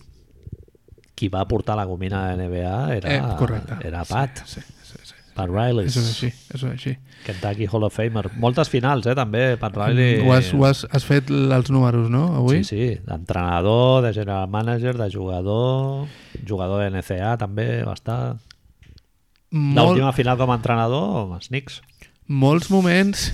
[1.15, 3.75] Qui va portar la gomina de NBA era, Eh, correcte.
[3.87, 4.39] era Pat.
[4.47, 5.85] Sí, sí, sí, Pat Riley.
[5.85, 6.95] Això és així, això és així.
[7.25, 8.31] Kentucky Hall of Famer.
[8.41, 10.21] Moltes finals, eh, també, Pat Riley.
[10.25, 12.63] Ho has, ho has, has fet els números, no, avui?
[12.63, 16.07] Sí, sí, d'entrenador, de general manager, de jugador,
[16.47, 18.37] jugador de NCA també va estar.
[19.51, 21.81] Molt, L'última final com a entrenador, amb els Knicks.
[22.27, 23.25] molts moments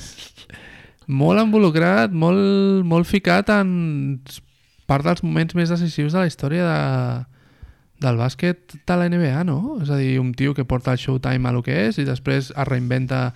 [1.07, 4.19] molt involucrat, molt, molt ficat en
[4.89, 6.79] part dels moments més decisius de la història de,
[8.03, 9.77] del bàsquet de la NBA, no?
[9.83, 12.49] És a dir, un tio que porta el Showtime a lo que és i després
[12.51, 13.33] es reinventa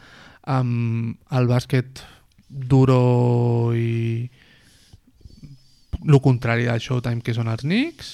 [0.49, 2.01] amb el bàsquet
[2.49, 4.25] duro i
[6.01, 8.11] el contrari del Showtime que són els Knicks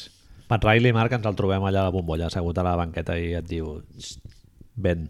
[0.48, 3.34] Pat Riley, Marc, ens el trobem allà a la bombolla, assegut a la banqueta i
[3.36, 4.22] et diu "Xxt,
[4.78, 5.10] ven,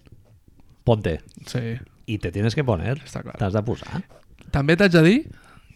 [0.87, 1.19] ponte.
[1.45, 1.77] sí.
[2.07, 2.93] I te tienes que poner.
[3.03, 3.33] Està clar.
[3.35, 3.99] T'has de posar.
[4.55, 5.17] també t'haig de dir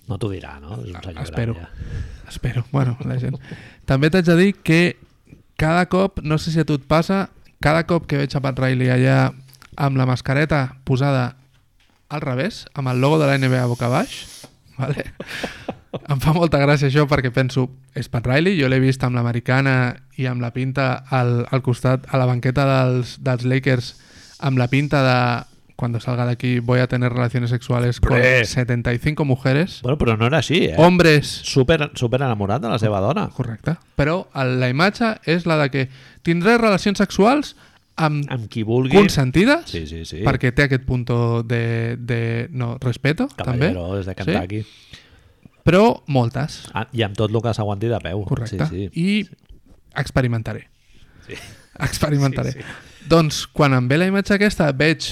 [0.07, 0.77] No t'ho dirà, no?
[0.79, 1.53] És un senyor Espero.
[1.53, 2.29] gran, ja.
[2.31, 3.35] Espero, bueno, la gent.
[3.85, 4.97] També t'haig de dir que
[5.59, 8.57] cada cop, no sé si a tu et passa, cada cop que veig a Pat
[8.63, 9.33] Riley allà
[9.75, 11.35] amb la mascareta posada
[12.09, 14.47] al revés, amb el logo de la NBA a boca baix,
[14.81, 15.05] vale?
[16.07, 17.67] em fa molta gràcia això perquè penso,
[17.97, 22.07] és Pat Riley, jo l'he vist amb l'americana i amb la pinta al, al costat,
[22.11, 23.93] a la banqueta dels, dels Lakers,
[24.39, 25.17] amb la pinta de
[25.81, 28.45] cuando salga de aquí voy a tener relaciones sexuales con Hombre.
[28.45, 30.75] 75 mujeres, Bueno, però no era així, eh?
[30.77, 33.23] hombres Super, super enamorat de la seva dona.
[33.33, 33.79] Correcte.
[33.97, 35.87] Però la imatge és la de que
[36.21, 37.55] tindré relacions sexuals
[38.01, 38.95] amb Amb qui vulgui.
[38.97, 40.21] consentides Sí, sí, sí.
[40.25, 41.05] perquè té aquest punt
[41.47, 44.61] de, de no, respeto Caballero, també des de Kentucky.
[44.63, 44.99] Sí?
[45.63, 48.23] però moltes Ah, I amb tot el que s'aguanti de peu.
[48.25, 49.01] correcte Sí, sí.
[49.01, 49.27] i
[49.95, 50.67] experimentaré
[51.27, 51.35] Sí.
[51.79, 53.07] experimentaré Sí, sí.
[53.09, 55.11] doncs quan em ve la imatge aquesta veig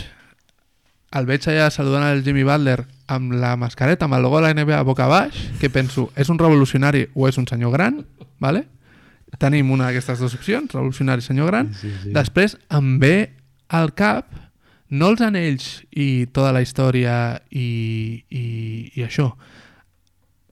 [1.12, 4.54] el veig allà saludant el Jimmy Butler amb la mascareta, amb el logo de la
[4.54, 8.04] NBA a boca baix, que penso, és un revolucionari o és un senyor gran,
[8.38, 8.68] vale?
[9.38, 12.12] Tenim una d'aquestes dues opcions, revolucionari senyor gran, Sí, sí.
[12.16, 13.30] després em ve
[13.70, 14.26] al cap
[14.90, 17.14] no els anells i tota la història
[17.52, 18.46] i, i,
[18.98, 19.28] i això,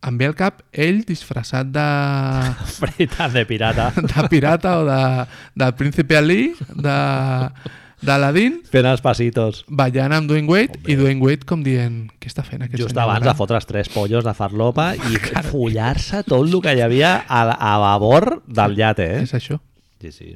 [0.08, 1.88] em ve al cap ell disfressat de,
[2.86, 3.90] Veritat de pirata.
[3.98, 5.02] de pirata o de,
[5.58, 6.98] del príncipe Ali, de,
[8.02, 9.64] d'Aladín, Fent els pasitos.
[9.68, 13.04] ballant amb Dwayne Wade i Dwayne Wade com dient què està fent aquest Just senyor
[13.10, 15.18] abans gran?" de fotre's tres pollos de farlopa i
[15.50, 19.24] follar-se tot el que hi havia a, a babor del llate, eh?
[19.24, 19.58] És això.
[20.02, 20.36] Sí, sí.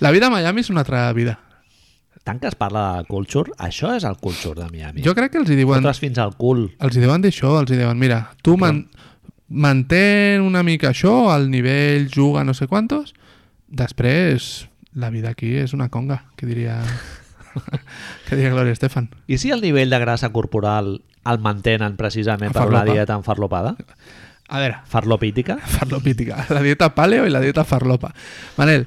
[0.00, 1.38] La vida a Miami és una altra vida.
[2.24, 5.00] Tant que es parla de culture, això és el culture de Miami.
[5.06, 6.66] Jo crec que els hi diuen, Fotres fins al cul.
[6.78, 8.82] els hi diuen d'això, els hi diuen, mira, tu man,
[9.48, 13.14] mantén una mica això, al nivell juga no sé quantos,
[13.68, 14.68] després
[14.98, 16.80] la vida aquí és una conga, que diria
[18.28, 19.10] que diria Gloria Estefan.
[19.26, 20.98] I si el nivell de grassa corporal
[21.28, 23.76] el mantenen precisament per una dieta enfarlopada?
[24.48, 25.58] A veure, Farlopítica?
[25.76, 28.14] farlopítica, la dieta paleo i la dieta farlopa.
[28.56, 28.86] Manel,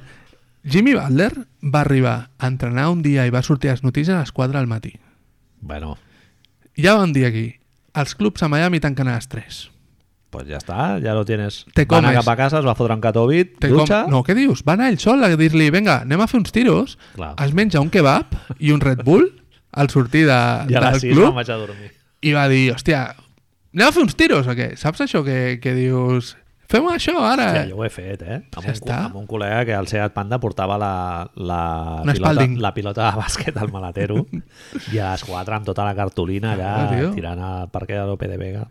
[0.68, 1.32] Jimmy Butler
[1.62, 4.58] va arribar a entrenar un dia i va sortir a les notícies a les 4
[4.58, 4.96] del matí.
[5.60, 5.96] Bueno,
[6.76, 7.60] Ja vam dir aquí,
[7.92, 9.71] els clubs a Miami tanquen a les 3.
[10.32, 11.62] Pues ja està, ja lo tienes.
[11.76, 12.24] Te Va anar comes.
[12.24, 14.02] cap a casa, es va fotre un catovit, Té dutxa...
[14.06, 14.16] Com...
[14.16, 14.64] No, què dius?
[14.66, 17.34] Va anar ell sol a dir-li, vinga, anem a fer uns tiros, Clar.
[17.44, 19.28] es menja un kebab i un Red Bull
[19.72, 20.40] al sortir de,
[20.72, 21.92] I a del 6 club vaig a dormir.
[22.24, 23.06] i va dir, hòstia,
[23.74, 24.72] anem a fer uns tiros o què?
[24.80, 26.34] Saps això que, que dius,
[26.72, 27.46] fem això ara?
[27.58, 28.38] Ja, jo ho he fet, eh?
[28.56, 28.98] Amb, Ja un, està.
[29.10, 30.92] amb un col·lega que al Seat Panda portava la,
[31.36, 31.58] la,
[32.00, 32.54] Una pilota, Spalding.
[32.64, 34.22] la pilota de bàsquet al malatero
[34.94, 37.10] i a les 4 amb tota la cartolina allà Ah, tio.
[37.16, 38.64] tirant al parque de Lope de Vega.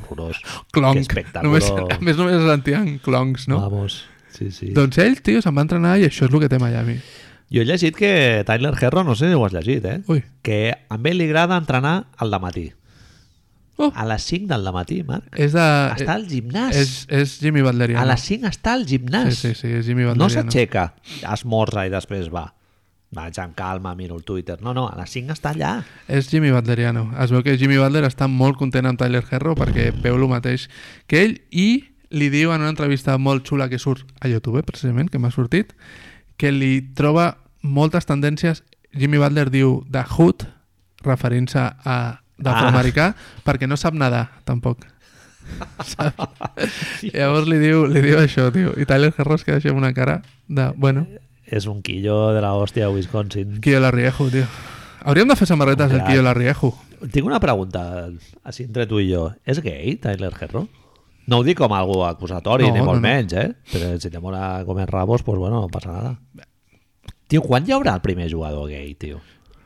[0.00, 0.40] Horrorós.
[0.74, 0.98] Clonc.
[0.98, 1.48] Que espectacle.
[1.48, 3.60] Només, a més només es sentien cloncs, no?
[3.62, 4.04] Vamos.
[4.34, 4.72] Sí, sí.
[4.74, 6.96] Doncs ell, tio, se'n va entrenar i això és el que té Miami.
[7.54, 10.00] Jo he llegit que Tyler Herro, no sé si ho has llegit, eh?
[10.10, 10.24] Ui.
[10.42, 12.72] Que a ell li agrada entrenar al matí.
[13.76, 13.90] Oh.
[13.94, 15.26] A les 5 del matí, Marc.
[15.34, 15.62] És de...
[15.98, 16.76] Està al gimnàs.
[16.78, 18.02] És, és Jimmy Butleriano.
[18.04, 19.34] A les 5 està al gimnàs.
[19.34, 20.50] Sí, sí, sí, és Jimmy No Butleriano.
[20.50, 20.84] s'aixeca,
[21.34, 22.46] esmorza i després va.
[23.14, 24.58] Vaig amb calma, miro el Twitter.
[24.62, 25.72] No, no, a les 5 està allà.
[26.08, 27.06] És Jimmy Butleriano.
[27.22, 30.68] Es veu que Jimmy Butler està molt content amb Tyler Herro perquè veu el mateix
[31.10, 31.68] que ell i
[32.14, 35.72] li diu en una entrevista molt xula que surt a YouTube, precisament, que m'ha sortit,
[36.38, 38.62] que li troba moltes tendències.
[38.94, 40.46] Jimmy Butler diu de hood,
[41.04, 41.98] referint-se a
[42.38, 43.12] d'afroamericà,
[43.46, 44.86] perquè no sap nedar, tampoc.
[45.92, 47.02] Saps?
[47.12, 48.72] Llavors li diu, li diu això, tio.
[48.80, 51.06] I Tyler Herro es queda així amb una cara de, bueno,
[51.54, 53.60] És un quillo de la hòstia a Wisconsin.
[53.62, 54.46] Quillo Larriejo, tio.
[55.04, 56.02] Hauríem de fer samarretes del.
[56.08, 56.72] Quillo Larriejo.
[57.12, 58.08] Tinc una pregunta,
[58.42, 59.28] així entre tu i jo.
[59.46, 60.64] És gay, Tyler Herro?
[61.28, 63.06] No ho dic com algo acusatori, No, ni molt no, no.
[63.06, 63.52] menys, eh?
[63.72, 66.18] Però si te mola comer rabos, pues bueno, no passa nada.
[67.28, 69.20] Tio, quan hi haurà el primer jugador gay, tio?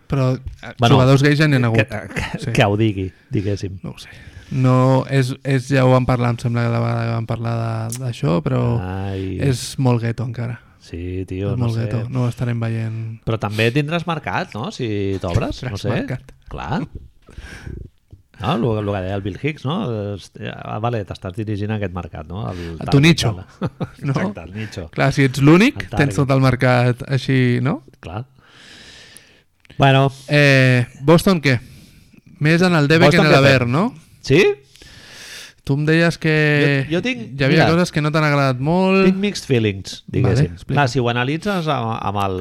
[0.08, 2.14] Però eh, jugadors gais ja n'hi ha que, hagut.
[2.14, 2.52] que, Sí.
[2.52, 3.78] que ho digui, diguéssim.
[3.82, 4.08] No ho sé.
[4.50, 7.56] No, és, és, ja ho vam parlar, em sembla que la vegada que vam parlar
[7.92, 10.60] de- d'això, però Ai, és molt gueto encara.
[10.88, 11.84] Sí, tio, és no molt sé.
[11.84, 12.04] gueto.
[12.08, 13.00] No ho estarem veient...
[13.28, 14.70] Però també tindràs mercat, no?
[14.72, 14.88] Si
[15.20, 15.90] t'obres, no sé.
[15.92, 16.32] mercat.
[16.48, 16.80] Clar.
[18.38, 19.76] No, el, el que deia el Bill Hicks, no?
[20.54, 22.44] Ah, vale, t'estàs dirigint a aquest mercat, no?
[22.52, 23.32] El A tu nicho.
[23.98, 24.12] No?
[24.14, 24.84] Exacte, el nicho.
[24.94, 27.80] Clar, si ets l'únic, El tens tot el mercat així, no?
[28.00, 28.22] Clar.
[29.78, 31.58] Bueno, Eh, Boston, què?
[32.42, 33.72] Més en el debe que Boston en què l'haver, fem?
[33.74, 33.84] no?
[34.22, 34.40] sí?
[35.68, 36.32] Tu em deies que
[36.88, 39.02] Jo- jo tinc- hi havia mira, coses que no t'han agradat molt...
[39.04, 40.54] Tinc mixed feelings, diguéssim.
[40.56, 40.72] Vale.
[40.72, 42.38] Clar, si ho analitzes amb, amb, el,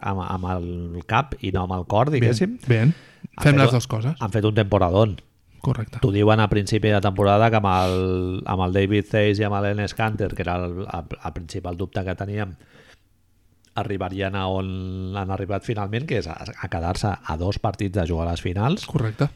[0.00, 2.94] amb, amb el cap i no amb el cor, diguéssim, Bien.
[3.36, 4.16] Han Fem les dues coses.
[4.18, 5.18] han fet un temporadón.
[5.62, 6.00] Correcte.
[6.02, 9.60] T'ho diuen a principi de temporada que amb el, amb el David Zeiss i amb
[9.62, 12.56] l'Enes Canter, que era el, el, el principal dubte que teníem,
[13.74, 18.04] arribarien a on han arribat finalment, que és a, a quedar-se a dos partits de
[18.08, 18.84] jugar a les finals.
[18.90, 19.28] Correcte.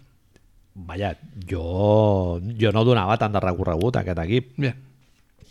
[0.77, 1.15] Vaja,
[1.48, 4.53] jo, jo no donava tant de recorregut a aquest equip.
[4.61, 4.82] Bien.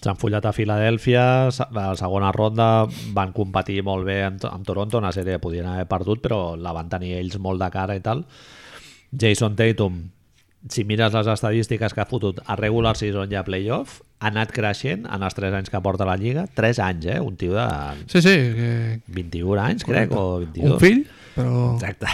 [0.05, 2.85] S'han follat a Filadèlfia, a la segona ronda
[3.15, 6.75] van competir molt bé amb, amb Toronto, una sèrie que podien haver perdut, però la
[6.77, 8.21] van tenir ells molt de cara i tal.
[9.09, 9.97] Jason Tatum,
[10.69, 14.53] si mires les estadístiques que ha fotut a regular season i a playoff, ha anat
[14.53, 16.45] creixent en els 3 anys que porta la Lliga.
[16.53, 17.19] 3 anys, eh?
[17.21, 17.65] Un tio de
[18.05, 18.37] Sí, sí.
[18.59, 18.71] Que...
[19.07, 20.71] 21 anys, crec, o 22.
[20.75, 21.73] Un fill, però...
[21.73, 22.13] Exacte.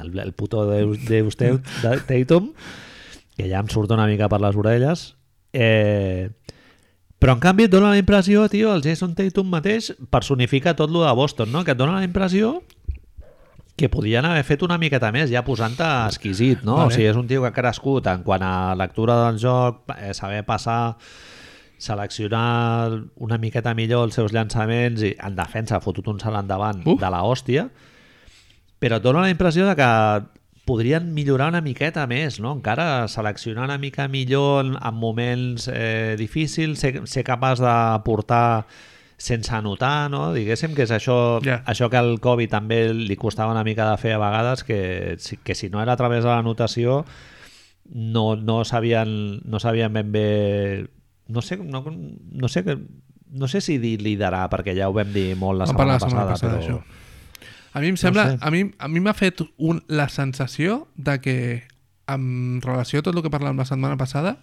[0.00, 2.52] El, el puto Deus, de Tatum,
[3.36, 5.06] que ja em surt una mica per les orelles.
[5.52, 6.30] Eh,
[7.20, 11.04] però, en canvi, et dona la impressió, tio, el Jason Tatum mateix personifica tot lo
[11.04, 11.64] de Boston, no?
[11.64, 12.60] Que et dona la impressió
[13.80, 16.76] que podien haver fet una miqueta més, ja posant-te exquisit, no?
[16.76, 16.90] Vale.
[16.90, 20.12] O sigui, és un tio que ha crescut en quant a lectura del joc, eh,
[20.16, 20.96] saber passar
[21.80, 26.82] seleccionar una miqueta millor els seus llançaments i en defensa ha fotut un salt endavant
[26.84, 26.98] Uf.
[27.00, 27.70] de la hòstia
[28.80, 29.88] però et dona la impressió de que
[30.64, 32.52] podrien millorar una miqueta més, no?
[32.56, 37.74] encara seleccionar una mica millor en, en moments eh, difícils, ser, ser capaç de
[38.06, 38.66] portar
[39.20, 40.30] sense anotar, no?
[40.32, 41.58] diguéssim que és això, Ja.
[41.68, 45.54] això que al Covid també li costava una mica de fer a vegades, que, que
[45.54, 47.04] si no era a través de l'anotació
[47.90, 50.86] no, no, sabien, no sabien ben bé
[51.28, 52.64] no sé, no, no sé
[53.30, 56.26] no sé si dir liderar, perquè ja ho vam dir molt la setmana, la setmana
[56.30, 56.80] passada, passada, però...
[56.80, 56.99] això.
[57.72, 58.32] A mi em sembla...
[58.32, 58.38] sé.
[58.40, 61.36] A mi m'ha fet un, la sensació de que
[62.10, 64.36] en relació a tot el que parlàvem la setmana passada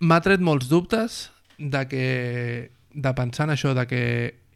[0.00, 1.28] m'ha tret molts dubtes
[1.58, 2.06] de que
[2.90, 4.02] de pensar en això, de que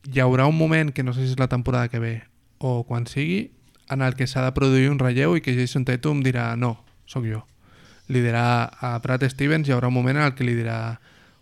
[0.08, 2.14] hi haurà un moment, que no sé si és la temporada que ve
[2.58, 3.52] o quan sigui,
[3.92, 7.28] en el que s'ha de produir un relleu i que Jason Tatum dirà no, sóc
[7.28, 7.44] jo.
[8.08, 10.98] Li dirà a Brad Stevens, hi haurà un moment en el que li dirà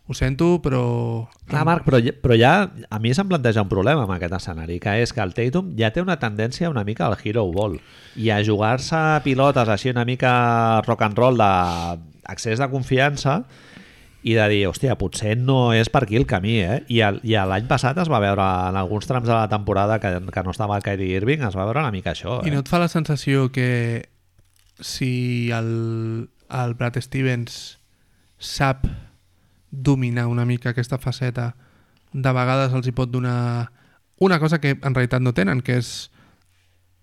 [0.07, 1.29] ho sento, però...
[1.47, 4.97] Clar, Marc, però, però ja a mi se'm planteja un problema amb aquest escenari, que
[5.03, 7.79] és que el Tatum ja té una tendència una mica al hero ball
[8.19, 10.33] i a jugar-se pilotes així una mica
[10.87, 13.43] rock and roll d'accés de confiança
[14.23, 16.83] i de dir, hòstia, potser no és per aquí el camí, eh?
[16.95, 20.13] I, el, i l'any passat es va veure en alguns trams de la temporada que,
[20.31, 22.51] que no estava el Kyrie Irving, es va veure una mica això, eh?
[22.51, 24.07] I no et fa la sensació que
[24.79, 27.59] si el, el Brad Stevens
[28.39, 28.87] sap
[29.73, 31.57] dominar una mica aquesta faceta,
[32.13, 33.73] de vegades els hi pot donar
[34.23, 36.13] una cosa que en realitat no tenen, que és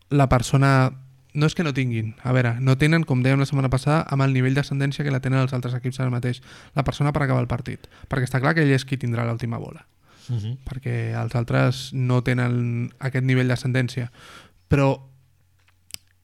[0.10, 0.94] la persona...
[1.30, 4.26] No és que no tinguin, a veure, no tenen, com dèiem la setmana passada, amb
[4.26, 6.40] el nivell d'ascendència que la tenen els altres equips ara mateix,
[6.74, 7.86] la persona per acabar el partit.
[8.10, 9.86] Perquè està clar que ell és qui tindrà l'última bola
[10.30, 10.58] Uh -huh.
[10.64, 14.12] perquè els altres no tenen aquest nivell d'ascendència.
[14.70, 15.10] Però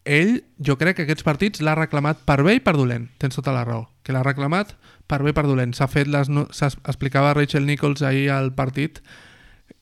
[0.05, 3.09] ell, jo crec que aquests partits l'ha reclamat per bé i per dolent.
[3.17, 3.89] Tens tota la raó.
[4.03, 4.75] Que l'ha reclamat
[5.07, 5.73] per bé per dolent.
[5.77, 6.29] S'ha fet les...
[6.29, 6.47] No...
[6.55, 9.01] s'ha- Explicava Rachel Nichols ahir al partit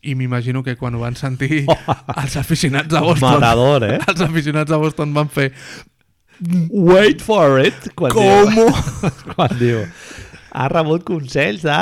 [0.04, 1.64] i m'imagino que quan ho van sentir
[2.22, 3.40] els aficionats de Boston...
[3.40, 3.98] Matador, eh?
[4.08, 5.52] Els aficionats de Boston van fer...
[6.74, 7.92] Wait for it!
[7.96, 8.56] Quan Com?
[8.56, 8.70] Diu,
[9.36, 9.84] quan diu
[10.54, 11.74] ha rebut consells de...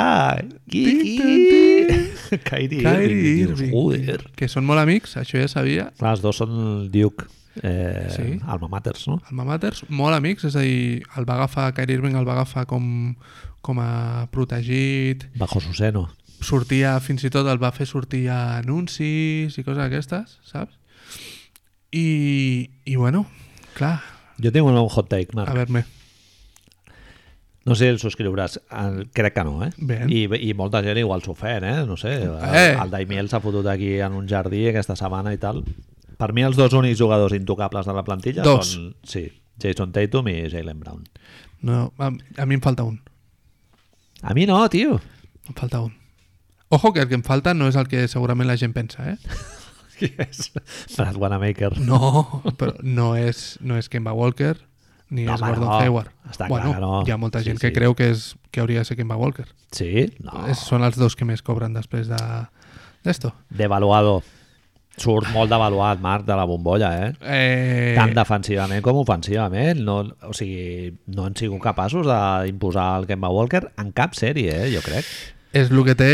[2.48, 2.94] Kyrie
[3.42, 3.72] Irving.
[3.72, 4.22] Joder.
[4.36, 5.90] Que són molt amics, això ja sabia.
[5.98, 7.26] Clar, els dos són el Duke.
[7.62, 8.40] Eh, Sí.
[8.46, 9.20] Alma Maters, no?
[9.28, 12.64] Alma Maters, molt amics, és a dir, el va agafar, Kyrie Irving el va agafar
[12.66, 13.14] com,
[13.60, 16.08] com a protegit, Bajo su seno.
[16.40, 20.78] sortia, fins i tot el va fer sortir a anuncis i coses d'aquestes, saps?
[21.92, 23.26] I, I bueno,
[23.76, 24.00] clar,
[24.42, 25.50] Jo tinc un hot take, Marc.
[25.50, 25.84] a veure-me,
[27.64, 28.56] No sé si el subscriuràs.
[28.74, 29.68] El, crec que no, eh?
[29.78, 30.08] Ben.
[30.10, 31.84] I, I molta gent igual s'ho ofèn, eh?
[31.86, 32.16] No sé.
[32.24, 32.72] El, Eh.
[32.74, 35.60] el Daimiel s'ha fotut aquí en un jardí aquesta setmana i tal.
[36.22, 38.76] Per mi els dos únics jugadors intocables de la plantilla Dos.
[38.76, 38.92] són...
[39.02, 39.24] Sí,
[39.62, 41.02] Jason Tatum i Jalen Brown.
[41.66, 43.00] no, a, a mi em falta un,
[44.22, 45.00] A mi no, tio.
[45.48, 45.96] em falta un.
[46.70, 49.18] Ojo que el que em falta no és el que segurament la gent pensa, eh?
[49.98, 50.52] Qui és?
[50.96, 51.74] Brad Wanamaker.
[51.84, 51.98] No,
[52.58, 54.54] però no és, no és Kemba Walker,
[55.10, 55.74] ni No, és Gordon no.
[55.80, 56.14] Hayward.
[56.30, 56.92] Està bueno, clar que no.
[57.06, 57.76] hi ha molta Sí, gent que sí.
[57.76, 59.44] creu que, és, que hauria de ser Kemba Walker.
[59.74, 60.06] Sí?
[60.24, 60.46] No.
[60.48, 62.22] És, són els dos que més cobren després de
[63.04, 63.34] d'esto.
[63.50, 64.20] Devaluado.
[65.00, 67.12] Surt molt devaluat, Marc, de la bombolla, eh?
[67.22, 69.80] Eh, Tant defensivament com ofensivament.
[69.86, 74.68] No, o sigui, no han sigut capaços d'imposar el Kemba Walker en cap sèrie, eh?
[74.74, 75.08] Jo crec.
[75.52, 76.12] és el que té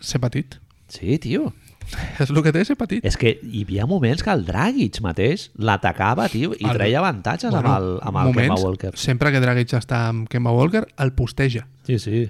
[0.00, 0.58] ser petit.
[0.88, 1.52] Sí, tio.
[2.18, 3.04] És el que té ser petit.
[3.06, 7.54] És que hi havia moments que el Dragic mateix l'atacava, tio, i El- treia avantatges
[7.54, 8.90] amb el, amb el Kemba Walker.
[8.98, 11.68] sempre que Dragic està amb Kemba Walker, el posteja.
[11.86, 12.24] Sí, sí.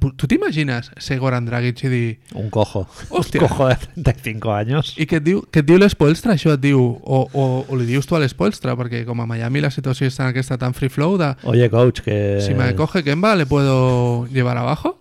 [0.00, 2.86] Pu- tu t'imagines ser Goran Dragic i dir Un cojo.
[3.10, 3.42] Hòstia.
[3.42, 4.94] Un cojo de 35 anys.
[4.98, 7.84] i que et diu, que et diu l'Espolstra, això et diu, o, o, o li
[7.86, 10.88] dius tu a l'Espolstra, perquè com a Miami la situació està en aquesta tan free
[10.88, 12.38] flow de Oye, coach, que...
[12.40, 14.98] si me coge Kemba, ¿le puedo llevar abajo?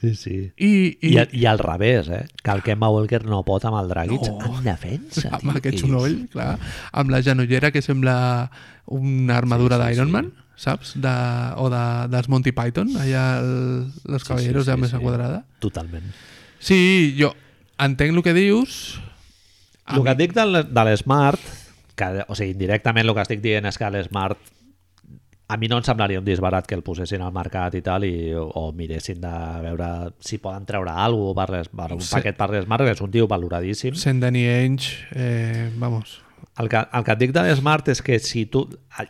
[0.00, 0.52] Sí, sí.
[0.56, 2.26] I, i, I, I, al revés, eh?
[2.42, 4.56] Que el Kemba Walker no pot amb el Dragic No.
[4.58, 5.28] en defensa.
[5.36, 5.58] amb tio.
[5.60, 6.56] aquest genoll, clar,
[6.90, 8.50] amb la genollera que sembla
[8.86, 10.12] una armadura Sí, sí, d'Iron sí.
[10.12, 10.32] Man,
[10.62, 10.94] saps?
[11.02, 11.12] De,
[11.58, 11.82] o de,
[12.12, 15.42] dels Monty Python, allà el, los caballeros de la mesa quadrada.
[15.58, 16.06] Totalment.
[16.62, 17.32] Sí, jo
[17.82, 19.00] entenc el que dius.
[19.90, 21.42] El que mi- dic de, de l'Smart,
[21.98, 24.38] que, o sigui, indirectament el que estic dient és que l'Smart
[25.52, 28.30] a mi no em semblaria un disbarat que el posessin al mercat i tal, i,
[28.32, 29.32] o, o miressin de
[29.66, 29.88] veure
[30.24, 32.14] si poden treure alguna cosa per, les, per un Sí.
[32.14, 33.92] paquet per l'Smart, que és un tio valoradíssim.
[34.00, 36.22] Sent Danny Ainge, eh, vamos,
[36.60, 38.62] El que, el que et dic de l'Smart és que si tu...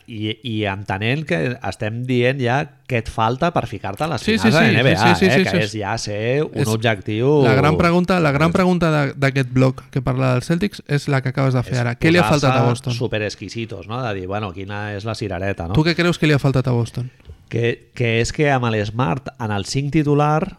[0.07, 1.39] I, I entenent que
[1.69, 4.77] estem dient ja què et falta per ficar-te a les Sí, finals sí, de sí,
[4.79, 5.33] NBA, sí, sí, eh?
[5.35, 5.57] sí, que sí.
[5.65, 7.33] és ja ser un És objectiu...
[7.43, 11.21] La gran pregunta, la gran pregunta de- d'aquest bloc que parla dels Celtics és la
[11.21, 11.95] que acabes de fer ara.
[11.99, 12.93] Què li ha faltat a Boston?
[12.95, 13.99] Super exquisitos, no?
[14.05, 15.75] De dir, bueno, quina és la cirereta, no?
[15.75, 17.11] Tu què creus que li ha faltat a Boston?
[17.51, 20.57] Que, que és que amb l'Smart, en el 5 titular,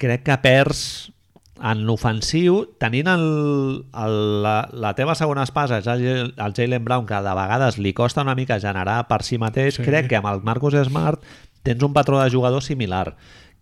[0.00, 1.12] crec que perds
[1.62, 3.24] en l'ofensiu, tenint el,
[3.94, 7.92] el, la, la teva segona espasa, és el, el Jalen Brown, que de vegades li
[7.94, 9.82] costa una mica generar per si mateix, Sí.
[9.84, 9.88] sí.
[9.88, 11.22] crec que amb el Marcus Smart
[11.62, 13.14] tens un patró de jugador similar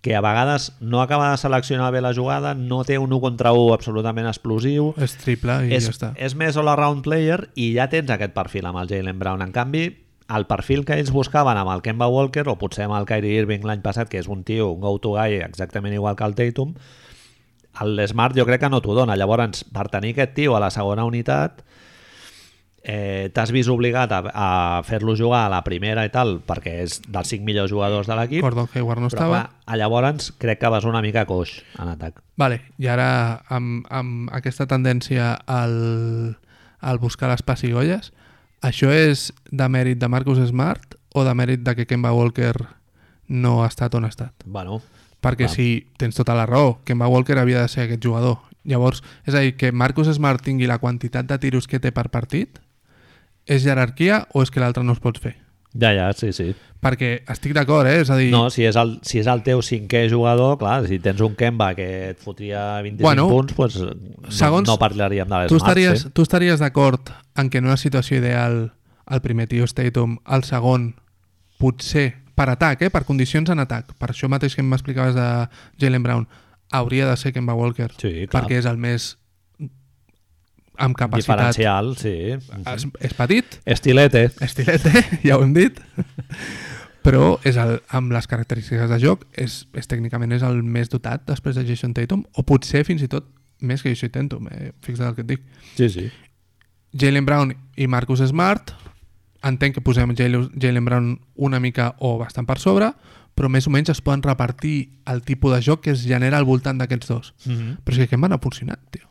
[0.02, 3.52] que a vegades no acaba de seleccionar bé la jugada, no té un 1 contra
[3.52, 6.08] 1 absolutament explosiu, És triple i és, ja està.
[6.16, 9.42] és més all-around player i ja tens aquest perfil amb el Jalen Brown.
[9.46, 9.84] En canvi,
[10.32, 13.62] el perfil que ells buscaven amb el Kemba Walker o potser amb el Kyrie Irving
[13.68, 16.74] l'any passat, que és un tio, un go-to guy exactament igual que el Tatum,
[17.80, 19.16] el Smart jo crec que no t'ho dona.
[19.16, 21.62] Llavors, per tenir aquest tio a la segona unitat,
[22.82, 24.48] eh, t'has vist obligat a, a
[24.86, 28.42] fer-lo jugar a la primera i tal, perquè és dels 5 millors jugadors de l'equip,
[28.44, 29.42] Gordon Hayward no però estava.
[29.46, 32.20] clar, llavors crec que vas una mica coix en atac.
[32.36, 36.36] Vale, i ara amb, amb aquesta tendència al,
[36.80, 38.12] al buscar les pessigolles,
[38.62, 42.54] això és de mèrit de Marcus Smart o de mèrit de que Kemba Walker
[43.28, 44.34] no ha estat on ha estat?
[44.44, 44.82] Bueno,
[45.22, 45.54] Perquè Clar.
[45.54, 48.38] si tens tota la raó, Kemba Walker havia de ser aquest jugador.
[48.64, 52.08] Llavors, és a dir, que Marcus Smart tingui la quantitat de tiros que té per
[52.10, 52.58] partit,
[53.46, 55.36] és jerarquia o és que l'altre no es pot fer?
[55.74, 56.50] ja, ja, sí, sí.
[56.82, 58.00] Perquè estic d'acord, eh?
[58.02, 60.98] És a dir, No, si és, el, si és el teu cinquè jugador, clar, si
[60.98, 63.78] tens un Kemba que et fotria 25 Bueno, punts, pues,
[64.28, 65.78] segons- no, no parlaríem de tu l'Smart.
[65.78, 66.10] estaries, sí.
[66.12, 68.74] tu estaries d'acord en que en una situació ideal
[69.08, 70.94] el primer tio és Tatum, el segon
[71.58, 72.90] potser per atac, eh?
[72.90, 75.26] per condicions en atac, per això mateix que m'explicaves de
[75.82, 76.26] Jalen Brown,
[76.72, 78.42] hauria de ser Kemba Walker, Sí, clar.
[78.44, 79.16] perquè és el més
[80.78, 81.36] amb capacitat.
[81.52, 82.14] Diferencial, sí.
[82.72, 84.30] És, és petit, Estilete.
[84.40, 84.92] estilete,
[85.28, 85.78] ja ho hem dit,
[87.04, 91.26] però és el, amb les característiques de joc és, és tècnicament és el més dotat
[91.28, 93.28] després de Jason Tatum, o potser fins i tot
[93.62, 94.72] més que Jason Tatum, eh?
[94.82, 95.44] fixa't el que et dic.
[95.76, 96.08] Sí, sí.
[96.98, 98.72] Jalen Brown i Marcus Smart,
[99.42, 102.92] entenc que posem Jalen Brown una mica o bastant per sobre,
[103.34, 106.44] però més o menys es poden repartir el tipus de joc que es genera al
[106.48, 107.34] voltant d'aquests dos.
[107.46, 107.78] Mm -hmm.
[107.84, 109.08] Però és que no ha funcionat, tio.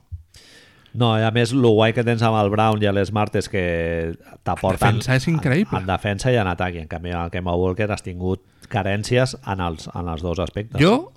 [0.93, 4.13] No, i a més, el guai que tens amb el Brown i l'Smart és que
[4.43, 4.97] t'aporten...
[4.99, 5.77] defensa és increïble.
[5.77, 6.75] En, en defensa i en atac.
[6.75, 10.81] I en canvi, el Kemba Walker has tingut carències en els, en els dos aspectes.
[10.81, 11.13] Jo,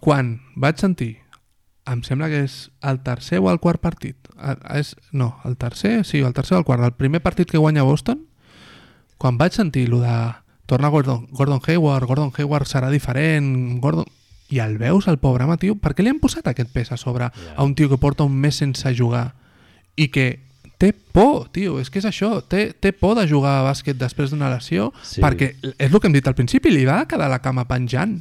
[0.00, 1.18] quan vaig sentir,
[1.86, 4.16] em sembla que és el tercer o el quart partit,
[4.74, 7.86] és, no, el tercer, sí, el tercer o el quart, el primer partit que guanya
[7.86, 8.26] Boston,
[9.22, 10.16] quan vaig sentir lo de
[10.66, 14.08] torna Gordon, Gordon Hayward, Gordon Hayward serà diferent, Gordon...
[14.52, 16.98] I el veus, el pobre home, tio, per què li han posat aquest pes a
[17.00, 17.54] sobre Ja.
[17.56, 19.30] a un tio que porta un mes sense jugar
[19.96, 20.26] i que
[20.76, 24.32] té por, tio, és que és això, té, té por de jugar a bàsquet després
[24.34, 25.22] d'una lesió, Sí.
[25.22, 28.18] perquè és el que hem dit al principi, li va quedar la cama penjant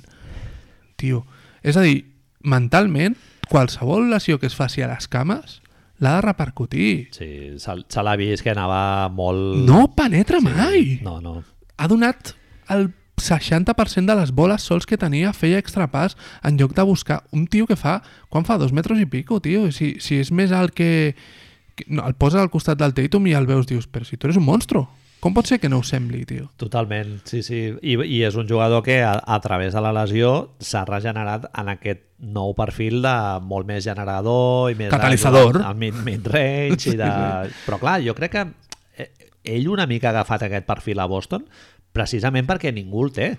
[0.95, 1.25] tio.
[1.63, 2.05] És a dir,
[2.43, 3.17] mentalment,
[3.49, 5.59] qualsevol lesió que es faci a les cames
[6.01, 7.09] l'ha de repercutir.
[7.15, 7.29] Sí,
[7.61, 9.61] se, l'ha vist que anava molt...
[9.67, 10.47] No penetra Sí.
[10.49, 10.81] mai.
[11.05, 11.43] No, no.
[11.77, 12.33] Ha donat
[12.73, 12.89] el
[13.21, 17.67] 60% de les boles sols que tenia feia extrapàs en lloc de buscar un tio
[17.69, 17.99] que fa...
[18.29, 18.57] Quan fa?
[18.57, 19.67] Dos metres i pico, tio?
[19.71, 21.13] Si, si és més alt que...
[21.77, 24.27] que no, el poses al costat del Tatum i el veus, dius, però si tu
[24.27, 24.87] eres un monstro.
[25.21, 26.47] Com pot ser que no ho sembli, tio?
[26.57, 27.59] Totalment, sí, sí.
[27.85, 31.69] I, i és un jugador que a, a través de la lesió s'ha regenerat en
[31.75, 33.13] aquest nou perfil de
[33.45, 35.61] molt més generador i més Catalitzador.
[35.61, 37.11] al mid, mid-range i de...
[37.67, 38.47] Però clar, jo crec que
[38.97, 39.11] eh,
[39.53, 41.45] ell una mica ha agafat aquest perfil a Boston
[41.93, 43.29] precisament perquè ningú el té.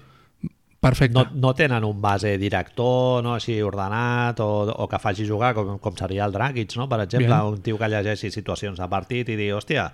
[0.83, 1.15] Perfecte.
[1.15, 5.77] No, no tenen un base director no així ordenat o, o que faci jugar com,
[5.79, 6.89] com seria el Dragic, no?
[6.91, 7.53] per exemple, Bien.
[7.55, 9.85] un tio que llegeixi situacions de partit i dir, hòstia,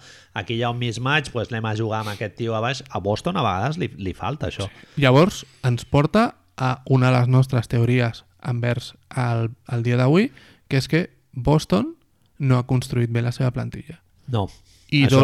[0.40, 2.80] aquí hi ha un mismatch, pues anem a jugar amb aquest tio a baix.
[2.88, 4.70] A Boston a vegades li, li falta això.
[4.96, 10.30] Llavors, ens porta a una de les nostres teories envers el, el dia d'avui,
[10.72, 11.04] que és que
[11.36, 11.92] Boston
[12.40, 14.00] no ha construït bé la seva plantilla.
[14.32, 14.46] No.
[14.88, 15.20] I això,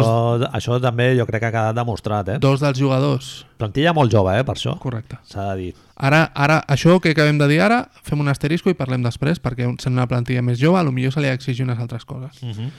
[0.53, 2.37] això també jo crec que ha quedat demostrat, eh?
[2.41, 3.29] Dos dels jugadors...
[3.57, 4.75] Plantilla molt jove, eh, per això.
[4.77, 5.17] Correcte.
[5.25, 5.71] S'ha de dir.
[5.95, 9.65] Ara, ara, això que acabem de dir ara, fem un asterisco i parlem després, perquè
[9.81, 12.43] sent una plantilla més jove, a lo millor se li ha d'exigir unes altres coses.
[12.43, 12.69] Uh -huh.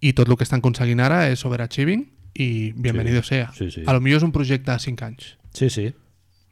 [0.00, 3.50] I tot el que estan aconseguint ara és overachieving i bienvenido Sí, sea.
[3.52, 3.82] sí, sí.
[3.86, 5.36] A lo millor és un projecte de 5 anys.
[5.52, 5.92] Sí, sí.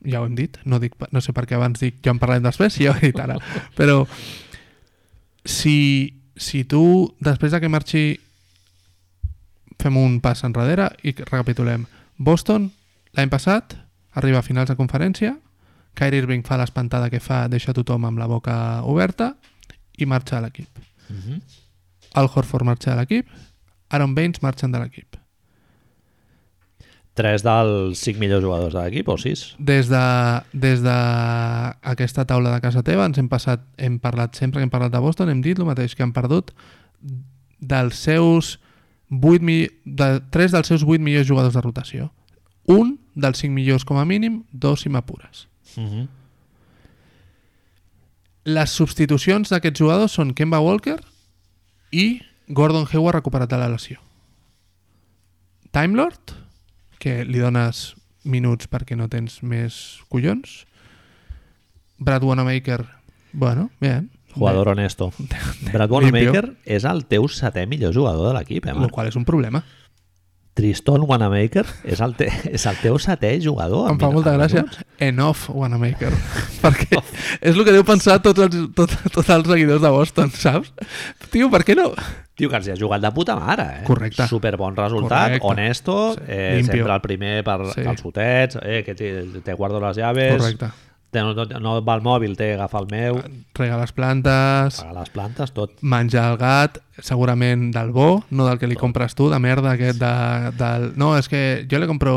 [0.04, 2.42] ja ho hem dit, no, dic, no sé per què abans dic ja en parlem
[2.42, 3.38] després, ja ho he dit ara
[3.78, 4.06] però
[5.44, 8.20] si, si tu després de que marxi
[9.82, 11.86] fem un pas enrere i recapitulem
[12.16, 12.70] Boston
[13.16, 13.76] l'any passat
[14.16, 15.36] arriba a finals de conferència
[15.96, 19.34] Kyrie Irving fa l'espantada que fa deixa tothom amb la boca oberta
[19.98, 21.40] i marxa a l'equip Uh -huh.
[22.14, 23.28] Al Horford marxa de l'equip
[23.90, 25.16] Aaron Baines marxen de l'equip
[27.16, 29.54] Tres dels cinc millors jugadors de l'equip, o sis?
[29.58, 30.96] Des de, des de
[31.80, 35.00] aquesta taula de casa teva ens hem passat, hem parlat sempre que hem parlat de
[35.00, 36.52] Boston, hem dit el mateix que han perdut
[37.58, 38.58] dels seus
[39.10, 42.10] 8 mi, de, 3 dels seus 8 millors jugadors de rotació.
[42.66, 45.46] Un dels 5 millors com a mínim, dos si m'apures.
[45.76, 46.08] Uh -huh.
[48.44, 51.00] Les substitucions d'aquests jugadors són Kemba Walker
[51.90, 53.98] i Gordon Hayward recuperat de la lesió.
[55.70, 56.32] Time Lord,
[56.98, 60.66] que li dones minuts perquè no tens més collons.
[61.98, 62.84] Brad Wanamaker,
[63.32, 64.02] bueno, bé.
[64.36, 65.10] Jugador honesto.
[65.72, 68.92] Brad Wanamaker és el teu setè millor jugador de l'equip, eh, El Marc?
[68.94, 69.62] qual és un problema.
[70.56, 73.90] Tristan Wanamaker és el, te, és el teu setè jugador.
[73.92, 74.62] Em fa molta gràcia.
[75.04, 76.08] Enough Wanamaker.
[76.62, 76.96] perquè
[77.42, 80.72] és el que deu pensar tots els, tot, tots els seguidors de Boston, saps?
[81.28, 81.90] Tio, per què no?
[82.36, 83.84] Tio, que els hi ha jugat de puta mare, eh?
[83.84, 84.24] Correcte.
[84.32, 85.46] Super bon resultat, Correcte.
[85.52, 86.72] honesto, Sí, eh, limpio.
[86.72, 87.84] sempre el primer per sí.
[87.92, 89.12] els fotets, eh, que te,
[89.44, 90.72] te guardo les llaves, Correcte.
[91.16, 93.20] No, no, no va al mòbil, té agafa el meu,
[93.56, 95.72] Rega les plantes, paga les plantes, tot.
[95.80, 100.00] menjar el gat, segurament del bo, no del que li compres tu, de merda aquest
[100.02, 100.12] de,
[100.58, 100.90] del...
[101.00, 102.16] No, és que jo li compro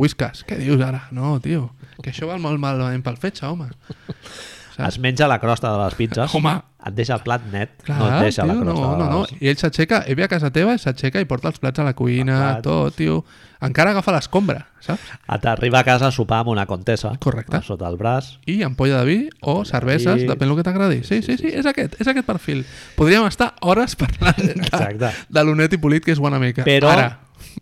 [0.00, 0.42] whiskas.
[0.48, 1.04] Què dius ara?
[1.14, 1.68] No, tio,
[2.00, 3.70] que això val molt malament pel fetge, home.
[4.86, 6.54] Es menja la crosta de les pizzas, Home.
[6.86, 9.20] et deixa el plat net, Clar, no et deixa tio, la crosta no, no, no.
[9.26, 9.42] de les...
[9.42, 11.92] I ell s'aixeca, ell ve a casa teva, s'aixeca i porta els plats a la
[11.98, 12.62] cuina, plat.
[12.64, 13.24] tot, tio.
[13.60, 15.02] Encara agafa l'escombra, saps?
[15.34, 17.60] Et arriba a casa a sopar amb una contessa Correcte.
[17.66, 18.38] sota el braç.
[18.48, 20.28] I ampolla de vi o cerveses, vi.
[20.30, 21.02] depèn del que t'agradi.
[21.04, 22.64] Sí, sí, sí, és aquest, és aquest perfil.
[22.96, 25.10] Podríem estar hores parlant de, Exacte.
[25.28, 26.64] de l'Unet i Polit, que és Wanamaker.
[26.64, 27.18] Però, Ara,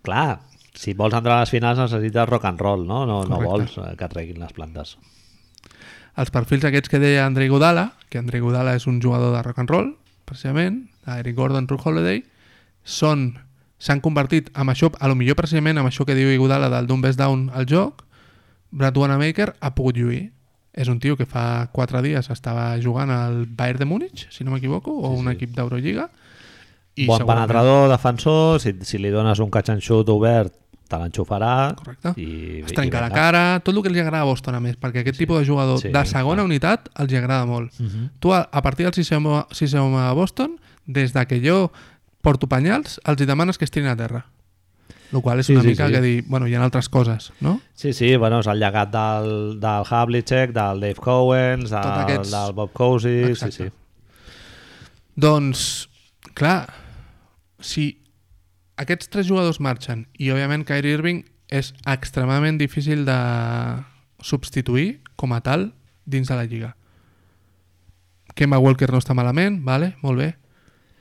[0.07, 0.39] clar,
[0.79, 3.03] si vols entrar a les finals necessites rock and roll, no?
[3.05, 4.95] No, no vols eh, que et reguin les plantes.
[6.19, 9.61] Els perfils aquests que deia Andrei Godala, que Andrei Godala és un jugador de rock
[9.63, 9.91] and roll,
[10.27, 12.25] precisament, Eric Gordon, Ru Holiday,
[12.85, 13.37] són
[13.79, 17.05] s'han convertit amb això, a lo millor precisament amb això que diu Iguodala del Dumb
[17.07, 18.03] Best Down al joc,
[18.71, 20.33] Brad Wanamaker ha pogut lluir.
[20.79, 24.51] És un tio que fa quatre dies estava jugant al Bayern de Múnich, si no
[24.53, 25.33] m'equivoco, o Sí, un sí.
[25.37, 26.09] equip d'Eurolliga.
[26.99, 30.53] i bon segurament- penetrador, defensor, si, si li dones un catch and shoot obert,
[30.89, 31.75] te l'enxufarà.
[32.17, 34.79] I, Es trenca i la cara, tot el que els agrada a Boston a més,
[34.81, 36.47] perquè aquest tipus de jugador Sí, de segona clar.
[36.49, 37.73] unitat els agrada molt.
[37.79, 38.09] Mhm.
[38.21, 41.71] Tu, a, a partir del sisè home, sisè home a Boston, des de que jo
[42.23, 44.25] porto penyals, els demanes que estirin a terra.
[45.13, 45.93] El qual és Sí, una sí, mica sí.
[45.95, 47.61] que dir, bueno, hi ha altres coses, no?
[47.75, 52.53] Sí, sí, bueno, és el llegat del, del Havlicek, del Dave Cowens, del, aquests- del
[52.53, 53.71] Bob Cousy, sí, Exacte.
[53.71, 53.71] sí.
[55.17, 55.89] Doncs,
[56.35, 56.69] clar,
[57.59, 57.99] si
[58.79, 63.19] aquests tres jugadors marxen i, òbviament, Kyrie Irving és extremadament difícil de
[64.23, 65.73] substituir com a tal
[66.07, 66.75] dins de la lliga.
[68.39, 70.29] Kemba Walker no està malament, vale, molt bé,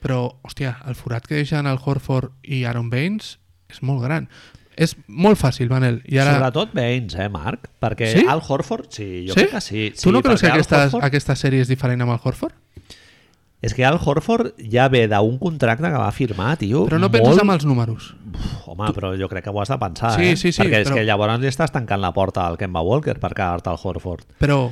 [0.01, 3.35] però, hòstia, el forat que deixen el Horford i Aaron Baines
[3.69, 4.29] és molt gran.
[4.77, 5.99] És molt fàcil, Manel.
[6.05, 6.35] I ara...
[6.37, 7.65] Sobretot Baines, eh, Marc?
[7.81, 8.25] Perquè Sí?
[8.29, 9.41] Al Horford, sí, jo sí?
[9.47, 9.85] crec que sí.
[9.97, 12.53] Tu no sí, creus que aquesta, Horford- aquesta sèrie és diferent amb el Horford?
[13.61, 16.83] És que Al Horford ja ve d'un contracte que va firmar, tio.
[16.85, 17.15] Però no molt...
[17.17, 18.11] penses amb els números.
[18.29, 20.35] Uf, home, però jo crec que ho has de pensar, Sí, eh?
[20.37, 23.17] sí, sí, Perquè és però- que llavors li estàs tancant la porta al Kemba Walker
[23.19, 24.27] per quedar-te al Horford.
[24.37, 24.67] Però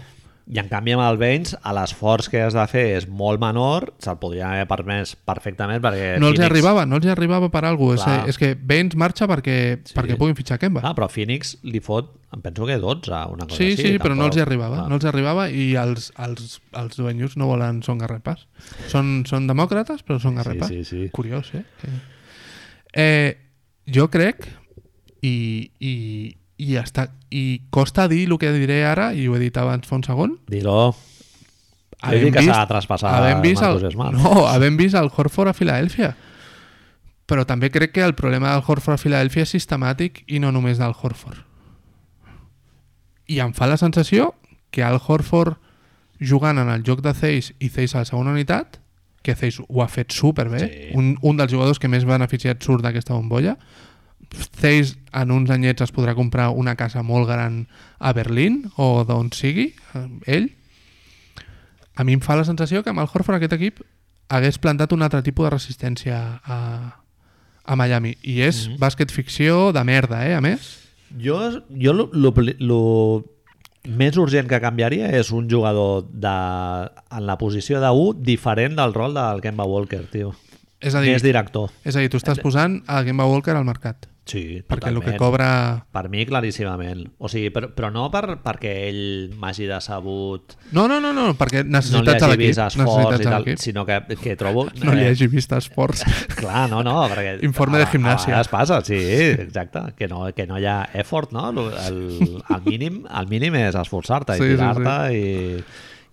[0.46, 3.88] I en canvi amb el Baines, a l'esforç que has de fer és molt menor,
[3.98, 6.20] se'l podria haver permès perfectament perquè...
[6.22, 8.20] No els Phoenix- arribava, no els hi arribava per alguna cosa.
[8.28, 9.56] És, és que Baines marxa perquè,
[9.90, 9.96] Sí.
[9.98, 10.84] perquè puguin fitxar Kemba.
[10.86, 13.88] Clar, però Phoenix li fot, em penso que 12, una cosa Sí, així.
[13.96, 14.84] sí, però no els hi arribava.
[14.84, 14.90] Clar.
[14.94, 18.46] No els hi arribava i els, els, els dueños no volen són garrepes.
[18.94, 20.68] Són, són demòcrates, però són garrepes.
[20.70, 21.10] sí, sí.
[21.12, 21.64] Curiós, eh?
[22.94, 23.38] Eh?
[23.90, 24.46] Jo crec,
[25.26, 25.94] i, i,
[26.58, 29.96] i, està, i costa dir el que diré ara, i ho he dit abans fa
[29.98, 30.38] un segon,
[32.04, 34.16] he havent que s'ha de traspassar havent vist el, Smart.
[34.20, 36.14] No, havent vist el Horford a Filadèlfia.
[37.26, 40.78] Però també crec que el problema del Horford a Filadèlfia és sistemàtic i no només
[40.78, 41.42] del Horford.
[43.28, 44.34] I em fa la sensació
[44.70, 45.58] que el Horford
[46.22, 48.78] jugant en el joc de Theis i Theis a la segona unitat,
[49.26, 50.92] que Theis ho ha fet superbé, Sí.
[50.94, 53.58] un, un dels jugadors que més beneficiat surt d'aquesta bombolla,
[54.60, 57.68] Theis en uns anyets es podrà comprar una casa molt gran
[58.00, 60.50] a Berlín o d'on sigui, eh, ell,
[61.96, 63.82] a mi em fa la sensació que amb el Horford aquest equip
[64.30, 66.58] hagués plantat un altre tipus de resistència a,
[67.64, 68.16] a Miami.
[68.24, 68.80] I és Mhm.
[68.80, 70.82] bàsquet ficció de merda, eh, a més.
[71.22, 73.26] Jo, jo lo, lo, lo
[73.86, 78.94] més urgent que canviaria és un jugador de, en la posició de 1 diferent del
[78.94, 80.34] rol del Kemba Walker, tio.
[80.82, 81.70] És a dir, Més director.
[81.86, 84.10] és a dir tu estàs posant a Kemba Walker al mercat.
[84.26, 85.86] Sí, Perquè el que cobra...
[85.94, 87.04] Per mi, claríssimament.
[87.22, 91.62] O sigui, però, però no per, perquè ell m'hagi decebut, No, no, no, no perquè
[91.62, 92.58] no necessitats a hagi l'equip.
[92.64, 94.64] esforç i tal, sinó que, que trobo...
[94.82, 96.02] No li eh, hagi vist esports.
[96.40, 97.36] Clar, no, no, perquè...
[97.46, 98.40] Informe de gimnàsia.
[98.40, 98.98] A passa, sí,
[99.46, 99.84] exacte.
[100.00, 101.52] Que no, que no hi ha effort, no?
[101.52, 102.00] El, el,
[102.42, 105.60] el, mínim, el mínim és esforçar-te Sí, sí, i tirar-te i,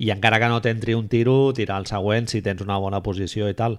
[0.05, 3.49] i encara que no t'entri un tiro, tirar el següent si tens una bona posició
[3.49, 3.79] i tal.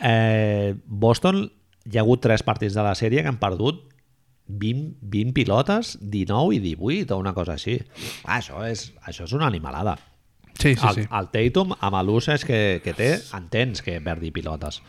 [0.00, 1.44] Eh, Boston,
[1.84, 3.84] hi ha hagut tres partits de la sèrie que han perdut
[4.46, 7.78] 20, 20 pilotes, 19 i 18 o una cosa així.
[8.24, 9.96] Ah, això, és, això és una animalada.
[10.54, 11.06] Sí, sí, el, sí.
[11.10, 14.80] el Tatum, amb l'usage que, que té, entens que perdi pilotes.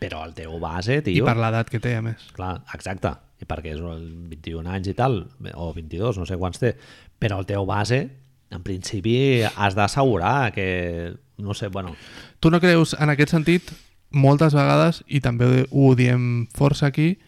[0.00, 1.26] Però el teu base, I tio...
[1.28, 2.30] per l'edat que té, a més.
[2.36, 3.12] Clar, exacte.
[3.40, 5.22] I perquè és el 21 anys i tal,
[5.52, 6.74] o 22, no sé quants té.
[7.20, 8.00] Però el teu base,
[8.52, 9.16] en principi,
[9.50, 10.68] has d'assegurar que...
[11.40, 11.94] No sé, bueno...
[12.40, 13.72] Tu no creus, en aquest sentit,
[14.10, 17.18] moltes vegades, i també ho diem força aquí,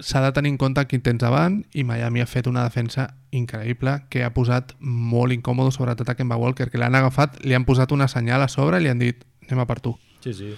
[0.00, 3.98] s'ha de tenir en compte qui tens davant i Miami ha fet una defensa increïble
[4.08, 7.92] que ha posat molt incòmode sobretot a Kemba Walker, que l'han agafat, li han posat
[7.92, 9.96] una senyal a sobre i li han dit anem a per tu.
[10.24, 10.54] Sí, sí.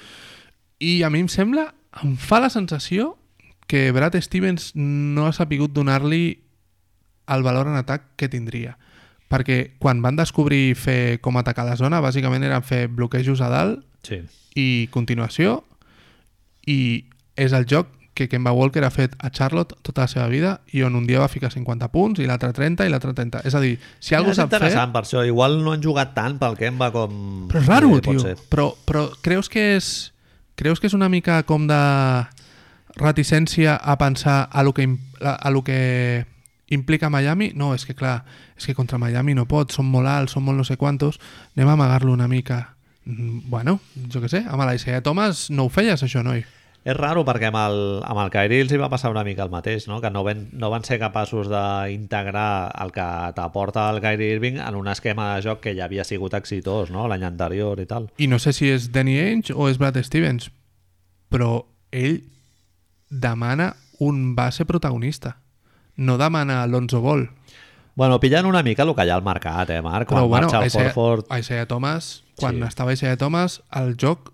[0.78, 1.72] I a mi em sembla,
[2.04, 3.16] em fa la sensació
[3.66, 6.42] que Brad Stevens no ha sapigut donar-li
[7.32, 8.76] el valor en atac que tindria.
[9.32, 13.86] Perquè quan van descobrir fer com atacar la zona, bàsicament eren fer bloquejos a dalt
[14.02, 14.20] Sí.
[14.58, 15.62] I continuació
[16.68, 17.04] i
[17.36, 20.82] és el joc que Kemba Walker ha fet a Charlotte tota la seva vida i
[20.84, 23.40] on un dia va ficar 50 punts i l'altre 30 i l'altre 30.
[23.48, 24.60] És a dir, si algú és sap fer...
[24.60, 25.24] interessant per això.
[25.24, 27.14] Igual no han jugat tant pel Kemba com...
[27.48, 28.34] Però és raro, eh, tio.
[28.52, 30.12] Però, però creus que és
[30.60, 31.80] creus que és una mica com de
[33.00, 34.86] reticència a pensar a lo que,
[35.20, 36.26] a lo que
[36.68, 37.52] implica Miami?
[37.56, 38.22] No, és que clar,
[38.56, 41.18] és que contra Miami no pot, són molt alts, són molt no sé quantos,
[41.56, 42.71] anem a amagar-lo una mica.
[43.04, 43.80] Mm, Bueno,
[44.12, 46.44] jo què sé, amb l'Isaiah Thomas no ho feies, això, noi.
[46.82, 49.52] És raro perquè amb el, amb el Kyrie els hi va passar una mica el
[49.52, 50.00] mateix, no?
[50.02, 53.04] que no, ven, no van ser capaços d'integrar el que
[53.36, 57.06] t'aporta el Kyrie Irving en un esquema de joc que ja havia sigut exitós no?
[57.06, 58.08] l'any anterior i tal.
[58.18, 60.50] I no sé si és Danny Ainge o és Brad Stevens,
[61.30, 61.62] però
[61.92, 62.18] ell
[63.10, 65.36] demana un base protagonista.
[65.94, 67.28] No demana Alonso Ball.
[67.94, 70.08] Bueno, pillant una mica el que hi ha al mercat, eh, Marc?
[70.08, 71.26] Quan Però bueno, marxa el Isaiah, Horford...
[71.38, 72.62] Isaiah Thomas, quan Sí.
[72.68, 74.32] estava Isaiah Thomas, el joc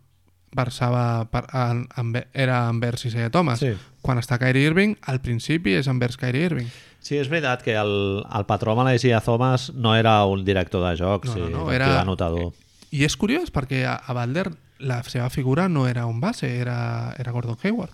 [0.52, 3.60] versava per, en, en, era envers Isaiah Thomas.
[3.60, 3.74] Sí.
[4.02, 6.68] Quan està Kyrie Irving, al principi és envers Kyrie Irving.
[7.00, 11.26] Sí, és veritat que el, el patró Malaysia Thomas no era un director de joc,
[11.26, 12.52] No, sí, no, no, era- anotador.
[12.90, 14.48] I és curiós perquè a, a Butler
[14.80, 17.92] la seva figura no era un base, era, era Gordon Hayward.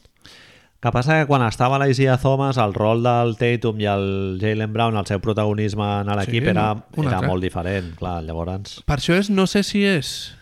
[0.85, 4.03] Que passa que quan estava l'Isia Thomas el rol del Tatum i el
[4.43, 8.83] Jalen Brown el seu protagonisme en l'equip Sí, era, no, era molt diferent clar, llavors
[8.85, 10.35] Per això és, no sé si és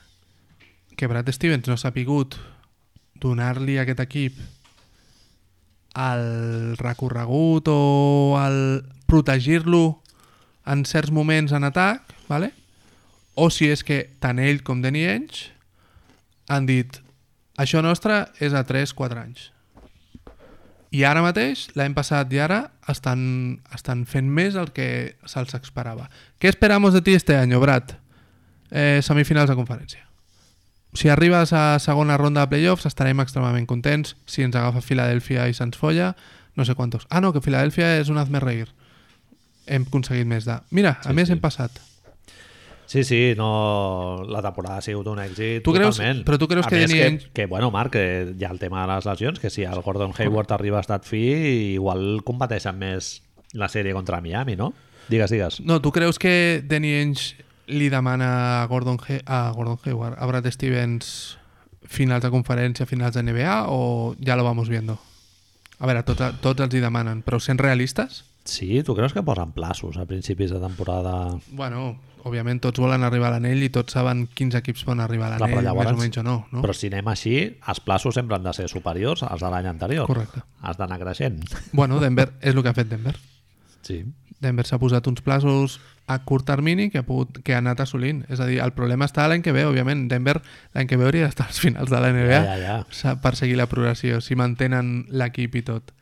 [0.98, 2.35] que Brad Stevens no s'ha pigut
[3.23, 4.43] donar-li a aquest equip
[6.02, 7.78] el recorregut o
[8.43, 8.59] el
[9.06, 10.02] protegir-lo
[10.66, 12.51] en certs moments en atac, ¿vale?
[13.35, 15.52] o si és que tant ell com Danny Ainge
[16.51, 16.98] han dit
[17.62, 19.52] això nostre és a 3-4 anys.
[20.93, 23.23] I ara mateix, l'any passat i ara, estan,
[23.73, 26.10] estan fent més el que se'ls esperava.
[26.39, 27.94] Què esperamos de ti este año, Brad?
[28.70, 30.05] Eh, semifinals de conferència.
[30.93, 34.16] Si arribes a segona ronda de playoffs estarem extremament contents.
[34.28, 36.10] Si ens agafa Filadèlfia i se'ns folla,
[36.56, 37.06] no sé quantos.
[37.09, 38.69] Ah, no, que Filadèlfia és un hazme reír.
[39.66, 40.56] hem aconseguit més de...
[40.74, 41.32] Mira, a Sí, més sí.
[41.32, 41.70] hem passat.
[42.93, 44.23] Sí, sí, no...
[44.28, 46.27] la temporada ha sigut un èxit Tu creus- totalment.
[46.28, 48.82] però tu creus a que més que, que, bueno, Marc, que hi ha el tema
[48.85, 51.23] de les lesions, que si el Gordon Hayward arriba a estat fi,
[51.78, 53.23] igual competeixen més
[53.56, 54.74] la sèrie contra Miami, no?
[55.09, 55.60] Digues, digues.
[55.64, 60.27] No, tu creus que Danny Ainge li demana a Gordon, He a Gordon Hayward, a
[60.28, 61.39] Brad Stevens
[61.89, 64.98] finals de conferència, finals de NBA o ja lo vamos viendo?
[65.81, 68.24] A veure, tots, tots els hi demanen, però sent realistes?
[68.44, 71.39] Sí, tu creus que posen plaços a principis de temporada?
[71.55, 75.40] Bueno, òbviament tots volen arribar a l'anell i tots saben quins equips poden arribar a
[75.40, 76.36] l'anell, més o menys o no.
[76.55, 76.62] no?
[76.62, 77.36] Però si anem així,
[77.69, 80.07] els plaços sempre han de ser superiors als de l'any anterior.
[80.11, 80.44] Correcte.
[80.62, 81.43] Has d'anar creixent.
[81.73, 83.16] Bueno, Denver és el que ha fet Denver.
[83.82, 84.05] Sí.
[84.43, 85.81] Denver s'ha posat uns plaços
[86.11, 88.24] a curt termini que ha, pogut, que ha anat assolint.
[88.31, 90.09] És a dir, el problema està l'any que ve, òbviament.
[90.11, 90.39] Denver
[90.74, 93.16] l'any que ve hauria d'estar als finals de la NBA Ja, ja, ja.
[93.23, 95.94] per seguir la progressió, si mantenen l'equip i tot.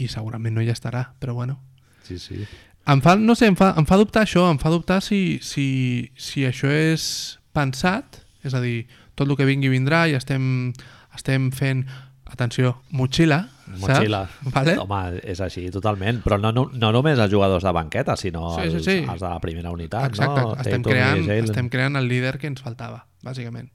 [0.00, 1.60] I segurament no hi estarà, però bueno.
[2.02, 2.46] Sí, sí.
[2.86, 6.10] Em fa, no sé, em fa, em fa dubtar això, em fa dubtar si, si,
[6.18, 10.72] si això és pensat, és a dir, tot el que vingui vindrà i estem,
[11.14, 11.84] estem fent,
[12.32, 14.24] atenció, motxilla, Motxilla.
[14.26, 14.52] saps?
[14.52, 14.74] Vale?
[14.82, 16.18] Home, és així, totalment.
[16.24, 18.96] Però no, no, no només els jugadors de banqueta, sinó Sí, sí, els, sí.
[19.04, 20.10] els de la primera unitat.
[20.10, 20.56] Exacte, no?
[20.60, 23.70] estem, creant, estem creant el líder que ens faltava, bàsicament.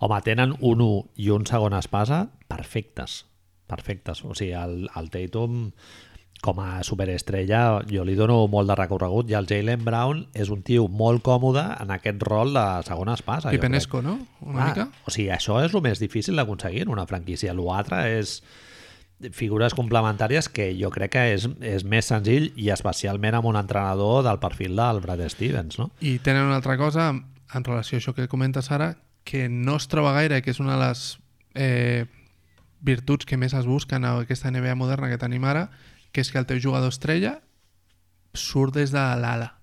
[0.00, 0.90] Home, tenen un 1
[1.26, 3.24] i un segon espasa perfectes.
[3.68, 4.24] Perfectes.
[4.24, 5.72] O sigui, el, el Tatum
[6.42, 10.62] com a superestrella jo li dono molt de recorregut i el Jalen Brown és un
[10.62, 13.48] tio molt còmode en aquest rol de segona espasa.
[13.48, 13.60] jo crec.
[13.60, 14.18] Pipenesco, no?
[14.40, 15.04] Una Clar, mica?
[15.06, 17.54] O sigui, això és el més difícil d'aconseguir en una franquícia.
[17.54, 18.38] L'altre és
[19.34, 24.22] figures complementàries que jo crec que és, és més senzill i especialment amb un entrenador
[24.22, 25.90] del perfil del Brad Stevens, no?
[26.00, 28.94] I tenen una altra cosa en relació a això que comentes ara,
[29.24, 31.18] que no es troba gaire, que és una de les
[31.54, 32.06] eh,
[32.80, 35.68] virtuts que més es busquen a aquesta NBA moderna que tenim ara,
[36.12, 37.40] que és que el teu jugador estrella
[38.34, 39.54] surt des de l'ala,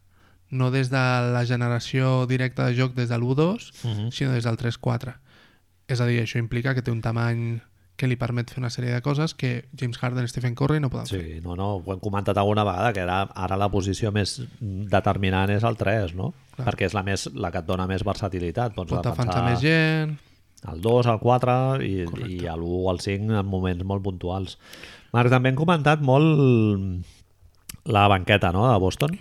[0.49, 1.01] no des de
[1.33, 4.11] la generació directa de joc des de l'1-2, Mhm.
[4.11, 5.15] sinó des del 3-4.
[5.87, 7.61] És a dir, això implica que té un tamany
[7.95, 10.89] que li permet fer una sèrie de coses que James Harden i Stephen Curry no
[10.89, 11.21] poden fer.
[11.21, 15.49] Sí, no, no, ho hem comentat alguna vegada, que ara, ara la posició més determinant
[15.49, 16.33] és el 3, no?
[16.57, 16.67] Clar.
[16.67, 18.73] Perquè és la, més, la que et dona més versatilitat.
[18.75, 20.17] Pots Pot defensar més gent...
[20.67, 21.55] el 2, el 4
[21.85, 21.93] i,
[22.27, 24.57] i l'1 o el 5 en moments molt puntuals.
[25.15, 26.37] Marc, també hem comentat molt
[27.85, 29.17] la banqueta no, de Boston,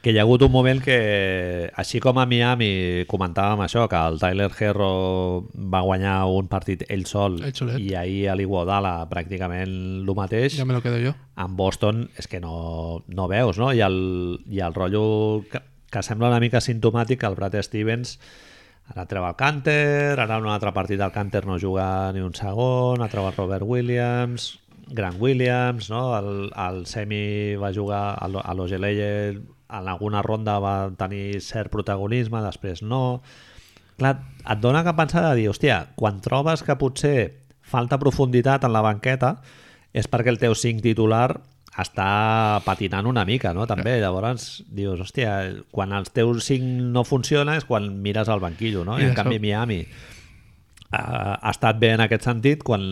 [0.00, 4.16] que hi ha hagut un moment que, així com a Miami comentàvem això, que el
[4.20, 4.92] Tyler Herro
[5.74, 7.76] va guanyar un partit ell sol solet.
[7.76, 11.12] i ahir a l'Iguodala pràcticament el mateix, Ja me lo quedo jo.
[11.36, 13.74] en Boston és que no, no veus, no?
[13.76, 15.60] I el, i el rotllo que,
[15.92, 18.16] que sembla una mica simptomàtic que el Brad Stevens
[18.90, 22.32] ara treu el Canter, ara en un altre partit el Canter no juga ni un
[22.34, 24.54] segon, ha treu el Robert Williams,
[24.90, 26.02] Grant Williams, no?
[26.18, 29.10] el, el Semi va jugar a lo- a l'Ogeleye
[29.70, 33.20] en alguna ronda va tenir cert protagonisme, després no.
[34.00, 34.16] Clar,
[34.50, 37.16] et dona que pensar de dir, hòstia, quan trobes que potser
[37.62, 39.36] falta profunditat en la banqueta
[39.94, 41.28] és perquè el teu 5 titular
[41.78, 43.62] està patinant una mica, no?
[43.70, 45.36] També, llavors dius, hòstia,
[45.70, 48.98] quan els teus 5 no funciona és quan mires al banquillo, no?
[48.98, 49.84] I I en canvi Miami
[50.90, 52.82] ha, ha estat bé en aquest sentit quan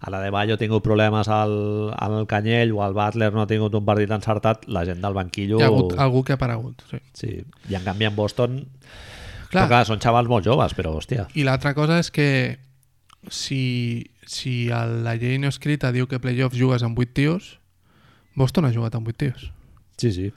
[0.00, 1.54] a la de Bayo ha tingut problemes al,
[1.96, 5.58] al Canyell o al Butler no ha tingut un partit encertat, la gent del banquillo...
[5.58, 7.00] Hi ha hagut algú que ha aparegut, sí.
[7.16, 7.30] Sí,
[7.70, 8.58] i en canvi en Boston...
[9.46, 9.62] Clar.
[9.62, 11.28] Però clar, són xavals molt joves, però hòstia...
[11.38, 12.28] I l'altra cosa és que
[13.30, 17.52] si, si el- la llei no escrita diu que playoffs jugues amb 8 tios,
[18.34, 19.46] Boston ha jugat amb 8 tios.
[19.96, 20.32] Sí, sí.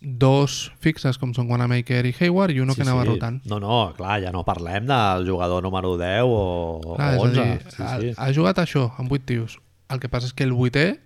[0.00, 3.08] Dos fixes com són Wanamaker i Hayward i uno sí, que anava sí.
[3.14, 3.40] rotant.
[3.48, 7.42] No, no, clar, ja no parlem del jugador número 10 o, Clar, o és a
[7.42, 7.42] 11.
[7.42, 8.12] dir, sí, ha, sí.
[8.16, 9.58] ha jugat això amb 8 tios.
[9.88, 10.98] El que passa és que el 8è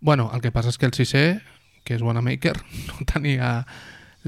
[0.00, 1.40] bueno, el que passa és que el 6è
[1.84, 2.54] que és Wanamaker
[2.88, 3.64] no tenia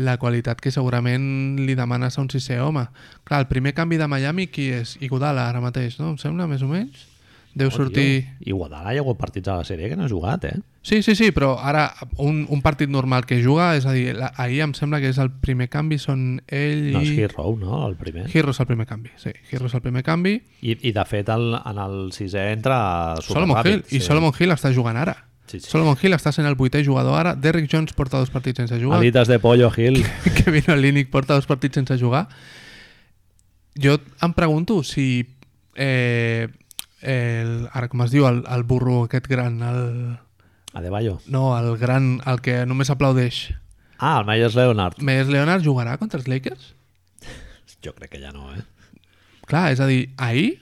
[0.00, 2.86] la qualitat que segurament li demanes a un 6è home.
[3.24, 4.96] Clar, el primer canvi de Miami qui és?
[5.04, 6.10] Iguodala ara mateix, no?
[6.14, 7.06] Em sembla, més o menys?
[7.54, 8.06] Deu Oh, sortir...
[8.24, 10.58] tio, I Guadalajara hi ha hagut partits a la sèrie que no ha jugat, eh?
[10.82, 14.30] Sí, sí, sí, però ara un, un partit normal que juga, és a dir, la,
[14.40, 17.18] ahir em sembla que és el primer canvi, són ell No és i...
[17.20, 17.82] Hero, no?
[17.84, 18.24] El primer.
[18.32, 19.34] Hero és el primer canvi, sí.
[19.50, 20.38] Hero és el primer canvi.
[20.64, 22.78] I, i de fet, el, en el sisè entra
[23.20, 23.82] Solomon Hill.
[23.82, 23.98] superràpid.
[23.98, 25.18] I Solomon Hill està jugant ara.
[25.50, 25.68] Sí, sí.
[25.68, 27.34] Solomon Hill està sent el vuitè jugador ara.
[27.36, 29.02] Derrick Jones porta dos partits sense jugar.
[29.02, 30.00] Alites de pollo, Hill.
[30.38, 32.24] Kevin Olinick porta dos partits sense jugar.
[33.76, 35.26] Jo em pregunto si...
[35.76, 36.48] Eh,
[37.00, 40.18] el, ara com es diu, el, el burro aquest gran, el,
[40.72, 41.18] Adebayo.
[41.26, 43.50] no, el gran, el que només aplaudeix.
[43.98, 44.98] Ah, el Myers Leonard.
[45.02, 46.74] Meyers Leonard jugarà contra els Lakers?
[47.84, 48.62] Jo crec que ja no, eh?
[49.48, 50.60] Clar, és a dir, ahir,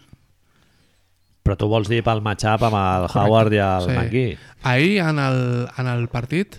[1.48, 3.92] Però tu vols dir pel matchup amb el Howard i el sí.
[3.96, 4.34] McGee.
[4.68, 5.38] ahir en el,
[5.80, 6.58] en el partit,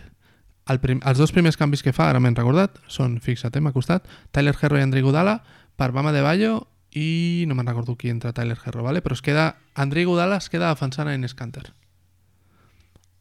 [0.65, 3.71] el prim, els dos primers canvis que fa, ara m'he recordat, són, fixa't, eh, m'ha
[3.75, 5.43] costat, Tyler Herro i André Godala
[5.77, 6.55] per Bama de Bayo
[6.97, 9.03] i no me'n recordo qui entra Tyler Herro, vale?
[9.05, 11.69] però es queda, André Godala es queda defensant a Enes Kanter.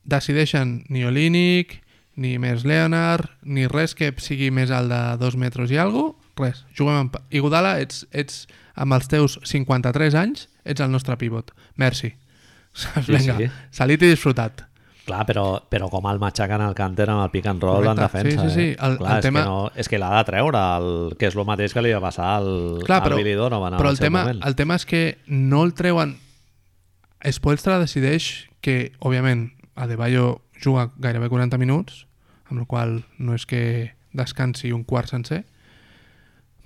[0.08, 1.82] Decideixen ni Olínic,
[2.18, 6.64] ni més Leonard, ni res que sigui més alt de dos metres i alguna res.
[6.78, 7.16] Juguem amb...
[7.34, 8.46] I Godala, ets, ets
[8.78, 11.50] amb els teus 53 anys, ets el nostre pivot.
[11.76, 12.12] Merci.
[12.78, 13.06] Saps?
[13.08, 13.48] Sí, Vinga, sí.
[13.74, 14.64] salit i disfrutat.
[15.08, 17.94] Clar, però, però com el matxaquen al cànter amb el pick and roll Correcte.
[17.96, 18.42] en defensa.
[18.44, 18.66] Sí, sí, sí.
[18.74, 18.76] Eh?
[18.86, 21.36] El- Clar, el és, tema- que no, és que l'ha de treure, el, que és
[21.38, 22.50] el mateix que li va passar al,
[22.84, 24.42] Clar, però, al Billy Donovan però el, tema, moment.
[24.46, 26.16] el tema és que no el treuen...
[27.34, 28.28] Spoelstra decideix
[28.62, 29.48] que, òbviament,
[29.78, 32.04] Adebayo juga gairebé 40 minuts,
[32.50, 35.44] amb la qual no és que descansi un quart sencer,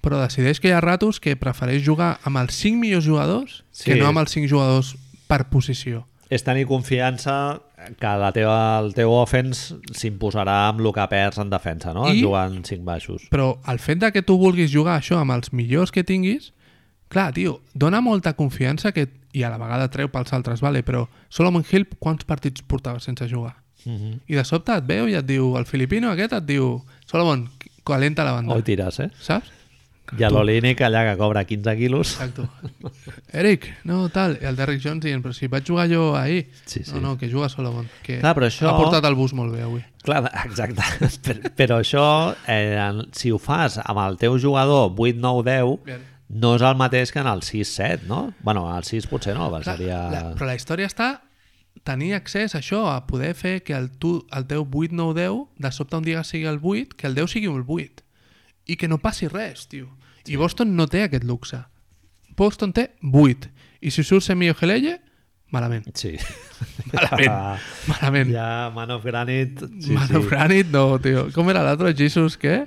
[0.02, 3.90] però decideix que hi ha ratos que prefereix jugar amb els 5 millors jugadors Sí.
[3.92, 4.96] que no amb els 5 jugadors
[5.28, 6.06] per posició.
[6.32, 7.60] És tenir confiança
[8.00, 12.08] que la teva, el teu offense s'imposarà amb el que perds en defensa, no?
[12.08, 13.28] I- Jugant 5 baixos.
[13.30, 16.52] Però el fet de que tu vulguis jugar això amb els millors que tinguis,
[17.12, 19.06] clar, tio, dona molta confiança que,
[19.36, 23.28] i a la vegada treu pels altres, vale, però Solomon Hill quants partits portava sense
[23.28, 23.56] jugar?
[23.84, 24.20] Uh -huh.
[24.26, 27.48] I de sobte et veu i et diu, el filipino aquest et diu, Solomon,
[27.84, 28.54] calenta la banda.
[28.54, 29.10] Oi tires, eh?
[29.20, 29.50] Saps?
[30.18, 32.12] I a l'Olínic allà que cobra 15 quilos.
[32.12, 32.48] Exacto.
[33.32, 34.38] Eric, no, tal.
[34.42, 36.50] I el Derrick Jones dient, però si vaig jugar jo ahir.
[36.66, 36.92] Sí, sí.
[36.92, 37.88] No, no, que juga Solomon.
[38.02, 39.82] Que Clar, però això- Ha portat el bus molt bé avui.
[40.02, 40.82] Clar, exacte.
[41.24, 46.11] però, però això, eh, si ho fas amb el teu jugador 8, 9, 10, Bien.
[46.32, 48.32] No és el mateix que en el 6, 7, no?
[48.40, 49.98] bueno, en el 6 potser no, Clar, seria...
[50.10, 51.12] la, però la història està
[51.84, 55.42] tenir accés a això, a poder fer que el, tu, el teu 8, 9, 10,
[55.64, 58.04] de sobte un dia sigui el 8, que el 10 sigui el 8.
[58.70, 59.90] I que no passi res, tio.
[60.30, 61.58] I Boston no té aquest luxe.
[62.38, 63.50] Boston té 8.
[63.82, 65.00] I si surt Semio Geleye,
[65.50, 65.90] malament.
[65.98, 66.14] Sí.
[66.92, 67.66] Malament.
[67.90, 68.30] Malament.
[68.32, 69.66] Ja, Man of Granite...
[69.80, 70.16] Sí, Man sí.
[70.20, 71.26] of Granite, no, tio.
[71.34, 71.92] Com era l'altre?
[71.98, 72.62] Jesus, què?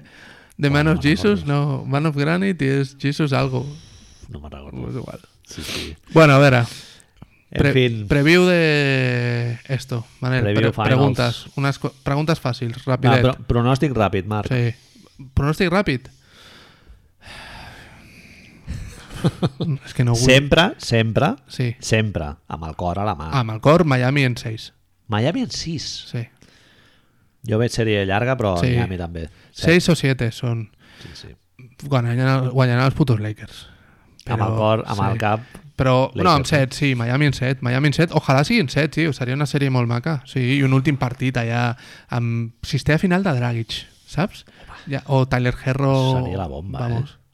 [0.58, 1.46] The Man Bueno, of no Jesus?
[1.46, 3.66] No, Man of Granite i és Jesus algo.
[4.30, 4.88] No me'n recordo.
[4.90, 5.20] És igual.
[5.46, 5.96] Sí, sí.
[6.14, 6.64] Bueno, a veure.
[7.52, 8.08] En Pre fin.
[8.08, 10.44] Preview de esto, Manel.
[10.44, 10.88] Preview finals.
[10.90, 11.46] preguntes.
[11.56, 13.22] Unes preguntes fàcils, Va, rapidet.
[13.22, 14.48] pro pronòstic ràpid, Marc.
[14.52, 14.74] sí.
[15.36, 16.10] Pronòstic ràpid.
[19.86, 20.24] És que no vull...
[20.26, 21.76] Sempre, sempre, Sí.
[21.80, 23.30] sempre, amb el cor a la mà.
[23.32, 24.72] Ah, amb el cor, Miami en 6.
[25.08, 25.88] Miami en 6.
[26.12, 26.26] Sí.
[27.50, 28.74] Jo veig sèrie llarga, però Sí.
[28.76, 29.28] Miami també.
[29.54, 30.70] 6 o 7 són...
[31.02, 31.34] Sí, sí.
[31.86, 33.66] Guanyaran, guanyaran els putos Lakers.
[34.26, 35.44] Amb el cor, amb el cap...
[35.76, 37.60] Però, Lakers, no, amb 7, sí, Miami en 7.
[37.62, 38.14] Miami en 7.
[38.16, 39.12] Ojalà sigui en 7, tio.
[39.14, 40.22] Seria una sèrie molt maca.
[40.26, 41.74] Sí, i un últim partit allà
[42.16, 42.54] amb...
[42.64, 43.76] Si esté a final de Dragic,
[44.08, 44.46] saps?
[44.88, 45.92] Ja, o Tyler Herro...
[46.22, 47.18] Seria la bomba, Vamos.
[47.18, 47.25] Eh,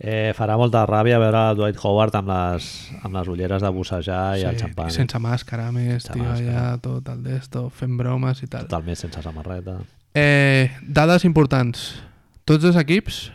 [0.00, 2.68] farà molta ràbia veure el Dwight Howard amb les,
[3.04, 4.90] amb les ulleres de bussejar i el xampany.
[4.94, 6.62] sense màscara, més, Sense tio, màscara.
[6.70, 8.64] allà, tot el d'esto, fent bromes i tal.
[8.64, 9.76] Totalment sense samarreta.
[10.14, 12.00] Eh, dades importants.
[12.48, 13.30] Tots els equips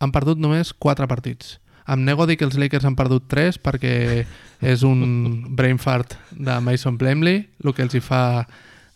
[0.00, 1.58] han perdut només 4 partits.
[1.90, 4.24] Em nego a dir que els Lakers han perdut 3 perquè
[4.72, 8.46] és un brain fart de Mason Plumlee el que els hi fa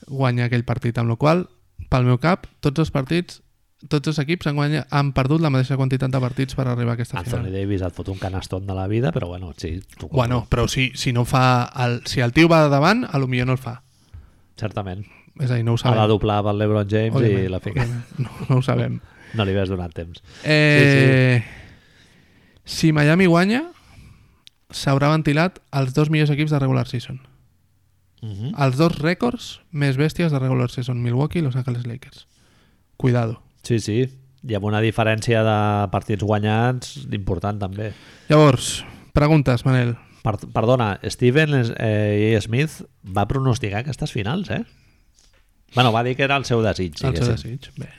[0.06, 0.96] guanyar aquell partit.
[0.96, 1.44] Amb la qual
[1.90, 3.42] pel meu cap, tots els partits
[3.88, 6.98] tots els equips han, guanya, han perdut la mateixa quantitat de partits per arribar a
[6.98, 7.52] aquesta Anthony final.
[7.52, 10.16] Davis et fot un canaston de la vida, però bueno, sí, compro.
[10.16, 11.70] Bueno, però si, si no fa...
[11.84, 13.82] El, si el tio va de davant, a lo millor no el fa.
[14.58, 15.04] Certament.
[15.38, 16.00] És a dir, no ho Ha sabem.
[16.02, 17.86] de doblar pel LeBron James i Òbviament, la fica.
[18.18, 18.98] No, no ho sabem.
[19.38, 20.22] No li ves donant temps.
[20.42, 21.44] Eh,
[22.64, 23.62] Si Miami guanya,
[24.74, 27.20] s'haurà ventilat els dos millors equips de regular season.
[28.20, 28.52] Uh -huh.
[28.66, 32.26] Els dos rècords més bèsties de regular season, Milwaukee i Los Angeles Lakers.
[32.96, 33.40] Cuidado.
[33.66, 34.00] Sí, sí.
[34.48, 35.56] I amb una diferència de
[35.92, 37.90] partits guanyats important també.
[38.28, 38.84] Llavors,
[39.16, 39.96] preguntes, Manel.
[40.22, 42.42] Per, perdona, Steven eh, A.
[42.42, 42.82] Smith
[43.16, 44.62] va pronosticar aquestes finals, eh?
[45.74, 46.96] Bueno, va dir que era el seu desig.
[47.04, 47.68] El seu desig.
[47.78, 47.90] Bé.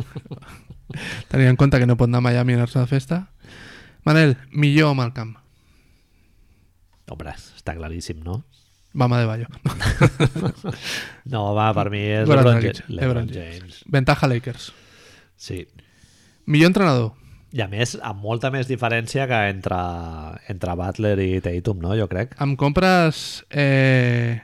[1.30, 3.20] Tenint en compte que no pot anar a Miami a anar-se de festa.
[4.06, 5.34] Manel, millor amb el camp.
[7.10, 8.40] Hombre, està claríssim, no?
[8.94, 9.46] Vam a de Bayo.
[11.30, 13.82] No, va, per mi és LeBron, LeBron LeBron James.
[13.86, 14.70] Ventaja Lakers.
[15.40, 15.62] Sí.
[16.50, 17.14] Millor entrenador.
[17.56, 19.78] I a més, amb molta més diferència que entre,
[20.52, 21.96] entre Butler i Tatum, no?
[21.98, 22.36] Jo crec.
[22.44, 23.40] Em compres...
[23.50, 24.38] Eh,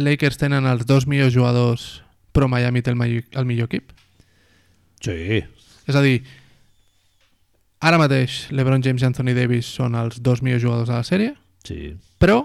[0.00, 1.88] Lakers tenen els dos millors jugadors
[2.32, 3.90] però Miami té el, mai- el millor equip?
[5.02, 5.40] Sí.
[5.90, 6.20] És a dir,
[7.82, 11.32] ara mateix LeBron James i Anthony Davis són els dos millors jugadors de la sèrie,
[11.66, 11.96] Sí.
[12.22, 12.44] però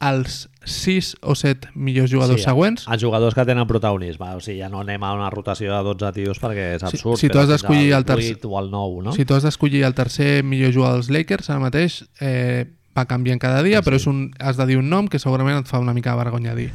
[0.00, 4.30] els sis o set millors jugadors Sí, següents, Els jugadors que tenen protagonisme.
[4.36, 7.18] O sigui, ja no anem a una rotació de 12 tios perquè és Si- absurd.
[7.18, 9.12] si tu però has d'escollir el tercer- 8 o el 9, no?
[9.12, 12.66] si tu has d'escollir el tercer millor jugador dels Lakers, ara mateix eh,
[12.96, 14.02] va canviant cada dia, Ah, però sí.
[14.02, 16.54] és un, has de dir un nom que segurament et fa una mica de vergonya
[16.54, 16.70] dir.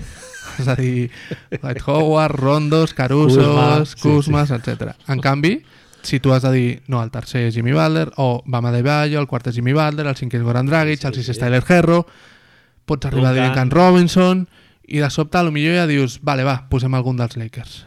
[0.59, 1.09] És a dir,
[1.51, 4.93] Dwight Howard, Rondos, Carusos, Kuzma, sí, Kuzmas, etc.
[5.09, 5.63] En canvi,
[6.01, 9.19] si tu has de dir, no, el tercer és Jimmy Butler, o Bama de Bayo,
[9.19, 12.05] el quart és Jimmy Butler, el cinquè és Goran Dragic, el sisè és Tyler Herro,
[12.85, 13.69] pots arribar a dir Duncan.
[13.69, 14.47] Duncan Robinson,
[14.87, 17.85] i de sobte potser ja dius, vale, va, posem algun dels Lakers.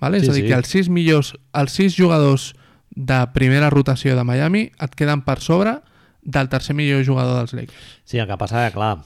[0.00, 0.20] Vale?
[0.20, 0.48] Sí, és a dir, sí.
[0.48, 2.50] que els sis millors, els sis jugadors
[2.90, 5.78] de primera rotació de Miami et queden per sobre
[6.22, 7.96] del tercer millor jugador dels Lakers.
[8.04, 8.98] Sí, el que passa que, clar,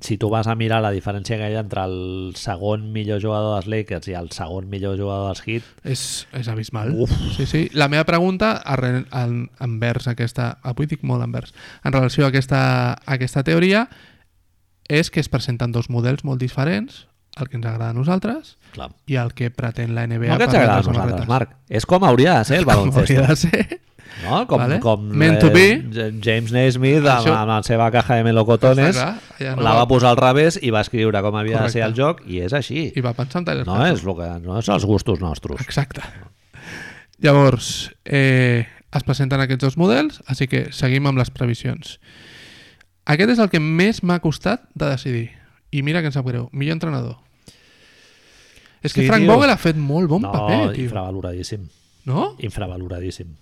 [0.00, 3.56] si tu vas a mirar la diferència que hi ha entre el segon millor jugador
[3.58, 6.94] dels Lakers i el segon millor jugador dels Heat, És, és abismal.
[6.94, 7.10] Uf.
[7.36, 7.64] Sí, sí.
[7.74, 10.54] La meva pregunta, arre- en, envers aquesta...
[10.62, 11.52] Avui dic molt envers.
[11.84, 12.60] En relació a aquesta,
[12.94, 13.88] a aquesta teoria,
[14.90, 17.06] és que es presenten dos models molt diferents,
[17.38, 18.88] el que ens agrada a nosaltres clar.
[19.06, 21.28] i el que pretén la NBA No que ens agrada a nosaltres, samarretes.
[21.30, 21.52] Marc.
[21.70, 23.00] És com hauria de ser el Com baloncesto.
[23.14, 23.80] hauria de ser.
[24.24, 24.40] No?
[24.50, 24.80] Com, Vale.
[24.82, 25.68] com Meant to be.
[26.20, 29.84] James Naismith amb, Això- amb la seva caja de melocotones clar, allà no la va-
[29.84, 32.26] va posar al revés i va escriure com havia de ser el Correcte.
[32.26, 32.90] joc i és així.
[32.96, 35.60] I va pensar en Tyler No és, lo que, no és els gustos nostres.
[35.62, 36.02] Exacte.
[37.20, 41.98] Llavors, eh, es presenten aquests dos models, així que seguim amb les previsions.
[43.10, 45.26] Aquest és el que més m'ha costat de decidir.
[45.74, 46.48] I mira que em sap greu.
[46.52, 47.16] Millor entrenador.
[48.82, 49.34] És que Sí, Frank tio.
[49.34, 50.84] Vogel ha fet molt bon no, paper, tio.
[50.86, 51.66] infravaloradíssim.
[52.08, 52.34] No?
[52.40, 53.34] Infravaloradíssim.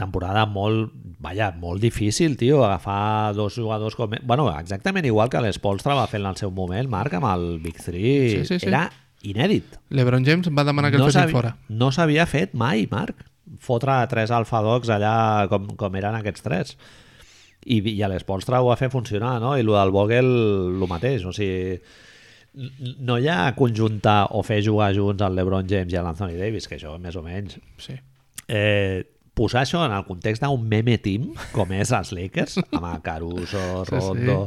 [0.00, 4.10] Temporada molt, vaja, molt difícil, tio, agafar dos jugadors com...
[4.24, 7.76] Bueno, exactament igual que l'Espolstra va fer en el seu moment, Marc, amb el Big
[7.76, 7.92] 3.
[7.92, 8.66] Sí, sí, sí.
[8.70, 8.86] Era
[9.22, 9.76] inèdit.
[9.92, 11.54] LeBron James va demanar que el no fessin s'havi- fora.
[11.68, 13.26] No s'havia fet mai, Marc.
[13.60, 16.76] Fotre tres alfadocs allà com, com eren aquests tres.
[17.66, 19.56] I, i a l'Espolstra ho va fer funcionar, no?
[19.56, 20.30] I el del Vogel,
[20.78, 21.24] el mateix.
[21.28, 21.78] O sigui,
[23.04, 26.78] no hi ha conjuntar o fer jugar junts el LeBron James i l'Anthony Davis, que
[26.80, 27.58] això més o menys.
[27.78, 27.94] Sí.
[28.50, 29.04] Eh,
[29.36, 33.64] posar això en el context d'un meme team, com és els Lakers, amb el Caruso,
[33.86, 34.00] Sí, sí.
[34.00, 34.38] Rondo,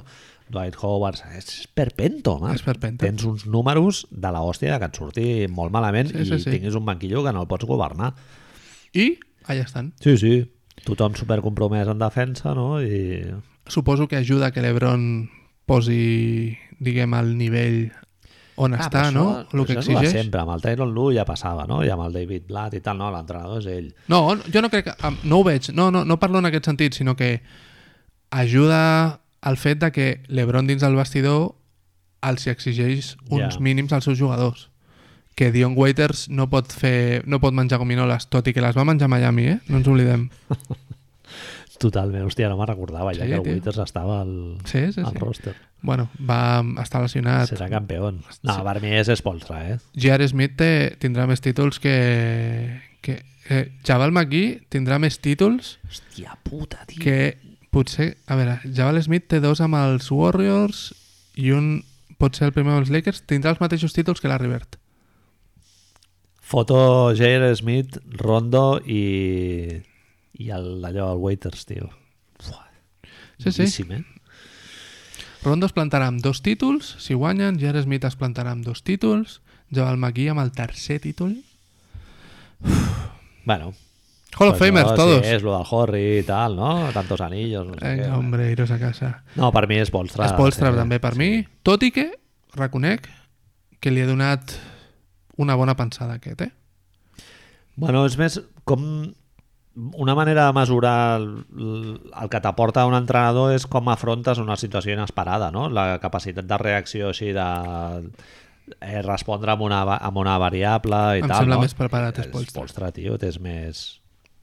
[0.53, 2.35] Dwight Howard, és perpento.
[2.51, 3.05] És perpento.
[3.05, 6.51] Tens uns números de la hòstia que et surti molt malament Sí, sí, i sí.
[6.57, 8.11] tinguis un banquillo que no el pots governar.
[8.93, 9.13] I
[9.47, 9.93] allà estan.
[10.03, 10.33] Sí, sí.
[10.83, 12.81] Tothom supercompromès en defensa, no?
[12.81, 13.23] I...
[13.67, 15.29] Suposo que ajuda que l'Ebron
[15.65, 17.91] posi, diguem, el nivell
[18.59, 19.23] on Ah, està, però no?
[19.39, 20.11] això- El que això exigeix.
[20.11, 20.41] sempre.
[20.41, 21.79] Amb el Tyron Lue ja passava, no?
[21.83, 23.09] I amb el David Blatt i tal, no?
[23.11, 23.87] L'entrenador és ell.
[24.11, 25.11] No, jo no crec que...
[25.23, 25.71] No ho veig.
[25.73, 27.41] No, no, no parlo en aquest sentit, sinó que
[28.29, 31.55] ajuda al fet de que l'Ebron dins del vestidor
[32.23, 33.59] els exigeix uns Ja.
[33.59, 34.69] mínims als seus jugadors.
[35.35, 38.85] Que Dion Waiters no pot fer no pot menjar gominoles, tot i que les va
[38.85, 39.59] menjar a Miami, eh?
[39.67, 40.27] No ens oblidem.
[41.83, 42.23] Totalment.
[42.29, 43.53] Hòstia, no me'n recordava ja Sí, que el tio.
[43.57, 44.33] Waiters estava al,
[44.63, 45.19] Sí, sí, al sí.
[45.19, 45.55] roster.
[45.81, 47.49] Bueno, va estar lesionat.
[47.49, 48.11] Serà campió.
[48.13, 49.79] No, per mi és Spolstra, eh?
[49.99, 50.27] J.R.
[50.31, 50.69] Smith té,
[51.01, 51.95] tindrà més títols que...
[53.03, 53.17] que
[53.49, 57.01] eh, Jabal McGee tindrà més títols Hòstia puta, tio.
[57.03, 57.17] que
[57.73, 58.13] potser...
[58.31, 60.93] A veure, Jabal Smith té dos amb els Warriors
[61.35, 61.81] i un
[62.21, 63.25] pot ser el primer amb els Lakers.
[63.27, 64.77] Tindrà els mateixos títols que Larry Bird.
[66.43, 67.53] Foto J.R.
[67.55, 69.01] Smith, Rondo i...
[70.37, 71.87] i el, allò, el Waiters, tio.
[72.43, 72.65] Fuà,
[73.39, 73.61] Sí, sí.
[73.63, 74.03] boníssim, eh?
[75.43, 77.57] Rondo es plantarà amb dos títols, si guanyen.
[77.59, 77.81] J.R.
[77.83, 79.39] Smith es plantarà amb dos títols.
[79.73, 81.33] Jabal McGee amb el tercer títol.
[83.43, 83.73] Bueno.
[84.37, 85.25] Hall of pues Famers, no, todos.
[85.25, 86.89] Sí, és lo del Horry i tal, no?
[86.93, 88.15] Tantos anillos, no sé Venga, què.
[88.17, 89.11] hombre, iros a casa.
[89.37, 90.29] No, per mi és Spolstra.
[90.31, 90.77] Spolstra sí.
[90.79, 92.07] també per mi, tot i que
[92.57, 93.05] reconec
[93.83, 94.55] que li he donat
[95.37, 96.51] una bona pensada aquest, eh?
[97.75, 98.39] Bueno, és més
[98.69, 98.83] com
[99.97, 101.45] una manera de mesurar el,
[102.13, 105.67] el que t'aporta un entrenador és com afrontes una situació inesperada, no?
[105.73, 107.47] La capacitat de reacció així de
[108.79, 111.65] eh, respondre amb una, amb una variable i Em tal, sembla no?
[111.65, 112.53] més preparat, És Spoelstra.
[112.53, 113.81] Spolstra, tio, tens més,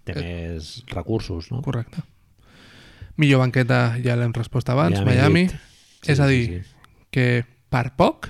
[0.04, 0.24] té Eh.
[0.24, 1.62] més recursos, no?
[1.62, 2.02] Correcte.
[3.20, 5.46] Millor banqueta ja l'hem respost abans, Ja m'he Miami.
[5.46, 6.10] dit.
[6.10, 6.64] és a dir,
[7.12, 8.26] que per poc...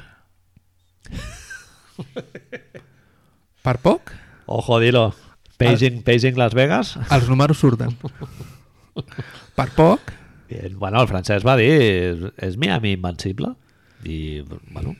[3.66, 4.14] per poc,
[4.50, 5.10] Ojo, dilo.
[5.60, 6.96] Paging, Paging Las Vegas.
[7.12, 7.92] els números surten.
[9.54, 10.16] per poc,
[10.50, 10.76] Bien.
[10.80, 13.52] Bueno, el francès va dir és, és Miami invencible
[14.02, 14.40] i,
[14.74, 14.96] bueno,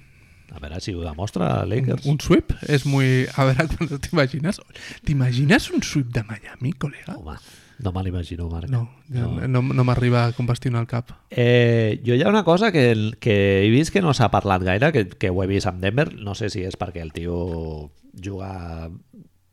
[0.55, 2.07] a veure si ho demostra un, Lakers.
[2.07, 3.25] un sweep és muy...
[3.35, 3.67] A veure,
[4.07, 4.61] t'imagines?
[5.07, 7.17] T'imagines un sweep de Miami, col·lega?
[7.19, 7.35] Home,
[7.83, 8.69] no me l'imagino, Marc.
[8.69, 9.49] No, ja No.
[9.49, 11.11] no, no m'arriba a qüestionar el cap.
[11.31, 14.93] Eh, jo hi ha una cosa que, que he vist que no s'ha parlat gaire,
[14.93, 17.91] que, que ho he vist amb Denver, no sé si és perquè el tio
[18.23, 18.91] juga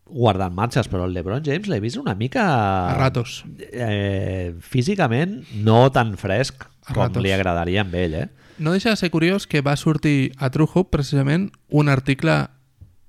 [0.08, 2.44] guardant marxes, però el LeBron James l'he vist una mica...
[2.88, 3.42] A ratos.
[3.58, 7.22] Eh, físicament no tan fresc A com ratos.
[7.22, 8.28] li agradaria amb ell, eh?
[8.58, 12.48] No deixa de ser curiós que va sortir a True Hoop precisament un article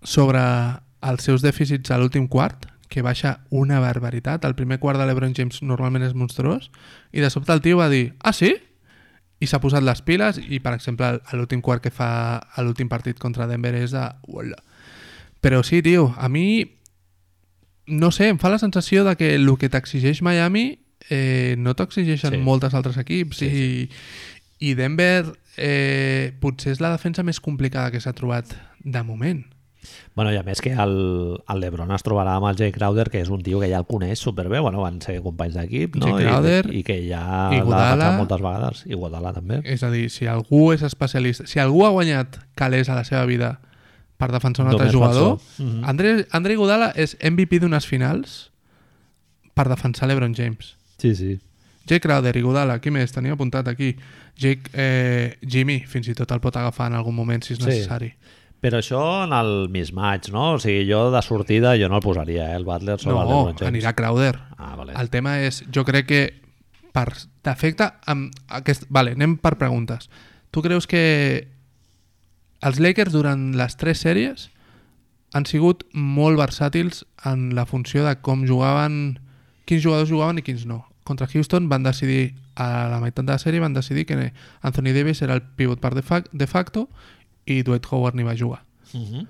[0.04, 0.42] sobre
[1.02, 4.44] els seus dèficits a l'últim quart, que baixa una barbaritat.
[4.46, 6.72] El primer quart de l'Ebron James normalment és monstruós,
[7.14, 8.56] i de sobte el tio va dir, ah sí?
[9.40, 12.10] i s'ha posat les piles i, per exemple, l'últim quart que fa
[12.44, 14.02] a l'últim partit contra Denver és de...
[14.28, 14.58] Uala.
[15.40, 16.76] Però sí, tio, a mi
[17.88, 20.80] no sé, em fa la sensació de que el que t'exigeix Miami
[21.10, 22.38] eh, no t'exigeixen Sí.
[22.38, 22.44] sí.
[22.44, 23.90] moltes altres equips Sí, i,
[24.60, 28.52] i Denver eh, potser és la defensa més complicada que s'ha trobat
[28.84, 29.46] de moment.
[30.16, 30.94] Bueno, i a més que el,
[31.48, 33.86] el Lebron es trobarà amb el Jay Crowder, que és un tio que ja el
[33.88, 36.10] coneix superbé, bueno, van ser companys d'equip, no?
[36.12, 37.22] Jay Crowder I, I que ja
[37.56, 38.84] i l'ha defensat moltes vegades.
[38.90, 39.62] I Godala també.
[39.64, 43.24] És a dir, si algú és especialista, si algú ha guanyat calés a la seva
[43.30, 43.60] vida
[44.20, 45.40] per defensar un altre Només jugador.
[45.88, 48.50] André, André Iguodala és MVP d'unes finals
[49.56, 50.76] per defensar l'Ebron James.
[51.00, 51.38] Sí, sí.
[51.88, 53.14] Jake Crowder, Iguodala, qui més?
[53.16, 53.94] Tenia apuntat aquí.
[54.38, 57.66] Jake, eh, Jimmy, fins i tot el pot agafar en algun moment si és Sí.
[57.66, 58.12] necessari.
[58.60, 60.54] Però això en el mismatch, no?
[60.58, 63.38] O sigui, jo de sortida jo no el posaria, eh, el Butler sobre el No,
[63.38, 63.72] LeBron James.
[63.72, 64.36] anirà Crowder.
[64.58, 64.94] Ah, vale.
[65.00, 66.22] El tema és, jo crec que
[66.92, 67.08] per
[67.46, 68.86] defecte, amb aquest...
[68.90, 70.10] Vale, anem per preguntes.
[70.52, 71.48] Tu creus que
[72.66, 74.50] els Lakers durant les tres sèries
[75.32, 79.20] han sigut molt versàtils en la funció de com jugaven,
[79.70, 80.84] quins jugadors jugaven i quins no.
[81.08, 85.22] Contra Houston van decidir, a la meitat de la sèrie van decidir que Anthony Davis
[85.22, 86.90] era el pivot per de, fac de facto
[87.50, 88.64] i Dwight Howard n'hi va jugar.
[88.94, 89.28] Uh -huh.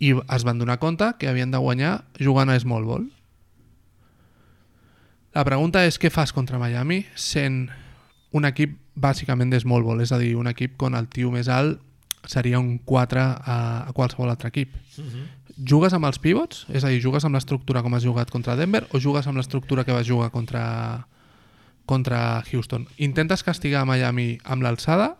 [0.00, 3.06] I es van donar compte que havien de guanyar jugant a small ball.
[5.34, 7.68] La pregunta és què fas contra Miami sent
[8.32, 11.48] un equip bàsicament de small ball, és a dir, un equip on el tio més
[11.48, 11.80] alt
[12.26, 14.74] seria un 4 a, a qualsevol altre equip.
[15.58, 16.66] Jugues amb els pivots?
[16.70, 19.84] És a dir, jugues amb l'estructura com has jugat contra Denver o jugues amb l'estructura
[19.84, 21.06] que vas jugar contra,
[21.86, 22.86] contra Houston?
[22.98, 25.16] Intentes castigar Miami amb l'alçada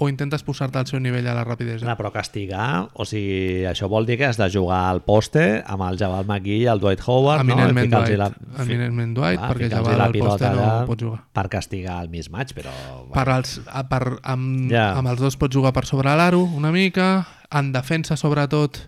[0.00, 1.84] o intentes posar-te al seu nivell a la rapidesa?
[1.84, 5.84] No, però castigar, o sigui, això vol dir que has de jugar al poste amb
[5.84, 8.00] el Jabal McGee i el Dwight Howard, Eminentment no?
[8.06, 8.38] Dwight.
[8.64, 11.20] Eminentment Dwight, Clar, perquè Jabal la al poste no pot jugar.
[11.36, 12.72] Per castigar el mismatch, però...
[13.12, 13.58] per als,
[13.92, 14.86] per, amb, Ja.
[14.96, 17.10] amb els dos pots jugar per sobre l'aro una mica,
[17.52, 18.80] en defensa sobretot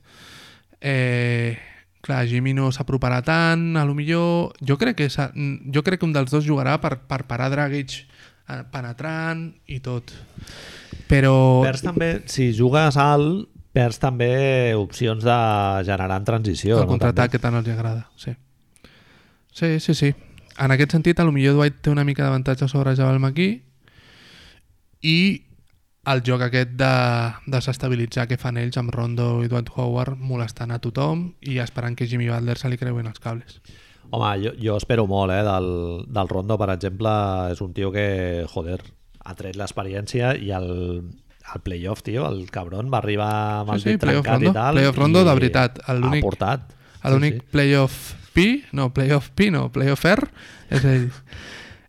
[0.80, 1.58] eh,
[2.02, 6.14] clar, Jimmy no s'aproparà tant a lo millor, jo crec que jo crec que un
[6.16, 10.10] dels dos jugarà per, per parar Dragic eh, penetrant i tot
[11.12, 14.32] però Perds també, si jugues alt, perds també
[14.76, 15.38] opcions de
[15.86, 16.80] generar en transició.
[16.80, 18.34] el contraatac que tant els agrada sí.
[19.52, 20.12] sí, sí, sí
[20.58, 23.62] en aquest sentit, a lo millor Dwight té una mica d'avantatge sobre Jabal McGee
[25.02, 25.18] i
[26.12, 26.94] el joc aquest de
[27.54, 32.08] desestabilitzar que fan ells amb Rondo i Dwight Howard molestant a tothom i esperant que
[32.10, 33.60] Jimmy Butler se li creuen els cables.
[34.10, 35.68] Home, jo, jo espero molt, eh, del,
[36.12, 37.12] del Rondo, per exemple,
[37.54, 38.82] és un tio que, joder,
[39.24, 40.68] ha tret l'experiència i el,
[41.54, 44.50] el playoff, tio, el cabron va arribar amb el Sí, sí, dit playoff trencat Rondo.
[44.50, 44.74] i tal.
[44.74, 46.72] Playoff Rondo de veritat, l'únic- Ha portat.
[47.04, 47.46] L'únic Sí, sí.
[47.50, 50.28] playoff P, no, playoff P, no, playoff R,
[50.70, 51.10] és ell.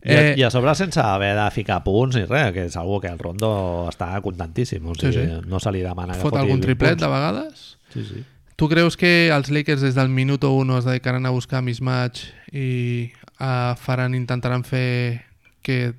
[0.04, 2.76] I, a, Eh, I a sobre sense haver de ficar punts ni res, que és
[2.76, 4.84] algo que el Rondo està contentíssim.
[4.86, 5.40] O Sí, sigui, sí.
[5.48, 7.14] no se li demana que fot foti algun 20 triplet de punts.
[7.16, 7.78] vegades?
[7.94, 8.24] Sí, sí.
[8.56, 12.20] Tu creus que els Lakers des del minut 1 es dedicaran a buscar mismatch
[12.52, 15.24] i uh, faran, intentaran fer
[15.62, 15.94] que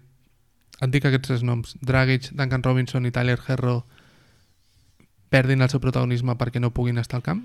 [0.86, 3.84] et dic aquests tres noms Dragic, Duncan Robinson i Tyler Herro
[5.34, 7.44] perdin el seu protagonisme perquè no puguin estar al camp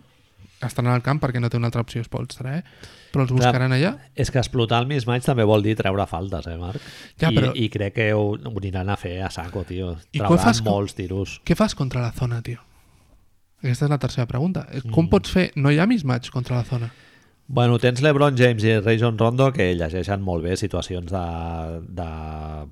[0.61, 2.65] estaran al camp perquè no té una altra opció Spolstra, eh?
[3.15, 6.57] però els buscaran allà És que explotar el mismatch també vol dir treure faltes, eh,
[6.61, 6.83] Marc?
[7.21, 9.95] Ja, I, però- I crec que ho, ho aniran a fer a saco, tio.
[10.13, 11.39] Trauran fas molts tiros.
[11.49, 12.61] què fas contra la zona, tio?
[13.61, 14.67] Aquesta és la tercera pregunta.
[14.93, 15.51] Com pots fer...
[15.57, 16.91] No hi ha mismatch contra la zona.
[17.53, 21.23] Bueno, tens LeBron James i Rajon Rondo que llegeixen molt bé situacions de,
[21.99, 22.11] de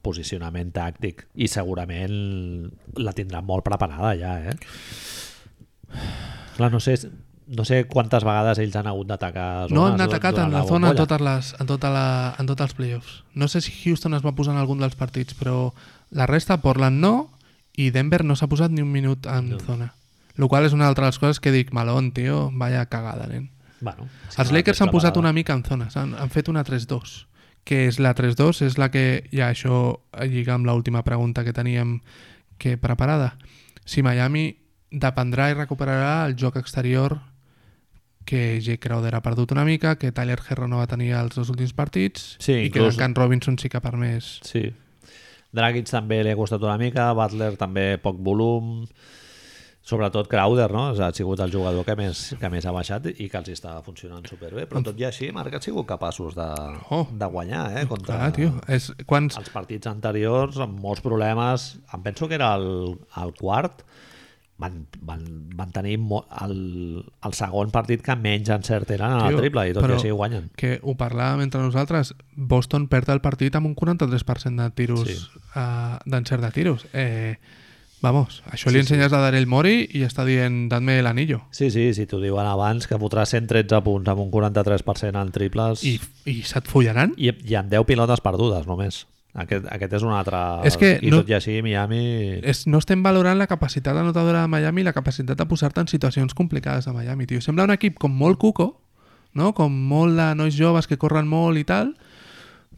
[0.07, 2.15] posicionament tàctic i segurament
[2.95, 4.55] la tindran molt preparada ja, eh?
[6.55, 6.95] Clar, no sé,
[7.51, 11.03] no sé quantes vegades ells han hagut d'atacar No han atacat en la zona en,
[11.03, 12.07] totes les, en, tota la,
[12.39, 13.19] en tots els playoffs.
[13.35, 15.73] No sé si Houston es va posar en algun dels partits, però
[16.15, 17.15] la resta, Portland no,
[17.75, 19.63] i Denver no s'ha posat ni un minut en no.
[19.67, 19.91] zona.
[20.39, 23.51] Lo qual és una altra de les coses que dic, malón, tio, vaya cagada, nen.
[23.81, 26.65] Bueno, sí, Els la Lakers s'han posat una mica en zones, han, han fet una
[26.67, 27.15] 3-2,
[27.69, 32.01] que és la 3-2, és la que, ja això lliga amb l'última pregunta que teníem
[32.59, 33.37] que preparada.
[33.87, 34.51] Si Miami
[34.91, 37.19] dependrà i recuperarà el joc exterior
[38.29, 41.49] que Jake Crowder ha perdut una mica, que Tyler Herro no va tenir els dos
[41.49, 44.35] últims partits Sí, i que Duncan Robinson sí que ha permès.
[44.45, 44.67] Sí.
[45.57, 48.83] Dragic també li ha costat una mica, Butler també poc volum,
[49.89, 50.83] sobretot Crowder, no?
[50.93, 54.27] Ha sigut el jugador que més, que més ha baixat i que els està funcionant
[54.29, 56.49] superbé, però tot i així Marc han sigut capaços de,
[56.93, 57.07] Oh.
[57.11, 57.87] de guanyar, eh?
[57.89, 62.53] Contra Clar, tio, és, quants, els partits anteriors amb molts problemes, em penso que era
[62.61, 63.81] el, el quart,
[64.59, 65.21] van, van,
[65.55, 65.95] van tenir
[66.43, 66.55] el,
[67.25, 70.01] el segon partit que menys encert eren en el Tio, triple i tot però- i
[70.03, 70.49] així guanyen.
[70.59, 72.11] Que ho parlàvem entre nosaltres.
[72.35, 75.17] Boston perd el partit amb un 43% de tiros, Sí.
[75.55, 76.87] uh, d'encert de tiros.
[76.93, 77.39] Eh,
[78.01, 81.41] vamos, això li ensenyes a Daryl Mori i està dient, dadme l'anillo.
[81.51, 85.85] Sí, sí, si t'ho diuen abans, que fotràs 113 punts amb un 43% en triples
[85.85, 85.97] I,
[86.31, 87.15] i se't follaran?
[87.17, 89.05] i, i amb 10 pilotes perdudes només.
[89.39, 90.39] Aquest, aquest és un altre...
[90.67, 92.01] És que I no- tot i així, Miami...
[92.43, 95.91] És, no estem valorant la capacitat anotadora de Miami i la capacitat de posar-te en
[95.91, 97.43] situacions complicades a Miami, tio.
[97.45, 98.73] Sembla un equip com molt cuco,
[99.39, 99.53] no?
[99.55, 101.93] com molt de nois joves que corren molt i tal,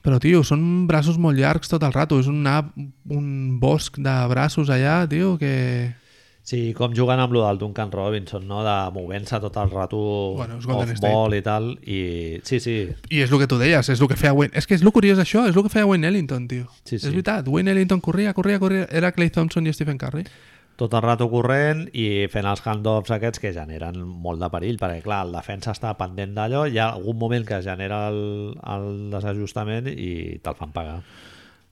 [0.05, 2.21] però, tio, són braços molt llargs tot el rato.
[2.23, 3.27] És un, un
[3.61, 5.97] bosc de braços allà, tio, que...
[6.51, 8.63] Sí, com juguen amb lo del Duncan Robinson, no?
[8.65, 9.99] de movent-se tot el rato
[10.39, 11.69] Bueno, off-ball i tal.
[11.85, 12.01] I
[12.49, 12.77] sí, sí,
[13.13, 14.57] I és el que tu deies, és el que feia Wayne...
[14.59, 16.67] És que és el curiós això, és el que feia Wayne Ellington, tio.
[16.83, 17.05] Sí, sí.
[17.05, 18.89] És veritat, Wayne Ellington corria, corria, corria...
[18.91, 20.25] Era Clay Thompson i Stephen Curry.
[20.81, 25.03] Tot el rato corrent i fent els handoffs aquests que generen molt de perill, perquè
[25.05, 28.23] clar, el defensa està pendent d'allò, hi ha algun moment que genera el,
[28.57, 31.03] el desajustament i te'l fan pagar.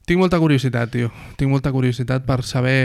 [0.09, 1.11] Tinc molta curiositat, tio.
[1.37, 2.79] Tinc molta curiositat per saber...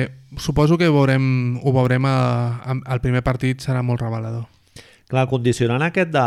[0.43, 1.25] Suposo que veurem,
[1.61, 2.15] ho veurem a,
[2.57, 4.47] a, al primer partit, serà molt revelador.
[5.11, 6.23] Clar, condicionant aquest de,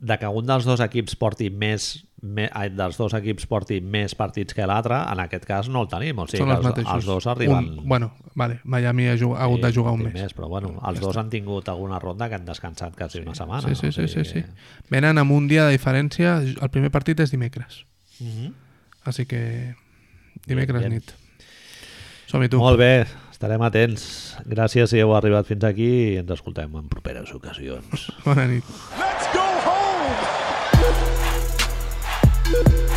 [0.00, 4.14] de que un dels dos equips porti més, me, ai, dels dos equips porti més
[4.16, 6.18] partits que l'altre, en aquest cas no el tenim.
[6.18, 6.94] O sigui, Són que els els, mateixos.
[6.96, 7.68] els dos arriben...
[7.78, 10.14] Un, bueno, vale, Miami ha, jug, ha hagut de Sí, jugar un mes.
[10.16, 10.32] més.
[10.36, 11.20] Però bueno, els Ja dos està.
[11.20, 13.60] han tingut alguna ronda que han descansat quasi una setmana.
[13.68, 14.42] Sí, sí, o sí, sí, sí.
[14.88, 16.38] Venen amb un dia de diferència.
[16.40, 17.84] El primer partit és dimecres.
[18.20, 18.54] Mhm.
[19.04, 19.74] Així que
[20.46, 21.02] dimecres Bien, bien.
[21.04, 21.12] nit.
[22.26, 22.58] Som-hi tu.
[22.62, 24.36] Molt bé, estarem atents.
[24.46, 28.08] Gràcies si heu arribat fins aquí i ens escoltem en properes ocasions.
[28.24, 28.64] Bona nit.
[32.52, 32.89] Thank you.